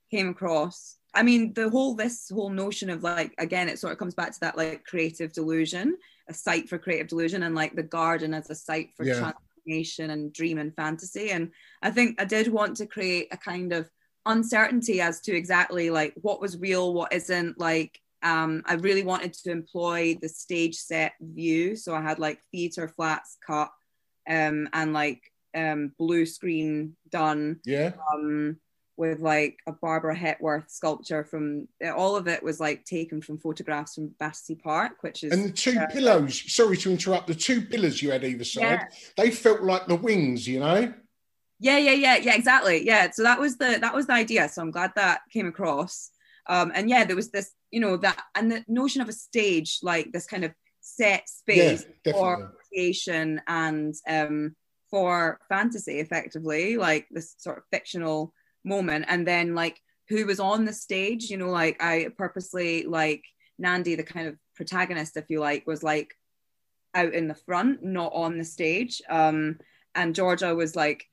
came 0.09 0.29
across 0.29 0.95
i 1.13 1.23
mean 1.23 1.53
the 1.53 1.69
whole 1.69 1.95
this 1.95 2.29
whole 2.29 2.49
notion 2.49 2.89
of 2.89 3.03
like 3.03 3.33
again 3.37 3.69
it 3.69 3.79
sort 3.79 3.93
of 3.93 3.99
comes 3.99 4.15
back 4.15 4.31
to 4.31 4.39
that 4.39 4.57
like 4.57 4.83
creative 4.85 5.31
delusion 5.33 5.95
a 6.29 6.33
site 6.33 6.69
for 6.69 6.77
creative 6.77 7.07
delusion 7.07 7.43
and 7.43 7.55
like 7.55 7.75
the 7.75 7.83
garden 7.83 8.33
as 8.33 8.49
a 8.49 8.55
site 8.55 8.89
for 8.95 9.05
Yeah. 9.05 9.31
transformation 9.65 10.09
and 10.11 10.33
dream 10.33 10.57
and 10.57 10.75
fantasy 10.75 11.31
and 11.31 11.51
i 11.81 11.91
think 11.91 12.19
i 12.21 12.25
did 12.25 12.47
want 12.47 12.77
to 12.77 12.85
create 12.85 13.27
a 13.31 13.37
kind 13.37 13.73
of 13.73 13.89
uncertainty 14.25 15.01
as 15.01 15.19
to 15.21 15.35
exactly 15.35 15.89
like 15.89 16.13
what 16.21 16.39
was 16.39 16.57
real 16.57 16.93
what 16.93 17.11
isn't 17.13 17.59
like 17.59 17.99
um, 18.23 18.63
I 18.65 18.75
really 18.75 19.03
wanted 19.03 19.33
to 19.33 19.51
employ 19.51 20.17
the 20.21 20.29
stage 20.29 20.75
set 20.77 21.11
view. 21.19 21.75
So 21.75 21.93
I 21.93 22.01
had 22.01 22.19
like 22.19 22.39
theater 22.53 22.87
flats 22.87 23.37
cut 23.45 23.69
um, 24.29 24.69
and 24.71 24.93
like 24.93 25.21
um, 25.53 25.91
blue 25.99 26.25
screen 26.25 26.95
done 27.09 27.59
Yeah. 27.65 27.91
um, 28.13 28.57
with 28.97 29.19
like 29.19 29.57
a 29.67 29.71
Barbara 29.71 30.15
Hepworth 30.15 30.69
sculpture 30.69 31.23
from 31.23 31.67
all 31.95 32.15
of 32.15 32.27
it 32.27 32.43
was 32.43 32.59
like 32.59 32.85
taken 32.85 33.21
from 33.21 33.37
photographs 33.37 33.95
from 33.95 34.09
Battersea 34.19 34.55
Park, 34.55 34.97
which 35.01 35.23
is 35.23 35.33
And 35.33 35.45
the 35.45 35.51
two 35.51 35.77
uh, 35.79 35.87
pillows, 35.87 36.43
sorry 36.53 36.77
to 36.77 36.91
interrupt, 36.91 37.27
the 37.27 37.35
two 37.35 37.61
pillars 37.63 38.01
you 38.01 38.11
had 38.11 38.23
either 38.23 38.43
side, 38.43 38.61
Yeah. 38.61 38.85
they 39.17 39.31
felt 39.31 39.61
like 39.63 39.87
the 39.87 39.95
wings, 39.95 40.47
you 40.47 40.59
know? 40.59 40.93
yeah 41.59 41.77
yeah 41.77 41.91
yeah 41.91 42.17
yeah 42.17 42.35
exactly 42.35 42.83
yeah 42.85 43.09
so 43.11 43.21
that 43.23 43.39
was 43.39 43.57
the 43.57 43.77
that 43.79 43.93
was 43.93 44.07
the 44.07 44.11
idea 44.13 44.49
so 44.49 44.59
i'm 44.61 44.71
glad 44.71 44.91
that 44.95 45.21
came 45.31 45.47
across 45.47 46.09
um 46.49 46.71
and 46.75 46.89
yeah 46.89 47.05
there 47.05 47.15
was 47.15 47.29
this 47.29 47.51
you 47.71 47.79
know 47.79 47.95
that 47.95 48.19
and 48.35 48.51
the 48.51 48.65
notion 48.67 49.01
of 49.01 49.07
a 49.07 49.13
stage 49.13 49.77
like 49.83 50.11
this 50.11 50.25
kind 50.25 50.43
of 50.43 50.51
set 50.81 51.29
space 51.29 51.85
Yeah, 52.05 52.11
for 52.11 52.51
creation 52.67 53.39
and 53.47 53.93
um 54.09 54.55
for 54.89 55.39
fantasy 55.47 55.99
effectively 55.99 56.75
like 56.75 57.07
this 57.11 57.35
sort 57.37 57.59
of 57.59 57.63
fictional 57.71 58.33
moment 58.63 59.05
and 59.07 59.27
then 59.27 59.55
like 59.55 59.79
who 60.09 60.25
was 60.25 60.39
on 60.39 60.65
the 60.65 60.73
stage 60.73 61.29
you 61.29 61.37
know 61.37 61.49
like 61.49 61.81
i 61.81 62.07
purposely 62.17 62.83
like 62.83 63.23
nandi 63.57 63.95
the 63.95 64.03
kind 64.03 64.27
of 64.27 64.35
protagonist 64.55 65.17
if 65.17 65.29
you 65.29 65.39
like 65.39 65.65
was 65.67 65.83
like 65.83 66.17
out 66.95 67.13
in 67.13 67.27
the 67.27 67.35
front 67.35 67.83
not 67.83 68.11
on 68.13 68.37
the 68.37 68.43
stage 68.43 69.01
um 69.09 69.57
and 69.95 70.15
georgia 70.15 70.53
was 70.53 70.75
like 70.75 71.07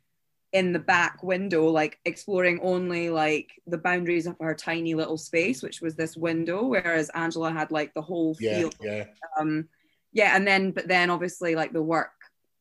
in 0.53 0.73
the 0.73 0.79
back 0.79 1.23
window, 1.23 1.67
like 1.69 1.99
exploring 2.05 2.59
only 2.63 3.09
like 3.09 3.51
the 3.67 3.79
boundaries 3.79 4.27
of 4.27 4.37
her 4.41 4.55
tiny 4.55 4.95
little 4.95 5.17
space, 5.17 5.63
which 5.63 5.81
was 5.81 5.95
this 5.95 6.17
window, 6.17 6.65
whereas 6.65 7.09
Angela 7.11 7.53
had 7.53 7.71
like 7.71 7.95
the 7.95 8.03
whole 8.03 8.37
Yeah, 8.41 8.59
field. 8.59 8.75
yeah. 8.81 9.05
Um, 9.39 9.69
yeah, 10.13 10.35
and 10.35 10.47
then 10.47 10.73
but 10.73 10.89
then 10.89 11.11
obviously 11.11 11.55
like 11.55 11.73
the 11.73 11.83
work 11.83 12.11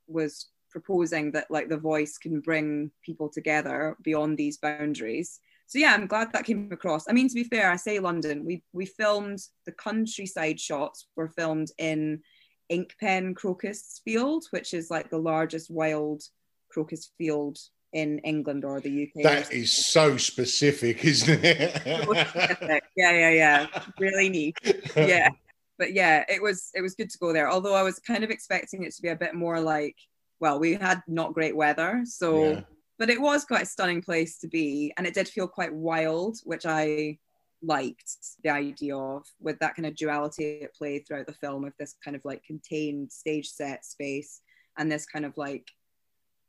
was 0.08 0.48
proposing 0.70 1.32
that 1.32 1.50
like 1.50 1.70
the 1.70 1.78
voice 1.78 2.18
can 2.18 2.40
bring 2.40 2.92
people 3.04 3.30
together 3.30 3.96
beyond 4.02 4.38
these 4.38 4.58
boundaries. 4.58 5.40
So 5.68 5.78
yeah, 5.80 5.94
I'm 5.94 6.08
glad 6.08 6.34
that 6.34 6.46
came 6.46 6.70
across. 6.72 7.08
I 7.08 7.14
mean, 7.14 7.30
to 7.30 7.36
be 7.36 7.44
fair, 7.44 7.70
I 7.70 7.76
say 7.76 8.00
London. 8.00 8.46
We 8.46 8.64
we 8.74 8.86
filmed 8.86 9.40
the 9.66 9.72
countryside 9.72 10.60
shots 10.60 11.08
were 11.16 11.30
filmed 11.30 11.72
in 11.78 12.22
Inkpen 12.72 13.36
Crocus 13.36 14.02
Field, 14.04 14.46
which 14.52 14.74
is 14.74 14.90
like 14.90 15.10
the 15.10 15.18
largest 15.18 15.70
wild 15.70 16.24
crocus 16.70 17.12
field 17.18 17.58
in 17.94 18.20
England 18.20 18.64
or 18.64 18.80
the 18.80 19.04
UK. 19.04 19.24
That 19.24 19.52
is 19.52 19.72
so 19.72 20.18
specific, 20.18 21.04
isn't 21.06 21.44
it? 21.44 21.82
yeah, 22.96 23.12
yeah, 23.12 23.30
yeah. 23.30 23.68
Really 24.00 24.30
neat. 24.30 24.58
Yeah. 24.96 25.30
But 25.78 25.94
yeah, 25.94 26.26
it 26.28 26.42
was 26.42 26.72
it 26.76 26.82
was 26.82 26.96
good 26.96 27.10
to 27.10 27.18
go 27.18 27.32
there. 27.32 27.50
Although 27.50 27.74
I 27.74 27.84
was 27.84 28.00
kind 28.00 28.24
of 28.24 28.30
expecting 28.30 28.84
it 28.84 28.94
to 28.96 29.02
be 29.02 29.10
a 29.10 29.16
bit 29.16 29.34
more 29.34 29.62
like, 29.62 29.96
well, 30.40 30.60
we 30.60 30.74
had 30.76 31.02
not 31.08 31.34
great 31.34 31.56
weather, 31.56 32.02
so 32.06 32.52
Yeah. 32.52 32.62
but 32.98 33.10
it 33.10 33.20
was 33.22 33.46
quite 33.46 33.64
a 33.64 33.66
stunning 33.66 34.02
place 34.02 34.38
to 34.40 34.48
be, 34.48 34.94
and 34.98 35.06
it 35.08 35.14
did 35.14 35.28
feel 35.28 35.48
quite 35.48 35.74
wild, 35.74 36.38
which 36.44 36.66
I 36.66 37.18
liked 37.62 38.10
the 38.44 38.50
idea 38.50 38.96
of 38.96 39.26
with 39.42 39.60
that 39.60 39.76
kind 39.76 39.86
of 39.86 39.96
duality 39.96 40.62
at 40.64 40.74
play 40.74 41.00
throughout 41.00 41.28
the 41.28 41.34
film 41.34 41.66
of 41.66 41.74
this 41.78 41.96
kind 42.04 42.16
of 42.16 42.24
like 42.24 42.42
contained 42.44 43.12
stage 43.12 43.50
set 43.50 43.84
space 43.84 44.40
and 44.78 44.90
this 44.90 45.06
kind 45.06 45.26
of 45.26 45.36
like 45.36 45.68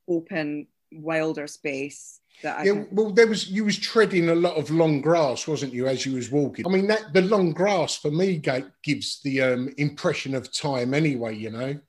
open 0.09 0.69
wilder 0.93 1.47
space 1.47 2.21
that 2.43 2.59
I 2.61 2.65
Yeah, 2.65 2.73
of- 2.73 2.93
well, 2.93 3.11
there 3.11 3.27
was 3.27 3.49
you 3.49 3.65
was 3.65 3.79
treading 3.79 4.29
a 4.29 4.35
lot 4.35 4.57
of 4.57 4.71
long 4.71 5.01
grass, 5.01 5.47
wasn't 5.49 5.73
you, 5.73 5.87
as 5.89 6.07
you 6.07 6.15
was 6.15 6.31
walking? 6.31 6.65
I 6.67 6.71
mean, 6.71 6.87
that 6.89 7.13
the 7.13 7.23
long 7.23 7.53
grass 7.53 7.97
for 7.97 8.11
me 8.11 8.41
gives 8.85 9.21
the 9.23 9.41
um, 9.43 9.73
impression 9.79 10.35
of 10.35 10.53
time, 10.53 10.95
anyway. 10.95 11.37
You 11.37 11.51
know. 11.51 11.81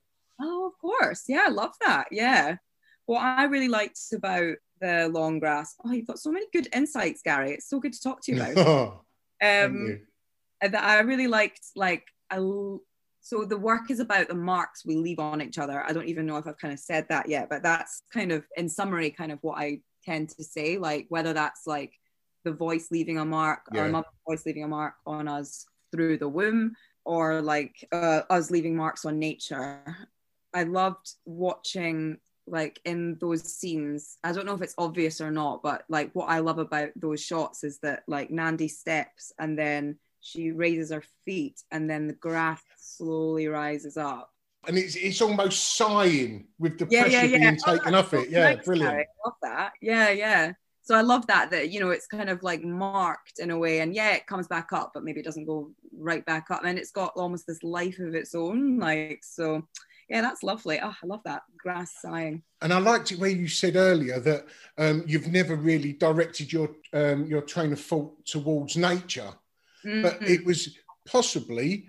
Course. 1.02 1.24
Yeah, 1.28 1.43
I 1.47 1.49
love 1.49 1.74
that. 1.86 2.08
Yeah. 2.12 2.56
What 3.06 3.22
I 3.22 3.45
really 3.45 3.68
liked 3.68 3.99
about 4.14 4.56
the 4.80 5.10
long 5.10 5.39
grass, 5.39 5.76
oh, 5.86 5.91
you've 5.91 6.08
got 6.08 6.20
so 6.20 6.32
many 6.32 6.45
good 6.54 6.68
insights, 6.74 7.22
Gary. 7.24 7.52
It's 7.52 7.70
so 7.70 7.80
good 7.80 7.93
to 7.93 8.02
talk 8.02 8.22
to 8.24 8.32
you 8.32 8.41
about. 8.41 9.04
Um, 9.43 10.02
that 10.62 10.84
I 10.84 10.99
really 10.99 11.26
liked, 11.26 11.62
like, 11.76 12.06
I, 12.30 12.36
so 12.36 13.43
the 13.43 13.58
work 13.58 13.89
is 13.89 13.99
about 13.99 14.28
the 14.28 14.36
marks 14.36 14.86
we 14.86 14.95
leave 14.97 15.18
on 15.18 15.41
each 15.41 15.58
other. 15.58 15.84
I 15.84 15.93
don't 15.93 16.08
even 16.08 16.28
know 16.28 16.38
if 16.38 16.45
I've 16.45 16.60
kind 16.60 16.72
of 16.72 16.80
said 16.80 17.08
that 17.10 17.28
yet, 17.28 17.49
but 17.49 17.64
that's 17.64 18.04
kind 18.14 18.32
of, 18.32 18.45
in 18.56 18.70
summary, 18.70 19.10
kind 19.10 19.32
of 19.32 19.39
what 19.41 19.58
I 19.58 19.82
tend 20.06 20.30
to 20.30 20.43
say, 20.43 20.78
like, 20.78 21.08
whether 21.10 21.34
that's 21.34 21.66
like 21.66 21.93
the 22.43 22.52
voice 22.52 22.89
leaving 22.91 23.18
a 23.18 23.26
mark 23.26 23.62
or 23.72 23.78
Yeah. 23.78 23.86
a 23.86 23.89
mother's 23.89 24.12
voice 24.28 24.45
leaving 24.45 24.64
a 24.64 24.68
mark 24.68 24.93
on 25.08 25.28
us 25.28 25.66
through 25.91 26.20
the 26.20 26.30
womb 26.30 26.76
or 27.04 27.41
like 27.41 27.88
uh, 27.91 28.22
us 28.30 28.52
leaving 28.52 28.76
marks 28.76 29.06
on 29.06 29.18
nature. 29.18 29.97
I 30.54 30.64
loved 30.64 31.14
watching 31.26 32.18
like 32.47 32.80
in 32.86 33.18
those 33.20 33.43
scenes. 33.43 34.18
I 34.24 34.32
don't 34.32 34.45
know 34.45 34.56
if 34.56 34.62
it's 34.62 34.76
obvious 34.78 35.22
or 35.22 35.32
not, 35.32 35.62
but 35.64 35.84
like 35.89 36.12
what 36.14 36.30
I 36.30 36.39
love 36.39 36.58
about 36.60 36.89
those 36.95 37.22
shots 37.22 37.64
is 37.64 37.80
that 37.80 38.04
like 38.08 38.32
Nandi 38.32 38.68
steps 38.68 39.32
and 39.39 39.58
then 39.58 39.97
she 40.22 40.52
raises 40.52 40.91
her 40.91 41.04
feet 41.26 41.62
and 41.72 41.89
then 41.89 42.08
the 42.08 42.14
grass 42.14 42.62
slowly 42.78 43.47
rises 43.47 43.97
up. 43.97 44.32
And 44.68 44.78
it's 44.78 44.95
it's 44.95 45.22
almost 45.22 45.76
sighing 45.76 46.47
with 46.60 46.78
the 46.78 46.86
Yeah, 46.86 47.06
pressure 47.06 47.28
yeah, 47.28 47.38
yeah. 47.38 47.38
being 47.39 47.58
Oh, 47.68 47.74
taken 47.74 47.95
off 47.95 48.14
it. 48.14 48.30
Yeah, 48.30 48.56
nice, 48.56 48.66
brilliant. 48.66 48.95
I 48.97 49.06
love 49.26 49.34
that. 49.41 49.74
Yeah, 49.82 50.10
yeah. 50.10 50.54
So 50.84 50.95
I 50.95 51.02
love 51.02 51.26
that 51.28 51.52
that 51.52 51.70
you 51.72 51.80
know 51.80 51.89
it's 51.91 52.08
kind 52.08 52.30
of 52.30 52.43
like 52.43 52.64
marked 52.64 53.39
in 53.39 53.52
a 53.52 53.58
way, 53.58 53.80
and 53.80 53.95
yeah, 53.95 54.12
it 54.12 54.28
comes 54.28 54.47
back 54.47 54.74
up, 54.74 54.91
but 54.93 55.04
maybe 55.04 55.20
it 55.20 55.26
doesn't 55.26 55.45
go 55.45 55.72
right 55.97 56.26
back 56.26 56.52
up, 56.52 56.64
and 56.66 56.78
it's 56.78 56.91
got 56.91 57.14
almost 57.16 57.47
this 57.47 57.64
life 57.64 57.99
of 57.99 58.14
its 58.16 58.36
own. 58.36 58.80
Like 58.80 59.22
so, 59.24 59.68
yeah, 60.12 60.22
that's 60.22 60.43
lovely. 60.43 60.78
Oh, 60.82 60.93
I 61.03 61.05
love 61.05 61.22
that 61.24 61.43
grass 61.57 61.91
sighing. 62.01 62.43
And 62.62 62.72
I 62.74 62.80
liked 62.80 63.12
it 63.12 63.20
where 63.20 63.30
you 63.41 63.47
said 63.47 63.76
earlier 63.76 64.20
that 64.20 64.45
um, 64.78 65.03
you've 65.07 65.32
never 65.32 65.55
really 65.55 65.93
directed 65.93 66.51
your 66.51 66.70
um, 66.93 67.26
your 67.26 67.41
train 67.41 67.72
of 67.74 67.80
thought 67.80 68.14
towards 68.26 68.76
nature, 68.76 69.32
but 69.84 70.20
Mhm. 70.20 70.30
it 70.30 70.45
was 70.45 70.78
possibly 71.05 71.88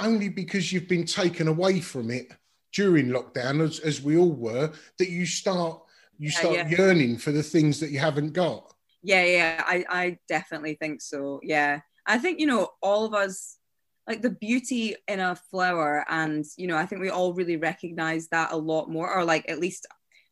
only 0.00 0.28
because 0.28 0.72
you've 0.72 0.88
been 0.88 1.06
taken 1.06 1.46
away 1.48 1.80
from 1.80 2.10
it 2.10 2.26
during 2.72 3.06
lockdown, 3.08 3.62
as, 3.62 3.78
as 3.80 4.02
we 4.02 4.16
all 4.16 4.32
were, 4.32 4.72
that 4.98 5.10
you 5.10 5.24
start 5.24 5.80
you 6.18 6.30
Yeah, 6.30 6.38
start 6.40 6.54
yeah. 6.56 6.68
yearning 6.68 7.16
for 7.18 7.32
the 7.32 7.42
things 7.42 7.80
that 7.80 7.90
you 7.90 8.00
haven't 8.00 8.32
got. 8.32 8.74
Yeah, 9.02 9.24
yeah, 9.24 9.62
I, 9.66 9.84
I 9.88 10.18
definitely 10.28 10.74
think 10.74 11.00
so. 11.00 11.40
Yeah. 11.42 11.80
I 12.06 12.18
think, 12.18 12.40
you 12.40 12.46
know, 12.46 12.68
all 12.80 13.04
of 13.04 13.14
us, 13.14 13.58
like 14.06 14.22
the 14.22 14.30
beauty 14.30 14.96
in 15.06 15.20
a 15.20 15.36
flower, 15.36 16.04
and, 16.08 16.44
you 16.56 16.66
know, 16.66 16.76
I 16.76 16.86
think 16.86 17.00
we 17.00 17.10
all 17.10 17.34
really 17.34 17.56
recognize 17.56 18.28
that 18.28 18.52
a 18.52 18.56
lot 18.56 18.90
more, 18.90 19.12
or 19.12 19.24
like 19.24 19.48
at 19.48 19.60
least 19.60 19.86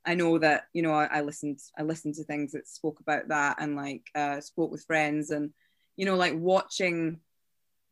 I 0.04 0.14
know 0.14 0.38
that, 0.38 0.64
you 0.72 0.82
know, 0.82 0.92
I, 0.92 1.04
I 1.06 1.20
listened, 1.20 1.60
I 1.78 1.82
listened 1.82 2.14
to 2.14 2.24
things 2.24 2.52
that 2.52 2.66
spoke 2.66 3.00
about 3.00 3.28
that 3.28 3.58
and 3.60 3.76
like 3.76 4.02
uh, 4.14 4.40
spoke 4.40 4.70
with 4.70 4.84
friends 4.84 5.30
and, 5.30 5.50
you 5.96 6.06
know, 6.06 6.16
like 6.16 6.34
watching, 6.36 7.20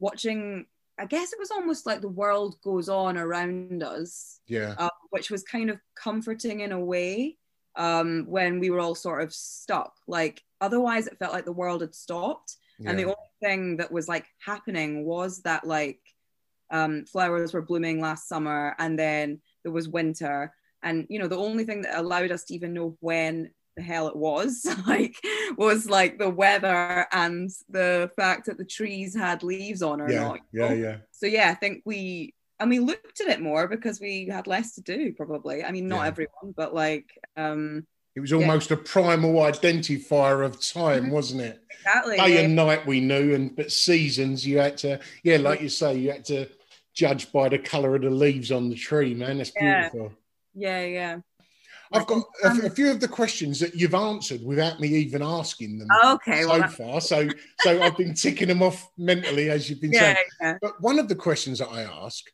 watching, 0.00 0.66
I 0.98 1.04
guess 1.04 1.32
it 1.32 1.38
was 1.38 1.52
almost 1.52 1.86
like 1.86 2.00
the 2.00 2.08
world 2.08 2.56
goes 2.62 2.88
on 2.88 3.16
around 3.16 3.84
us 3.84 4.40
Yeah, 4.48 4.74
uh, 4.78 4.88
which 5.10 5.30
was 5.30 5.44
kind 5.44 5.70
of 5.70 5.78
comforting 5.94 6.60
in 6.60 6.72
a 6.72 6.80
way 6.80 7.36
um, 7.76 8.24
when 8.26 8.58
we 8.58 8.70
were 8.70 8.80
all 8.80 8.96
sort 8.96 9.22
of 9.22 9.32
stuck. 9.32 9.92
Like 10.08 10.42
otherwise, 10.60 11.06
it 11.06 11.18
felt 11.20 11.32
like 11.32 11.44
the 11.44 11.52
world 11.52 11.82
had 11.82 11.94
stopped, 11.94 12.56
and 12.84 12.98
the 12.98 13.02
yeah. 13.02 13.08
only 13.08 13.27
thing 13.42 13.76
that 13.78 13.92
was 13.92 14.08
like 14.08 14.26
happening 14.44 15.04
was 15.04 15.42
that 15.42 15.66
like 15.66 16.00
um, 16.70 17.04
flowers 17.06 17.54
were 17.54 17.62
blooming 17.62 18.00
last 18.00 18.28
summer, 18.28 18.74
and 18.78 18.98
then 18.98 19.40
there 19.62 19.72
was 19.72 19.88
winter, 19.88 20.52
and 20.82 21.06
you 21.08 21.18
know 21.18 21.28
the 21.28 21.36
only 21.36 21.64
thing 21.64 21.82
that 21.82 21.98
allowed 21.98 22.30
us 22.30 22.44
to 22.44 22.54
even 22.54 22.74
know 22.74 22.96
when 23.00 23.50
the 23.76 23.82
hell 23.82 24.08
it 24.08 24.16
was 24.16 24.66
like 24.86 25.16
was 25.56 25.88
like 25.88 26.18
the 26.18 26.28
weather 26.28 27.06
and 27.12 27.50
the 27.68 28.10
fact 28.16 28.46
that 28.46 28.58
the 28.58 28.64
trees 28.64 29.14
had 29.14 29.42
leaves 29.44 29.82
on 29.82 30.00
or 30.00 30.10
yeah, 30.10 30.20
not 30.20 30.40
yeah, 30.52 30.72
yeah. 30.72 30.96
so 31.12 31.26
yeah, 31.26 31.48
I 31.50 31.54
think 31.54 31.82
we 31.86 32.34
and 32.60 32.68
we 32.70 32.80
looked 32.80 33.20
at 33.20 33.28
it 33.28 33.40
more 33.40 33.68
because 33.68 34.00
we 34.00 34.26
had 34.26 34.48
less 34.48 34.74
to 34.74 34.80
do 34.82 35.12
probably. 35.12 35.64
I 35.64 35.70
mean, 35.70 35.86
not 35.86 36.02
Yeah. 36.02 36.08
everyone, 36.08 36.54
but 36.56 36.74
like 36.74 37.06
um 37.36 37.86
It 38.18 38.20
was 38.20 38.32
almost 38.32 38.72
a 38.72 38.76
primal 38.76 39.34
identifier 39.34 40.44
of 40.44 40.60
time, 40.60 41.04
mm-hmm. 41.04 41.12
wasn't 41.12 41.42
it? 41.42 41.62
exactly. 41.70 42.16
Day 42.16 42.34
yeah. 42.34 42.40
and 42.40 42.56
night 42.56 42.84
we 42.84 42.98
knew, 42.98 43.32
and 43.32 43.54
but 43.54 43.70
seasons 43.70 44.44
you 44.44 44.58
had 44.58 44.76
to, 44.78 44.98
yeah, 45.22 45.36
mm-hmm. 45.36 45.44
like 45.44 45.60
you 45.60 45.68
say, 45.68 45.96
you 45.96 46.10
had 46.10 46.24
to 46.24 46.48
judge 46.94 47.30
by 47.30 47.48
the 47.48 47.60
colour 47.60 47.94
of 47.94 48.02
the 48.02 48.10
leaves 48.10 48.50
on 48.50 48.70
the 48.70 48.74
tree. 48.74 49.14
Man, 49.14 49.38
that's 49.38 49.52
Yeah. 49.54 49.88
beautiful. 49.88 50.18
yeah, 50.52 50.84
yeah. 50.84 51.18
I've 51.92 52.08
got 52.08 52.24
a, 52.42 52.48
a 52.48 52.50
um, 52.50 52.70
few 52.70 52.90
of 52.90 52.98
the 52.98 53.06
questions 53.06 53.60
that 53.60 53.76
you've 53.76 53.94
answered 53.94 54.42
without 54.42 54.80
me 54.80 54.88
even 54.88 55.22
asking 55.22 55.78
them 55.78 55.88
Okay, 56.06 56.42
so 56.42 56.48
well, 56.48 56.68
far. 56.68 57.00
So, 57.00 57.28
so 57.60 57.80
I've 57.80 57.96
been 57.96 58.14
ticking 58.14 58.48
them 58.48 58.64
off 58.64 58.90
mentally 58.98 59.48
as 59.48 59.70
you've 59.70 59.80
been 59.80 59.92
yeah, 59.92 60.00
saying. 60.00 60.16
yeah. 60.40 60.58
But 60.60 60.80
one 60.80 60.98
of 60.98 61.06
the 61.06 61.14
questions 61.14 61.60
that 61.60 61.68
I 61.68 61.82
ask 61.82 62.24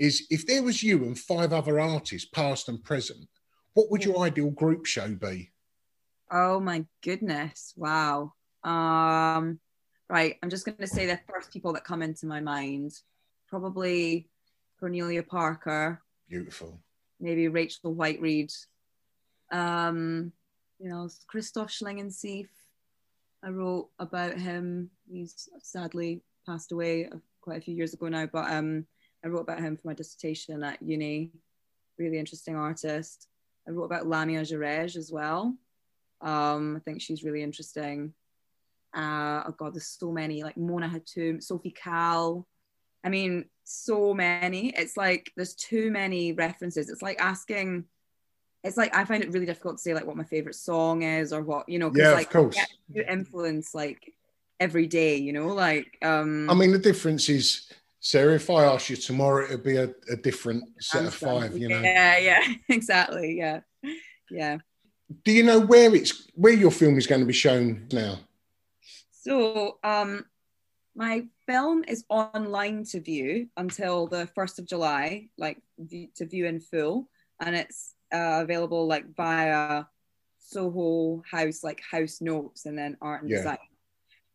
is, 0.00 0.26
if 0.30 0.48
there 0.48 0.64
was 0.64 0.82
you 0.82 1.04
and 1.04 1.16
five 1.16 1.52
other 1.52 1.78
artists, 1.78 2.28
past 2.28 2.68
and 2.68 2.82
present, 2.82 3.28
what 3.74 3.90
would 3.90 4.04
your 4.04 4.18
ideal 4.20 4.50
group 4.50 4.86
show 4.86 5.08
be? 5.14 5.50
Oh 6.30 6.60
my 6.60 6.84
goodness. 7.02 7.72
Wow. 7.76 8.32
Um 8.64 9.60
right, 10.08 10.36
I'm 10.42 10.50
just 10.50 10.66
gonna 10.66 10.86
say 10.86 11.06
the 11.06 11.20
first 11.28 11.52
people 11.52 11.72
that 11.74 11.84
come 11.84 12.02
into 12.02 12.26
my 12.26 12.40
mind. 12.40 12.92
Probably 13.48 14.28
Cornelia 14.80 15.22
Parker, 15.22 16.02
Beautiful. 16.28 16.78
maybe 17.20 17.48
Rachel 17.48 17.94
Whiteread, 17.94 18.52
Um, 19.50 20.32
you 20.78 20.88
know, 20.90 21.08
Christoph 21.26 21.70
Schlingensief. 21.70 22.48
I 23.42 23.48
wrote 23.50 23.88
about 23.98 24.36
him. 24.36 24.90
He's 25.10 25.48
sadly 25.62 26.22
passed 26.46 26.72
away 26.72 27.08
quite 27.40 27.58
a 27.58 27.60
few 27.62 27.74
years 27.74 27.94
ago 27.94 28.08
now, 28.08 28.26
but 28.26 28.50
um, 28.52 28.84
I 29.24 29.28
wrote 29.28 29.40
about 29.42 29.60
him 29.60 29.76
for 29.76 29.86
my 29.88 29.94
dissertation 29.94 30.62
at 30.62 30.82
uni. 30.82 31.30
Really 31.98 32.18
interesting 32.18 32.56
artist. 32.56 33.27
I 33.68 33.72
wrote 33.72 33.84
about 33.84 34.06
Lamia 34.06 34.40
Joreige 34.40 34.96
as 34.96 35.12
well. 35.12 35.54
Um, 36.22 36.76
I 36.76 36.80
think 36.80 37.02
she's 37.02 37.22
really 37.22 37.42
interesting. 37.42 38.14
Uh, 38.96 39.42
oh 39.46 39.54
God, 39.56 39.74
there's 39.74 39.86
so 39.86 40.10
many 40.10 40.42
like 40.42 40.56
Mona 40.56 40.88
Hatoum, 40.88 41.42
Sophie 41.42 41.70
Calle. 41.70 42.46
I 43.04 43.10
mean, 43.10 43.44
so 43.64 44.14
many. 44.14 44.70
It's 44.70 44.96
like 44.96 45.30
there's 45.36 45.54
too 45.54 45.90
many 45.90 46.32
references. 46.32 46.88
It's 46.88 47.02
like 47.02 47.20
asking. 47.20 47.84
It's 48.64 48.76
like 48.76 48.96
I 48.96 49.04
find 49.04 49.22
it 49.22 49.32
really 49.32 49.46
difficult 49.46 49.76
to 49.76 49.82
say 49.82 49.94
like 49.94 50.06
what 50.06 50.16
my 50.16 50.24
favorite 50.24 50.56
song 50.56 51.02
is 51.02 51.32
or 51.32 51.42
what 51.42 51.68
you 51.68 51.78
know. 51.78 51.92
Yeah, 51.94 52.12
like, 52.12 52.28
of 52.28 52.32
course. 52.32 52.58
You 52.90 53.04
influence 53.08 53.74
like 53.74 54.14
every 54.58 54.86
day. 54.86 55.16
You 55.16 55.32
know, 55.34 55.48
like. 55.48 55.98
um 56.02 56.48
I 56.48 56.54
mean, 56.54 56.72
the 56.72 56.78
difference 56.78 57.28
is, 57.28 57.70
Sarah, 58.00 58.34
if 58.34 58.48
I 58.48 58.64
ask 58.64 58.90
you 58.90 58.96
tomorrow, 58.96 59.44
it'd 59.44 59.64
be 59.64 59.76
a, 59.76 59.90
a 60.10 60.16
different 60.16 60.64
set 60.80 61.04
of 61.04 61.14
five, 61.14 61.56
you 61.56 61.68
know. 61.68 61.82
Yeah, 61.82 62.18
yeah, 62.18 62.54
exactly. 62.68 63.36
Yeah, 63.36 63.60
yeah. 64.30 64.58
Do 65.24 65.32
you 65.32 65.42
know 65.42 65.58
where 65.58 65.94
it's 65.94 66.28
where 66.34 66.52
your 66.52 66.70
film 66.70 66.98
is 66.98 67.06
going 67.06 67.20
to 67.20 67.26
be 67.26 67.32
shown 67.32 67.88
now? 67.92 68.20
So, 69.10 69.78
um, 69.82 70.24
my 70.94 71.26
film 71.46 71.84
is 71.86 72.04
online 72.08 72.84
to 72.86 73.00
view 73.00 73.48
until 73.56 74.06
the 74.08 74.28
1st 74.36 74.58
of 74.58 74.66
July, 74.66 75.28
like 75.38 75.58
to 76.16 76.26
view 76.26 76.46
in 76.46 76.60
full. 76.60 77.08
And 77.40 77.54
it's 77.54 77.94
uh, 78.12 78.40
available 78.42 78.86
like 78.86 79.14
via 79.14 79.84
Soho 80.38 81.22
House, 81.30 81.62
like 81.62 81.80
House 81.88 82.20
Notes 82.20 82.66
and 82.66 82.76
then 82.76 82.96
Art 83.00 83.22
and 83.22 83.30
Yeah. 83.30 83.38
Design. 83.38 83.58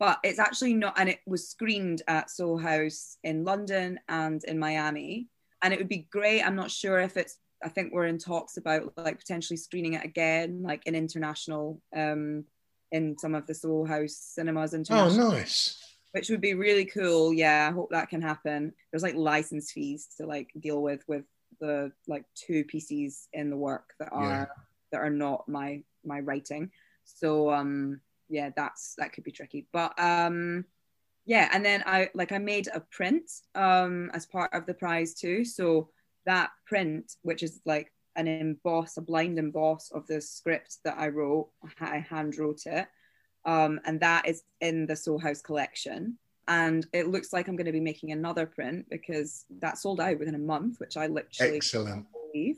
But 0.03 0.19
it's 0.21 0.37
actually 0.37 0.73
not, 0.73 0.99
and 0.99 1.07
it 1.07 1.21
was 1.25 1.47
screened 1.47 2.01
at 2.09 2.29
Soho 2.29 2.57
House 2.57 3.15
in 3.23 3.45
London 3.45 4.01
and 4.09 4.43
in 4.43 4.59
Miami. 4.59 5.29
And 5.61 5.73
it 5.73 5.79
would 5.79 5.87
be 5.87 6.09
great. 6.11 6.41
I'm 6.41 6.57
not 6.57 6.69
sure 6.71 6.99
if 6.99 7.15
it's, 7.15 7.37
I 7.63 7.69
think 7.69 7.93
we're 7.93 8.07
in 8.07 8.17
talks 8.17 8.57
about 8.57 8.91
like 8.97 9.17
potentially 9.17 9.55
screening 9.55 9.93
it 9.93 10.03
again, 10.03 10.61
like 10.61 10.85
in 10.85 10.93
international, 10.93 11.81
um, 11.95 12.43
in 12.91 13.17
some 13.17 13.33
of 13.33 13.47
the 13.47 13.53
Soho 13.55 13.85
House 13.85 14.17
cinemas 14.17 14.73
Oh, 14.73 14.77
international 14.79 15.31
nice. 15.31 15.79
which 16.11 16.29
would 16.29 16.41
be 16.41 16.53
really 16.53 16.83
cool. 16.83 17.33
Yeah, 17.33 17.69
I 17.69 17.73
hope 17.73 17.91
that 17.91 18.09
can 18.09 18.21
happen. 18.21 18.73
There's 18.91 19.03
like 19.03 19.15
license 19.15 19.71
fees 19.71 20.09
to 20.17 20.25
like 20.25 20.49
deal 20.59 20.81
with 20.81 21.01
with 21.07 21.23
the 21.61 21.93
like 22.09 22.25
two 22.35 22.65
pieces 22.65 23.29
in 23.31 23.49
the 23.49 23.55
work 23.55 23.93
that 24.01 24.09
are 24.11 24.29
Yeah. 24.31 24.45
that 24.91 24.99
are 24.99 25.09
not 25.09 25.47
my 25.47 25.81
my 26.03 26.19
writing. 26.19 26.71
So 27.05 27.49
um 27.53 28.01
yeah, 28.29 28.49
that's 28.55 28.95
that 28.97 29.13
could 29.13 29.23
be 29.23 29.31
tricky. 29.31 29.67
But 29.71 29.93
um 29.99 30.65
yeah, 31.25 31.49
and 31.53 31.63
then 31.63 31.83
I 31.85 32.09
like 32.13 32.31
I 32.31 32.37
made 32.37 32.67
a 32.73 32.79
print 32.79 33.29
um 33.55 34.11
as 34.13 34.25
part 34.25 34.53
of 34.53 34.65
the 34.65 34.73
prize 34.73 35.13
too. 35.13 35.45
So 35.45 35.89
that 36.25 36.51
print, 36.65 37.13
which 37.21 37.43
is 37.43 37.61
like 37.65 37.91
an 38.15 38.27
emboss, 38.27 38.97
a 38.97 39.01
blind 39.01 39.39
emboss 39.39 39.91
of 39.91 40.07
the 40.07 40.21
script 40.21 40.77
that 40.85 40.97
I 40.97 41.07
wrote, 41.07 41.49
I 41.79 41.97
hand 41.97 42.37
wrote 42.37 42.65
it 42.65 42.87
um, 43.45 43.79
and 43.85 43.99
that 43.99 44.27
is 44.27 44.43
in 44.61 44.85
the 44.85 44.95
Soho 44.95 45.19
House 45.19 45.41
collection. 45.41 46.17
And 46.47 46.85
it 46.91 47.07
looks 47.07 47.31
like 47.31 47.47
I'm 47.47 47.55
going 47.55 47.67
to 47.67 47.71
be 47.71 47.79
making 47.79 48.11
another 48.11 48.45
print 48.45 48.87
because 48.89 49.45
that 49.61 49.77
sold 49.77 50.01
out 50.01 50.19
within 50.19 50.35
a 50.35 50.39
month, 50.39 50.79
which 50.79 50.97
I 50.97 51.07
literally 51.07 51.57
Excellent. 51.57 52.05
believe. 52.33 52.57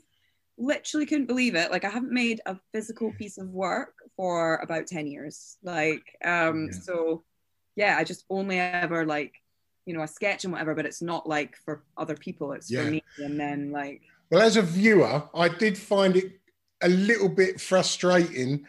Literally 0.58 1.06
couldn't 1.06 1.26
believe 1.26 1.56
it. 1.56 1.72
Like 1.72 1.86
I 1.86 1.90
haven't 1.90 2.12
made 2.12 2.42
a 2.46 2.58
physical 2.74 3.12
piece 3.18 3.38
of 3.38 3.50
work 3.50 3.94
for 4.16 4.58
about 4.58 4.88
ten 4.88 5.08
years. 5.08 5.58
Like 5.64 6.04
um, 6.24 6.70
Yeah. 6.72 6.80
so, 6.80 7.24
yeah, 7.76 7.98
I 7.98 8.04
just 8.04 8.26
only 8.30 8.60
ever 8.60 9.06
like 9.06 9.34
you 9.86 9.94
know 9.94 10.04
a 10.04 10.08
sketch 10.08 10.44
and 10.46 10.54
whatever, 10.54 10.74
but 10.76 10.86
it's 10.86 11.02
not 11.02 11.28
like 11.28 11.58
for 11.66 11.84
other 11.98 12.16
people. 12.16 12.54
It's 12.54 12.72
Yeah. 12.72 12.84
for 12.86 12.92
me. 12.92 13.04
And 13.18 13.40
then 13.40 13.72
like 13.72 14.02
Well, 14.32 14.42
as 14.42 14.58
a 14.58 14.62
viewer, 14.62 15.24
I 15.34 15.50
did 15.50 15.78
find 15.78 16.16
it 16.16 16.40
a 16.82 16.90
little 16.90 17.30
bit 17.30 17.60
frustrating 17.62 18.66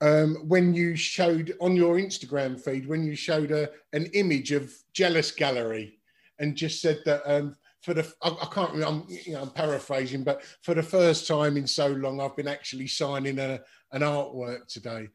um, 0.00 0.36
when 0.46 0.74
you 0.74 0.94
showed 0.96 1.56
on 1.60 1.74
your 1.76 1.96
Instagram 1.96 2.60
feed 2.60 2.86
when 2.86 3.02
you 3.02 3.16
showed 3.16 3.50
a, 3.50 3.70
an 3.92 4.06
image 4.14 4.52
of 4.52 4.72
Jealous 4.92 5.32
Gallery 5.32 5.98
and 6.38 6.56
just 6.56 6.80
said 6.80 7.00
that 7.04 7.22
um, 7.26 7.56
for 7.82 7.94
the 7.94 8.12
I, 8.22 8.28
I 8.28 8.46
can't 8.52 8.72
remember, 8.72 8.86
I'm, 8.86 9.04
you 9.08 9.34
know, 9.34 9.42
I'm 9.42 9.50
paraphrasing, 9.50 10.24
but 10.24 10.42
for 10.62 10.74
the 10.74 10.82
first 10.82 11.26
time 11.26 11.56
in 11.56 11.66
so 11.66 11.88
long, 11.88 12.20
I've 12.20 12.36
been 12.36 12.48
actually 12.48 12.88
signing 12.88 13.38
a, 13.38 13.60
an 13.92 14.02
artwork 14.02 14.66
today, 14.66 15.08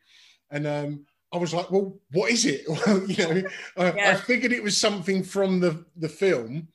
and 0.52 0.68
um, 0.68 1.06
I 1.34 1.38
was 1.38 1.54
like, 1.54 1.72
well, 1.72 1.98
what 2.12 2.32
is 2.32 2.46
it? 2.46 2.66
Well, 2.68 3.06
you 3.06 3.28
know, 3.28 3.50
I, 3.78 4.12
I 4.12 4.16
figured 4.16 4.54
it 4.54 4.64
was 4.64 4.78
something 4.78 5.24
from 5.24 5.60
the 5.60 5.86
the 5.98 6.10
film, 6.10 6.70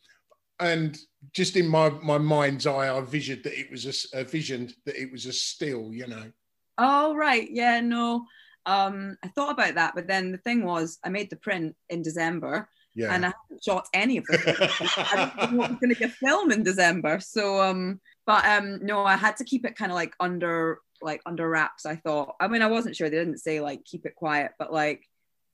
and 0.61 0.99
just 1.33 1.57
in 1.57 1.67
my 1.67 1.91
my 1.91 2.19
mind's 2.19 2.67
eye, 2.67 2.95
I 2.95 3.01
visioned 3.01 3.45
that 3.45 3.59
it 3.59 3.71
was 3.71 3.87
a, 3.87 4.21
a 4.21 4.25
visioned 4.25 4.75
that 4.85 5.01
it 5.01 5.11
was 5.11 5.27
a 5.27 5.33
still, 5.33 5.93
you 5.93 6.07
know. 6.07 6.31
Oh 6.77 7.15
right, 7.15 7.49
yeah, 7.51 7.81
no. 7.81 8.27
Um, 8.67 9.17
I 9.25 9.29
thought 9.29 9.53
about 9.53 9.77
that, 9.77 9.95
but 9.95 10.07
then 10.07 10.31
the 10.31 10.39
thing 10.39 10.65
was, 10.65 10.99
I 11.03 11.09
made 11.09 11.31
the 11.31 11.37
print 11.37 11.75
in 11.89 12.03
December, 12.03 12.69
Yeah. 12.99 13.15
and 13.15 13.25
I 13.27 13.33
haven't 13.43 13.65
shot 13.65 13.87
any 13.95 14.17
of 14.19 14.25
it. 14.29 14.41
I 14.45 15.33
didn't 15.41 15.57
know 15.57 15.65
it 15.65 15.71
was 15.71 15.79
going 15.81 15.95
to 15.95 16.01
get 16.01 16.11
film 16.25 16.51
in 16.53 16.63
December, 16.63 17.21
so 17.21 17.61
um, 17.63 18.01
but 18.27 18.45
um, 18.45 18.81
no, 18.85 19.05
I 19.05 19.17
had 19.17 19.37
to 19.39 19.45
keep 19.45 19.65
it 19.65 19.77
kind 19.77 19.91
of 19.93 19.97
like 19.97 20.15
under 20.21 20.81
like 21.01 21.23
under 21.27 21.49
wraps. 21.49 21.87
I 21.87 21.97
thought. 21.97 22.35
I 22.41 22.49
mean, 22.49 22.63
I 22.63 22.67
wasn't 22.67 22.97
sure. 22.97 23.09
They 23.09 23.19
didn't 23.19 23.39
say 23.39 23.61
like 23.61 23.85
keep 23.85 24.05
it 24.05 24.15
quiet, 24.17 24.53
but 24.59 24.73
like 24.73 25.05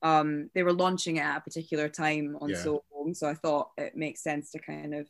um, 0.01 0.49
they 0.53 0.63
were 0.63 0.73
launching 0.73 1.17
it 1.17 1.21
at 1.21 1.37
a 1.37 1.41
particular 1.41 1.87
time 1.89 2.37
on 2.41 2.49
Yeah. 2.49 2.57
Soho, 2.57 2.81
so 3.13 3.27
I 3.29 3.33
thought 3.35 3.69
it 3.77 3.95
makes 3.95 4.21
sense 4.23 4.51
to 4.51 4.59
kind 4.59 4.93
of 4.95 5.07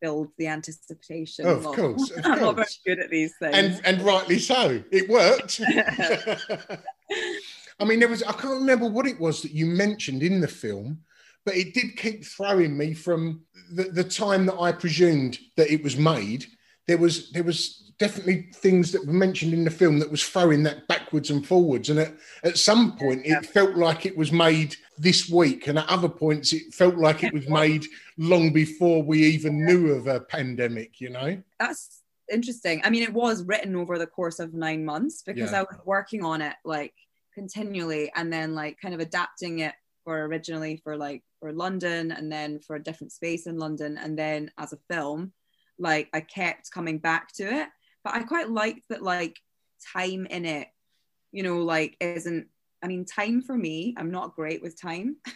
build 0.00 0.28
the 0.38 0.48
anticipation. 0.48 1.46
Oh, 1.46 1.56
Of 1.56 1.64
course, 1.64 2.10
of 2.10 2.20
I'm 2.26 2.40
not 2.40 2.56
very 2.56 2.68
good 2.84 2.98
at 3.00 3.10
these 3.10 3.34
things. 3.38 3.54
and 3.56 3.80
and 3.86 4.02
rightly 4.02 4.38
so. 4.38 4.82
It 4.92 5.08
worked. 5.08 5.60
I 7.80 7.84
mean, 7.84 7.98
there 8.00 8.08
was 8.08 8.22
I 8.22 8.32
can't 8.32 8.60
remember 8.60 8.88
what 8.88 9.06
it 9.06 9.18
was 9.18 9.42
that 9.42 9.52
you 9.52 9.66
mentioned 9.66 10.22
in 10.22 10.40
the 10.40 10.48
film, 10.48 11.00
but 11.44 11.56
it 11.56 11.74
did 11.74 11.96
keep 11.96 12.24
throwing 12.24 12.76
me 12.76 12.94
from 12.94 13.42
the, 13.72 13.84
the 13.84 14.04
time 14.04 14.46
that 14.46 14.58
I 14.58 14.72
presumed 14.72 15.38
that 15.56 15.70
it 15.70 15.82
was 15.82 15.96
made. 15.96 16.46
There 16.86 16.98
was 16.98 17.30
there 17.32 17.44
was 17.44 17.92
definitely 17.98 18.48
things 18.54 18.90
that 18.92 19.06
were 19.06 19.12
mentioned 19.12 19.52
in 19.52 19.64
the 19.64 19.70
film 19.70 19.98
that 20.00 20.10
was 20.10 20.24
throwing 20.24 20.64
that 20.64 20.88
backwards 20.88 21.30
and 21.30 21.46
forwards. 21.46 21.90
And 21.90 22.00
at, 22.00 22.14
at 22.42 22.58
some 22.58 22.96
point 22.96 23.22
it 23.24 23.46
felt 23.46 23.76
like 23.76 24.04
it 24.04 24.16
was 24.16 24.32
made 24.32 24.76
this 24.98 25.28
week, 25.28 25.66
and 25.66 25.78
at 25.78 25.88
other 25.88 26.08
points 26.08 26.52
it 26.52 26.74
felt 26.74 26.96
like 26.96 27.22
it 27.22 27.32
was 27.32 27.48
made 27.62 27.84
long 28.18 28.52
before 28.52 29.02
we 29.02 29.22
even 29.24 29.64
knew 29.64 29.92
of 29.92 30.06
a 30.06 30.20
pandemic, 30.20 31.00
you 31.00 31.10
know? 31.10 31.42
that's 31.58 32.02
interesting. 32.32 32.80
I 32.84 32.90
mean, 32.90 33.02
it 33.02 33.12
was 33.12 33.44
written 33.44 33.76
over 33.76 33.98
the 33.98 34.06
course 34.06 34.38
of 34.40 34.54
nine 34.54 34.84
months 34.84 35.22
because 35.22 35.52
Yeah. 35.52 35.60
I 35.60 35.62
was 35.62 35.78
working 35.84 36.24
on 36.24 36.40
it 36.40 36.54
like 36.64 36.94
continually 37.34 38.10
and 38.14 38.32
then 38.32 38.54
like 38.54 38.80
kind 38.80 38.94
of 38.94 39.00
adapting 39.00 39.58
it 39.60 39.74
for 40.04 40.24
originally 40.24 40.76
for 40.84 40.96
like 40.96 41.22
for 41.40 41.52
London 41.52 42.12
and 42.12 42.30
then 42.30 42.58
for 42.60 42.76
a 42.76 42.82
different 42.82 43.12
space 43.12 43.46
in 43.46 43.58
London 43.58 43.98
and 43.98 44.18
then 44.18 44.50
as 44.58 44.72
a 44.72 44.78
film, 44.90 45.32
like 45.78 46.08
I 46.12 46.20
kept 46.20 46.70
coming 46.70 46.98
back 46.98 47.32
to 47.34 47.44
it. 47.44 47.68
But 48.04 48.14
I 48.14 48.22
quite 48.22 48.50
liked 48.50 48.88
that 48.90 49.02
like 49.02 49.38
time 49.94 50.26
in 50.26 50.44
it, 50.44 50.68
you 51.32 51.42
know, 51.42 51.58
like 51.58 51.96
isn't 52.00 52.48
I 52.82 52.86
mean, 52.86 53.06
time 53.06 53.40
for 53.40 53.56
me, 53.56 53.94
I'm 53.96 54.10
not 54.10 54.36
great 54.36 54.62
with 54.62 54.80
time. 54.80 55.16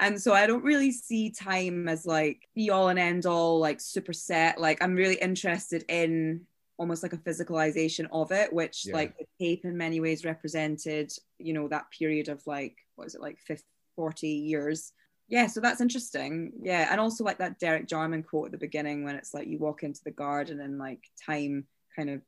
And 0.00 0.20
so 0.20 0.32
I 0.32 0.46
don't 0.46 0.62
really 0.62 0.92
see 0.92 1.30
time 1.30 1.88
as 1.88 2.06
like 2.06 2.48
be 2.54 2.70
all 2.70 2.88
and 2.88 3.00
end 3.00 3.26
all, 3.26 3.58
like 3.58 3.80
super 3.80 4.12
set. 4.12 4.60
Like 4.60 4.80
I'm 4.80 4.94
really 4.94 5.16
interested 5.16 5.84
in 5.88 6.42
almost 6.76 7.02
like 7.02 7.12
a 7.12 7.18
physicalization 7.18 8.06
of 8.12 8.30
it, 8.30 8.52
which 8.52 8.86
Yeah. 8.86 8.94
like 8.94 9.18
the 9.18 9.26
tape 9.40 9.64
in 9.64 9.76
many 9.76 9.98
ways 10.00 10.24
represented, 10.24 11.12
you 11.38 11.52
know, 11.52 11.66
that 11.68 11.90
period 11.90 12.28
of 12.28 12.46
like, 12.46 12.76
what 12.94 13.08
is 13.08 13.16
it, 13.16 13.20
like 13.20 13.40
50, 13.40 13.64
40 13.98 14.28
years. 14.28 14.92
Yeah, 15.26 15.48
so 15.48 15.60
that's 15.60 15.80
interesting. 15.80 16.52
Yeah. 16.62 16.86
And 16.90 17.00
also 17.00 17.24
like 17.24 17.38
that 17.38 17.58
Derek 17.58 17.88
Jarman 17.88 18.22
quote 18.22 18.46
at 18.46 18.52
the 18.52 18.58
beginning 18.58 19.02
when 19.04 19.16
it's 19.16 19.34
like 19.34 19.48
you 19.48 19.58
walk 19.58 19.82
into 19.82 20.00
the 20.04 20.12
garden 20.12 20.60
and 20.60 20.78
like 20.78 21.00
time 21.26 21.66
kind 21.96 22.10
of 22.10 22.22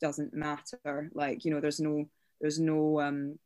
doesn't 0.00 0.34
matter. 0.34 1.10
Like, 1.14 1.44
you 1.44 1.52
know, 1.52 1.60
there's 1.60 1.78
no, 1.80 2.08
there's 2.40 2.58
no 2.58 3.00
um 3.00 3.38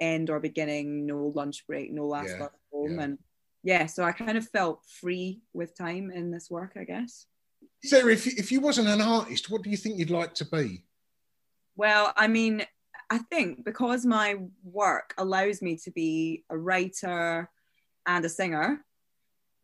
end 0.00 0.30
or 0.30 0.40
beginning, 0.40 1.04
no 1.04 1.30
lunch 1.36 1.66
break, 1.66 1.92
no 1.92 2.06
last 2.06 2.34
Yeah, 2.38 2.48
home. 2.72 2.94
yeah. 2.96 3.02
And 3.04 3.18
yeah, 3.62 3.86
so 3.86 4.02
I 4.02 4.12
kind 4.12 4.38
of 4.38 4.48
felt 4.48 4.80
free 5.00 5.42
with 5.52 5.76
time 5.76 6.10
in 6.10 6.30
this 6.30 6.48
work, 6.50 6.72
I 6.80 6.84
guess. 6.84 7.26
Sarah, 7.84 8.12
if 8.12 8.24
you, 8.26 8.32
if 8.36 8.50
you 8.50 8.60
wasn't 8.60 8.88
an 8.88 9.02
artist, 9.02 9.50
what 9.50 9.62
do 9.62 9.68
you 9.70 9.76
think 9.76 9.98
you'd 9.98 10.10
like 10.10 10.34
to 10.36 10.44
be? 10.46 10.84
Well, 11.76 12.12
I 12.16 12.26
mean, 12.26 12.64
I 13.10 13.18
think 13.18 13.64
because 13.64 14.04
my 14.04 14.36
work 14.62 15.14
allows 15.16 15.62
me 15.62 15.76
to 15.84 15.90
be 15.90 16.44
a 16.50 16.58
writer 16.58 17.48
and 18.06 18.24
a 18.24 18.28
singer, 18.28 18.84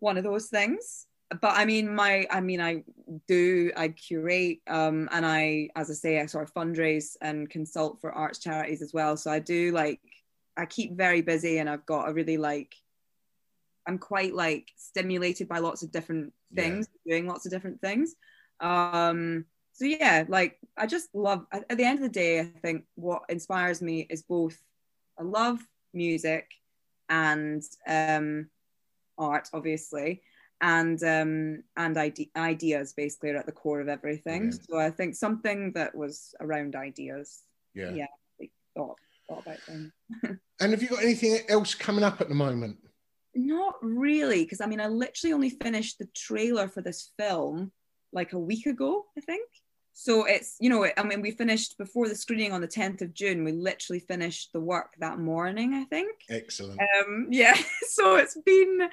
one 0.01 0.16
of 0.16 0.24
those 0.24 0.47
things. 0.47 1.07
but 1.40 1.53
I 1.55 1.64
mean, 1.64 1.95
my, 1.95 2.26
I 2.30 2.40
mean, 2.40 2.61
I 2.61 2.84
do, 3.26 3.72
I 3.76 3.88
curate, 3.88 4.59
um, 4.68 5.09
and 5.12 5.24
I, 5.24 5.68
as 5.76 5.90
I 5.90 5.95
say, 5.95 6.20
I 6.20 6.26
sort 6.26 6.45
of 6.45 6.55
fundraise 6.55 7.16
and 7.20 7.49
consult 7.49 8.01
for 8.01 8.12
arts 8.12 8.38
charities 8.38 8.82
as 8.82 8.92
well. 8.92 9.16
So 9.16 9.30
I 9.30 9.38
do 9.38 9.72
like, 9.72 10.01
I 10.57 10.66
keep 10.66 10.97
very 10.97 11.20
busy, 11.20 11.59
and 11.59 11.68
I've 11.68 11.86
got 11.86 12.09
a 12.09 12.12
really 12.12 12.36
like, 12.36 12.74
I'm 13.86 13.99
quite 13.99 14.34
like 14.34 14.70
stimulated 14.76 15.49
by 15.49 15.59
lots 15.59 15.82
of 15.82 15.90
different 15.90 16.32
things, 16.55 16.86
yeah. 17.05 17.14
doing 17.14 17.26
lots 17.26 17.47
of 17.47 17.53
different 17.53 17.80
things. 17.80 18.14
Um, 18.61 19.47
so 19.75 19.85
yeah, 19.85 20.25
like 20.29 20.59
I 20.77 20.87
just 20.87 21.12
love. 21.14 21.47
At 21.53 21.77
the 21.77 21.85
end 21.85 21.99
of 21.99 22.05
the 22.05 22.09
day, 22.09 22.41
I 22.41 22.45
think 22.62 22.85
what 22.95 23.22
inspires 23.29 23.83
me 23.83 24.07
is 24.09 24.22
both 24.22 24.57
I 25.18 25.25
love 25.25 25.59
music 25.93 26.49
and 27.09 27.62
um, 27.87 28.49
art, 29.18 29.49
obviously, 29.53 30.22
and 30.61 31.03
um, 31.03 31.64
and 31.77 31.99
ide- 31.99 32.31
ideas 32.37 32.93
basically 32.93 33.31
are 33.31 33.37
at 33.37 33.47
the 33.47 33.53
core 33.53 33.81
of 33.81 33.89
everything. 33.89 34.53
So 34.53 34.79
I 34.79 34.91
think 34.91 35.16
something 35.16 35.72
that 35.72 35.93
was 35.93 36.37
around 36.41 36.77
ideas. 36.77 37.43
Yeah. 37.75 37.91
Yeah. 37.91 38.07
Thought, 38.77 38.99
thought 39.29 39.43
about 39.43 39.61
things. 39.61 39.93
and 40.61 40.72
have 40.72 40.83
you 40.83 40.89
got 40.89 41.03
anything 41.03 41.39
else 41.49 41.75
coming 41.75 42.05
up 42.05 42.20
at 42.20 42.29
the 42.29 42.35
moment? 42.35 42.79
Not 43.35 43.75
really, 43.83 44.45
because 44.45 44.61
I 44.61 44.66
mean, 44.66 44.81
I 44.81 44.87
literally 44.87 45.33
only 45.33 45.51
finished 45.51 45.99
the 45.99 46.09
trailer 46.14 46.68
for 46.68 46.81
this 46.81 47.11
film 47.18 47.72
like 48.12 48.33
a 48.33 48.39
week 48.39 48.66
ago, 48.66 49.05
I 49.18 49.20
think. 49.20 49.49
So 49.97 50.24
it's, 50.24 50.57
you 50.61 50.68
know, 50.68 50.86
I 50.97 51.03
mean, 51.05 51.22
we 51.22 51.30
finished 51.30 51.78
before 51.78 52.09
the 52.09 52.16
screening 52.16 52.53
on 52.53 52.61
the 52.61 52.68
10th 52.68 53.01
of 53.01 53.14
June. 53.14 53.45
We 53.45 53.53
literally 53.53 54.01
finished 54.01 54.53
the 54.53 54.61
work 54.61 54.95
that 54.99 55.20
morning, 55.20 55.72
I 55.72 55.84
think. 55.84 56.16
Excellent. 56.28 56.80
Um, 56.80 57.28
yeah. 57.30 57.57
So 57.86 58.16
it's 58.16 58.36
been 58.45 58.88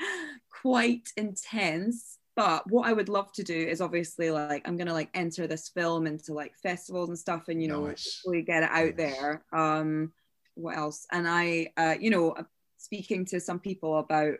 quite 0.61 1.09
intense. 1.17 2.19
But 2.35 2.69
what 2.69 2.87
I 2.87 2.93
would 2.93 3.09
love 3.09 3.31
to 3.33 3.43
do 3.43 3.57
is 3.57 3.81
obviously 3.81 4.29
like 4.29 4.61
I'm 4.67 4.77
gonna 4.77 4.93
like 4.93 5.09
enter 5.15 5.47
this 5.47 5.69
film 5.69 6.05
into 6.05 6.33
like 6.33 6.53
festivals 6.61 7.09
and 7.09 7.17
stuff, 7.17 7.47
and 7.47 7.61
you 7.61 7.67
know, 7.67 7.87
nice. 7.87 8.21
really 8.25 8.43
get 8.43 8.63
it 8.63 8.69
out 8.69 8.95
nice. 8.95 8.97
there. 8.97 9.43
Um, 9.51 10.13
what 10.53 10.77
else? 10.77 11.07
And 11.11 11.27
I, 11.27 11.73
uh, 11.77 11.95
you 11.99 12.11
know, 12.11 12.35
speaking 12.77 13.25
to 13.25 13.39
some 13.39 13.59
people 13.59 13.97
about 13.97 14.35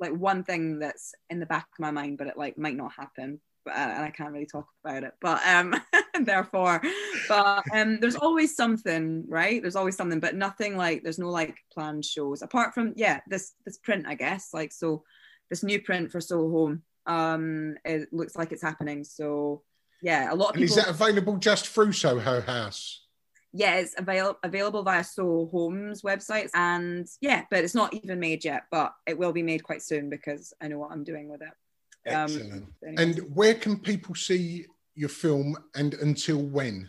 like 0.00 0.12
one 0.12 0.42
thing 0.42 0.78
that's 0.78 1.14
in 1.28 1.38
the 1.38 1.46
back 1.46 1.66
of 1.66 1.80
my 1.80 1.90
mind, 1.90 2.16
but 2.16 2.28
it 2.28 2.38
like 2.38 2.56
might 2.56 2.76
not 2.76 2.92
happen 2.96 3.40
uh, 3.40 3.49
and 3.74 4.02
I 4.02 4.10
can't 4.10 4.32
really 4.32 4.46
talk 4.46 4.66
about 4.84 5.04
it. 5.04 5.12
But 5.20 5.40
um, 5.46 5.74
therefore, 6.24 6.80
but 7.28 7.64
um, 7.72 8.00
there's 8.00 8.16
always 8.16 8.56
something, 8.56 9.24
right? 9.28 9.60
There's 9.60 9.76
always 9.76 9.96
something, 9.96 10.20
but 10.20 10.34
nothing 10.34 10.76
like 10.76 11.02
there's 11.02 11.18
no 11.18 11.30
like 11.30 11.56
planned 11.72 12.04
shows 12.04 12.42
apart 12.42 12.74
from 12.74 12.92
yeah 12.96 13.20
this 13.26 13.52
this 13.64 13.78
print, 13.78 14.06
I 14.06 14.14
guess. 14.14 14.50
Like 14.52 14.72
so, 14.72 15.04
this 15.48 15.62
new 15.62 15.80
print 15.80 16.12
for 16.12 16.20
Soho 16.20 16.50
Home, 16.50 16.82
um, 17.06 17.76
it 17.84 18.12
looks 18.12 18.36
like 18.36 18.52
it's 18.52 18.62
happening. 18.62 19.04
So 19.04 19.62
yeah, 20.02 20.32
a 20.32 20.34
lot 20.34 20.50
of 20.50 20.54
people. 20.54 20.76
Is 20.76 20.76
that 20.76 20.88
available 20.88 21.36
just 21.36 21.68
through 21.68 21.92
Soho 21.92 22.40
House? 22.40 23.04
Yeah, 23.52 23.76
it's 23.76 23.94
avail- 23.98 24.38
available 24.44 24.84
via 24.84 25.02
Soho 25.02 25.46
Homes 25.46 26.02
websites, 26.02 26.50
and 26.54 27.08
yeah, 27.20 27.44
but 27.50 27.64
it's 27.64 27.74
not 27.74 27.92
even 27.94 28.20
made 28.20 28.44
yet. 28.44 28.64
But 28.70 28.94
it 29.06 29.18
will 29.18 29.32
be 29.32 29.42
made 29.42 29.64
quite 29.64 29.82
soon 29.82 30.08
because 30.08 30.54
I 30.60 30.68
know 30.68 30.78
what 30.78 30.92
I'm 30.92 31.04
doing 31.04 31.28
with 31.28 31.42
it. 31.42 31.52
Excellent. 32.06 32.64
Um, 32.86 32.94
and 32.96 33.18
where 33.34 33.54
can 33.54 33.78
people 33.78 34.14
see 34.14 34.66
your 34.94 35.08
film 35.08 35.56
and 35.74 35.94
until 35.94 36.38
when? 36.38 36.88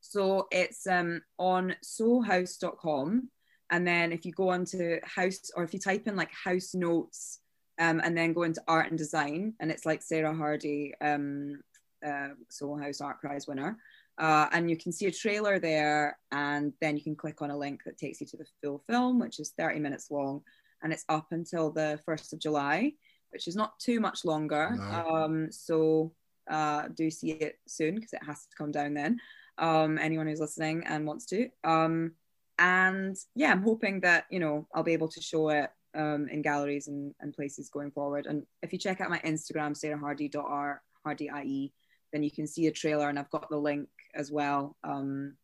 So 0.00 0.46
it's 0.50 0.86
um, 0.86 1.22
on 1.38 1.74
sohouse.com. 1.82 3.28
And 3.70 3.86
then 3.86 4.12
if 4.12 4.24
you 4.24 4.32
go 4.32 4.50
onto 4.50 4.98
house 5.02 5.50
or 5.56 5.64
if 5.64 5.72
you 5.72 5.80
type 5.80 6.06
in 6.06 6.16
like 6.16 6.30
house 6.32 6.74
notes 6.74 7.40
um, 7.78 8.00
and 8.04 8.16
then 8.16 8.32
go 8.32 8.42
into 8.42 8.62
art 8.68 8.90
and 8.90 8.98
design, 8.98 9.54
and 9.60 9.70
it's 9.70 9.86
like 9.86 10.02
Sarah 10.02 10.34
Hardy, 10.34 10.94
um, 11.00 11.60
uh, 12.06 12.28
Soho 12.48 12.76
House 12.76 13.00
Art 13.00 13.20
Prize 13.20 13.48
winner. 13.48 13.78
Uh, 14.16 14.46
and 14.52 14.70
you 14.70 14.76
can 14.76 14.92
see 14.92 15.06
a 15.06 15.10
trailer 15.10 15.58
there, 15.58 16.16
and 16.30 16.72
then 16.80 16.96
you 16.96 17.02
can 17.02 17.16
click 17.16 17.42
on 17.42 17.50
a 17.50 17.56
link 17.56 17.80
that 17.84 17.98
takes 17.98 18.20
you 18.20 18.26
to 18.28 18.36
the 18.36 18.46
full 18.62 18.84
film, 18.88 19.18
which 19.18 19.40
is 19.40 19.52
30 19.58 19.80
minutes 19.80 20.08
long, 20.08 20.42
and 20.82 20.92
it's 20.92 21.04
up 21.08 21.26
until 21.32 21.72
the 21.72 21.98
1st 22.06 22.34
of 22.34 22.38
July 22.38 22.92
which 23.34 23.48
is 23.48 23.56
not 23.56 23.78
too 23.78 24.00
much 24.00 24.24
longer. 24.24 24.76
No. 24.78 25.14
Um, 25.14 25.52
so 25.52 26.12
uh, 26.50 26.88
do 26.94 27.10
see 27.10 27.32
it 27.32 27.58
soon 27.66 27.96
because 27.96 28.12
it 28.12 28.24
has 28.24 28.46
to 28.46 28.56
come 28.56 28.70
down 28.70 28.94
then. 28.94 29.18
Um, 29.58 29.98
anyone 29.98 30.26
who's 30.26 30.40
listening 30.40 30.84
and 30.86 31.06
wants 31.06 31.26
to. 31.26 31.48
Um, 31.62 32.12
and 32.58 33.16
yeah, 33.34 33.50
I'm 33.50 33.62
hoping 33.62 34.00
that 34.00 34.24
you 34.30 34.38
know 34.38 34.66
I'll 34.74 34.82
be 34.82 34.92
able 34.92 35.08
to 35.08 35.20
show 35.20 35.50
it 35.50 35.70
um, 35.94 36.28
in 36.28 36.42
galleries 36.42 36.88
and, 36.88 37.14
and 37.20 37.34
places 37.34 37.68
going 37.68 37.90
forward. 37.90 38.26
And 38.26 38.44
if 38.62 38.72
you 38.72 38.78
check 38.78 39.00
out 39.00 39.10
my 39.10 39.18
Instagram, 39.18 39.78
sarahhardy.r 39.78 40.82
hardy 41.04 41.72
then 42.12 42.22
you 42.22 42.30
can 42.30 42.46
see 42.46 42.68
a 42.68 42.72
trailer, 42.72 43.08
and 43.08 43.18
I've 43.18 43.30
got 43.30 43.50
the 43.50 43.58
link 43.58 43.88
as 44.14 44.30
well. 44.30 44.76
Um, 44.84 45.34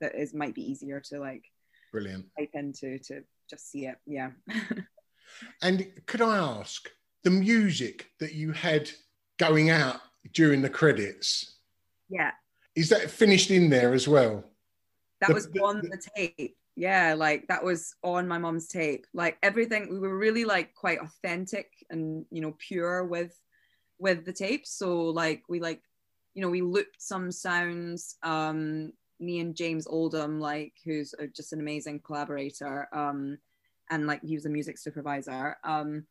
that 0.00 0.14
is 0.14 0.32
might 0.32 0.54
be 0.54 0.68
easier 0.68 1.00
to 1.00 1.18
like 1.18 1.44
brilliant 1.92 2.26
type 2.38 2.50
into 2.54 2.98
to 2.98 3.22
just 3.50 3.70
see 3.70 3.86
it. 3.86 3.96
Yeah. 4.06 4.30
and 5.62 5.86
could 6.06 6.22
I 6.22 6.38
ask, 6.38 6.88
the 7.24 7.30
music 7.30 8.10
that 8.20 8.34
you 8.34 8.52
had 8.52 8.90
going 9.38 9.70
out 9.70 10.00
during 10.32 10.62
the 10.62 10.70
credits. 10.70 11.56
Yeah. 12.08 12.32
Is 12.74 12.88
that 12.88 13.10
finished 13.10 13.50
in 13.50 13.70
there 13.70 13.92
as 13.92 14.08
well? 14.08 14.44
That 15.20 15.28
the, 15.28 15.34
was 15.34 15.48
on 15.62 15.82
the, 15.82 15.88
the 15.88 16.02
tape. 16.16 16.56
Yeah, 16.74 17.14
like 17.14 17.46
that 17.48 17.62
was 17.62 17.94
on 18.02 18.26
my 18.26 18.38
mom's 18.38 18.66
tape. 18.66 19.06
Like 19.12 19.36
everything, 19.42 19.88
we 19.90 19.98
were 19.98 20.16
really 20.16 20.44
like 20.44 20.74
quite 20.74 21.00
authentic 21.00 21.70
and 21.90 22.24
you 22.30 22.40
know 22.40 22.56
pure 22.58 23.04
with 23.04 23.38
with 23.98 24.24
the 24.24 24.32
tape. 24.32 24.66
So 24.66 25.02
like 25.04 25.42
we 25.48 25.60
like 25.60 25.82
you 26.34 26.42
know 26.42 26.48
we 26.48 26.62
looped 26.62 27.00
some 27.00 27.30
sounds. 27.30 28.16
Um, 28.22 28.92
me 29.20 29.38
and 29.38 29.54
James 29.54 29.86
Oldham, 29.86 30.40
like 30.40 30.72
who's 30.84 31.14
just 31.36 31.52
an 31.52 31.60
amazing 31.60 32.00
collaborator, 32.00 32.88
um, 32.92 33.38
and 33.90 34.06
like 34.06 34.22
he 34.24 34.34
was 34.34 34.46
a 34.46 34.50
music 34.50 34.78
supervisor. 34.78 35.56
Um, 35.62 36.06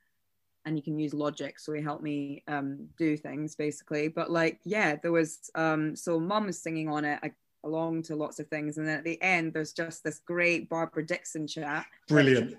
and 0.66 0.78
you 0.78 0.84
can 0.84 0.98
use 0.98 1.14
logic 1.14 1.60
so 1.60 1.74
he 1.74 1.82
helped 1.82 2.04
me 2.04 2.44
um, 2.48 2.88
do 2.98 3.18
things 3.18 3.56
basically. 3.56 4.08
But 4.08 4.32
like 4.32 4.60
yeah 4.64 4.96
there 5.02 5.12
was 5.12 5.52
um, 5.56 5.96
so 5.96 6.20
mom 6.20 6.48
was 6.48 6.62
singing 6.62 6.90
on 6.90 7.06
it 7.06 7.20
I, 7.24 7.32
along 7.64 8.04
to 8.04 8.16
lots 8.16 8.40
of 8.40 8.48
things 8.48 8.78
and 8.78 8.88
then 8.88 8.98
at 8.98 9.04
the 9.04 9.22
end 9.22 9.54
there's 9.54 9.74
just 9.74 10.04
this 10.04 10.20
great 10.20 10.70
Barbara 10.70 11.06
Dickson 11.06 11.48
chat. 11.48 11.86
Brilliant. 12.08 12.58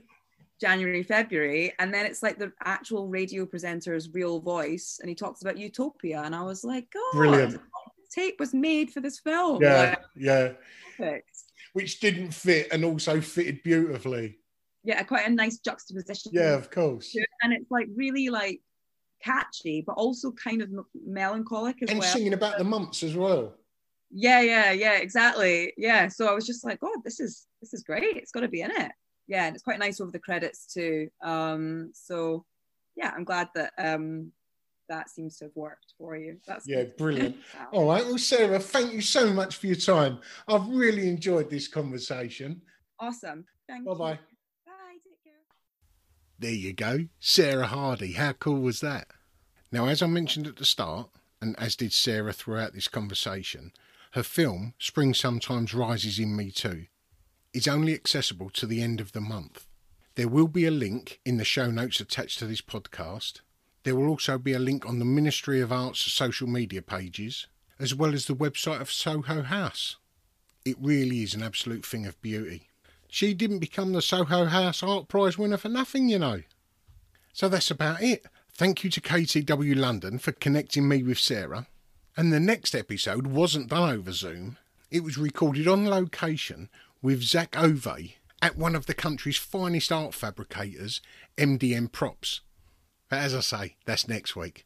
January 0.61 1.03
february 1.03 1.73
and 1.81 1.93
then 1.93 2.07
it's 2.07 2.23
like 2.23 2.39
the 2.39 2.53
actual 2.65 3.09
radio 3.09 3.45
presenter's 3.45 4.15
real 4.15 4.39
voice 4.39 5.01
and 5.01 5.09
he 5.09 5.15
talks 5.15 5.43
about 5.43 5.59
utopia 5.59 6.23
and 6.23 6.37
i 6.37 6.43
was 6.43 6.63
like 6.63 6.87
god 6.93 7.19
brilliant. 7.19 7.61
tape 8.15 8.39
was 8.39 8.55
made 8.55 8.89
for 8.89 9.01
this 9.01 9.19
film. 9.19 9.61
Yeah 9.61 9.81
like, 9.81 10.01
yeah. 10.15 10.53
perfect. 10.97 11.37
which 11.73 11.99
didn't 11.99 12.31
fit 12.31 12.69
and 12.71 12.85
also 12.85 13.21
fitted 13.21 13.61
beautifully 13.65 14.39
yeah, 14.85 15.03
quite 15.03 15.27
a 15.27 15.31
nice 15.31 15.59
juxtaposition. 15.59 16.33
Yeah, 16.35 16.55
of 16.55 16.71
course. 16.71 17.15
And 17.43 17.53
it's 17.53 17.71
like 17.71 17.89
really 17.95 18.29
like 18.29 18.61
catchy, 19.23 19.83
but 19.87 19.93
also 19.93 20.33
kind 20.33 20.63
of 20.63 20.71
melancholic 21.07 21.83
as 21.83 21.91
and 21.91 21.99
well. 22.01 22.09
And 22.09 22.13
singing 22.13 22.35
about 22.35 22.59
the 22.59 22.65
months 22.65 23.03
as 23.03 23.17
well. 23.17 23.55
Yeah, 24.11 24.41
yeah, 24.41 24.73
yeah, 24.73 24.99
exactly. 24.99 25.73
Yeah. 25.77 26.09
So 26.09 26.27
I 26.27 26.33
was 26.33 26.47
just 26.47 26.65
like, 26.65 26.81
God, 26.81 26.99
this 27.05 27.21
is 27.21 27.47
this 27.61 27.73
is 27.73 27.83
great. 27.83 28.17
It's 28.17 28.33
got 28.33 28.41
to 28.41 28.49
be 28.49 28.63
in 28.63 28.71
it. 28.71 28.93
Yeah, 29.29 29.47
and 29.47 29.55
it's 29.55 29.65
quite 29.65 29.79
nice 29.79 30.01
over 30.01 30.11
the 30.11 30.19
credits 30.19 30.67
too. 30.67 31.09
Um, 31.23 31.93
so 31.95 32.45
yeah, 32.97 33.13
I'm 33.17 33.25
glad 33.25 33.49
that 33.55 33.73
um 33.79 34.33
that 34.89 35.09
seems 35.09 35.39
to 35.39 35.47
have 35.47 35.57
worked 35.57 35.95
for 35.97 36.17
you. 36.17 36.39
That's 36.47 36.69
yeah, 36.69 36.85
brilliant. 36.99 37.37
All 37.73 37.87
right, 37.87 38.05
well, 38.05 38.19
Sarah, 38.19 38.59
thank 38.59 38.93
you 38.93 39.01
so 39.01 39.33
much 39.33 39.57
for 39.57 39.69
your 39.69 39.77
time. 39.77 40.19
I've 40.49 40.69
really 40.69 41.09
enjoyed 41.09 41.49
this 41.49 41.69
conversation. 41.69 42.61
Awesome. 43.01 43.47
Thank 43.67 43.87
Bye 43.87 43.95
bye. 43.95 44.19
There 46.43 46.51
you 46.51 46.73
go. 46.73 47.07
Sarah 47.21 47.69
Hardy. 47.69 48.15
How 48.15 48.33
cool 48.33 48.61
was 48.61 48.81
that? 48.81 49.07
Now, 49.71 49.87
as 49.87 50.03
I 50.03 50.09
mentioned 50.09 50.49
at 50.49 50.57
the 50.57 50.65
start, 50.65 51.09
and 51.41 51.57
as 51.57 51.77
did 51.77 51.93
Sarah 51.93 52.33
throughout 52.33 52.73
this 52.73 52.89
conversation, 52.89 53.71
her 54.15 54.25
film, 54.25 54.75
Spring 54.81 55.15
Sometimes 55.15 55.73
Rises 55.73 56.19
in 56.19 56.37
Me 56.37 56.51
Too, 56.51 56.87
is 57.55 57.69
only 57.69 57.95
accessible 57.95 58.51
to 58.55 58.67
the 58.67 58.83
end 58.83 59.01
of 59.01 59.13
the 59.13 59.21
month. 59.21 59.69
There 60.17 60.27
will 60.27 60.49
be 60.49 60.67
a 60.67 60.73
link 60.73 61.21
in 61.25 61.37
the 61.37 61.45
show 61.45 61.71
notes 61.71 62.01
attached 62.01 62.41
to 62.41 62.47
this 62.47 62.61
podcast. 62.61 63.35
There 63.85 63.95
will 63.95 64.09
also 64.09 64.37
be 64.37 64.53
a 64.53 64.59
link 64.59 64.85
on 64.85 64.99
the 64.99 65.05
Ministry 65.05 65.61
of 65.61 65.71
Art's 65.71 66.01
social 66.13 66.49
media 66.49 66.83
pages, 66.83 67.47
as 67.79 67.95
well 67.95 68.13
as 68.13 68.27
the 68.27 68.35
website 68.35 68.81
of 68.81 68.91
Soho 68.91 69.43
House. 69.43 69.95
It 70.65 70.77
really 70.81 71.23
is 71.23 71.35
an 71.35 71.45
absolute 71.45 71.87
thing 71.87 72.05
of 72.05 72.21
beauty. 72.21 72.69
She 73.15 73.35
didn't 73.35 73.59
become 73.59 73.93
the 73.93 74.01
Soho 74.01 74.47
House 74.47 74.83
Art 74.83 75.07
Prize 75.07 75.37
winner 75.37 75.59
for 75.59 75.69
nothing, 75.69 76.09
you 76.09 76.19
know. 76.19 76.41
So 77.35 77.47
that's 77.47 77.71
about 77.71 78.03
it. 78.03 78.25
Thank 78.55 78.83
you 78.83 78.89
to 78.89 79.03
KTW 79.03 79.77
London 79.77 80.19
for 80.19 80.33
connecting 80.33 80.89
me 80.89 81.03
with 81.03 81.19
Sarah. 81.19 81.67
And 82.17 82.33
the 82.33 82.41
next 82.41 82.75
episode 82.75 83.27
wasn't 83.27 83.69
done 83.69 83.91
over 83.93 84.13
Zoom. 84.13 84.57
It 84.91 85.05
was 85.05 85.19
recorded 85.19 85.69
on 85.69 85.85
location 85.87 86.71
with 87.03 87.23
Zach 87.23 87.55
Ove 87.55 88.13
at 88.41 88.57
one 88.57 88.75
of 88.75 88.87
the 88.87 88.95
country's 88.95 89.37
finest 89.37 89.93
art 89.93 90.15
fabricators, 90.15 91.03
MDM 91.37 91.93
Props. 91.93 92.41
But 93.11 93.19
as 93.19 93.35
I 93.35 93.41
say, 93.41 93.77
that's 93.85 94.09
next 94.09 94.37
week. 94.37 94.65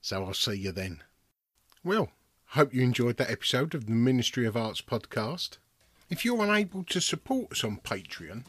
So 0.00 0.24
I'll 0.24 0.34
see 0.34 0.54
you 0.54 0.72
then. 0.72 1.04
Well, 1.84 2.10
hope 2.46 2.74
you 2.74 2.82
enjoyed 2.82 3.18
that 3.18 3.30
episode 3.30 3.72
of 3.72 3.86
the 3.86 3.92
Ministry 3.92 4.46
of 4.46 4.56
Arts 4.56 4.82
podcast. 4.82 5.58
If 6.10 6.24
you're 6.24 6.44
unable 6.44 6.84
to 6.84 7.00
support 7.00 7.52
us 7.52 7.64
on 7.64 7.78
Patreon, 7.78 8.44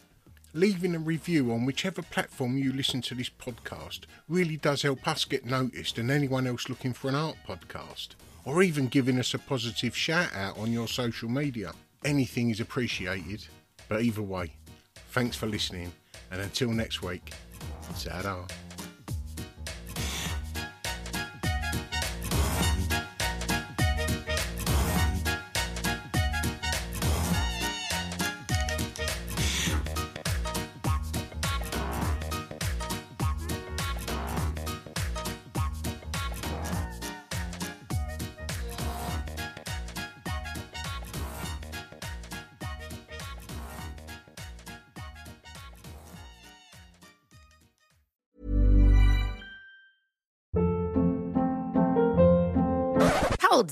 leaving 0.53 0.93
a 0.93 0.99
review 0.99 1.51
on 1.53 1.66
whichever 1.66 2.01
platform 2.01 2.58
you 2.58 2.74
listen 2.74 3.01
to 3.03 3.16
this 3.16 3.30
podcast 3.30 4.01
really 4.28 4.58
does 4.58 4.82
help 4.82 5.08
us 5.08 5.24
get 5.24 5.45
noticed 5.45 5.97
and 5.97 6.12
anyone 6.12 6.47
else 6.47 6.68
looking 6.68 6.91
for 6.91 7.08
an 7.08 7.16
art 7.16 7.38
podcast, 7.47 8.10
or 8.43 8.62
even 8.62 8.88
giving 8.88 9.18
us 9.20 9.34
a 9.34 9.39
positive 9.39 9.95
shout 9.95 10.36
out 10.36 10.58
on 10.58 10.74
your 10.74 10.88
social 10.88 11.30
media. 11.30 11.72
Anything 12.03 12.49
is 12.49 12.60
appreciated, 12.60 13.47
but 13.88 14.01
either 14.01 14.22
way, 14.22 14.51
thanks 15.12 15.38
for 15.38 15.47
listening, 15.47 15.93
and 16.32 16.41
until 16.41 16.70
next 16.72 17.01
week, 17.01 17.34
ta 18.03 18.45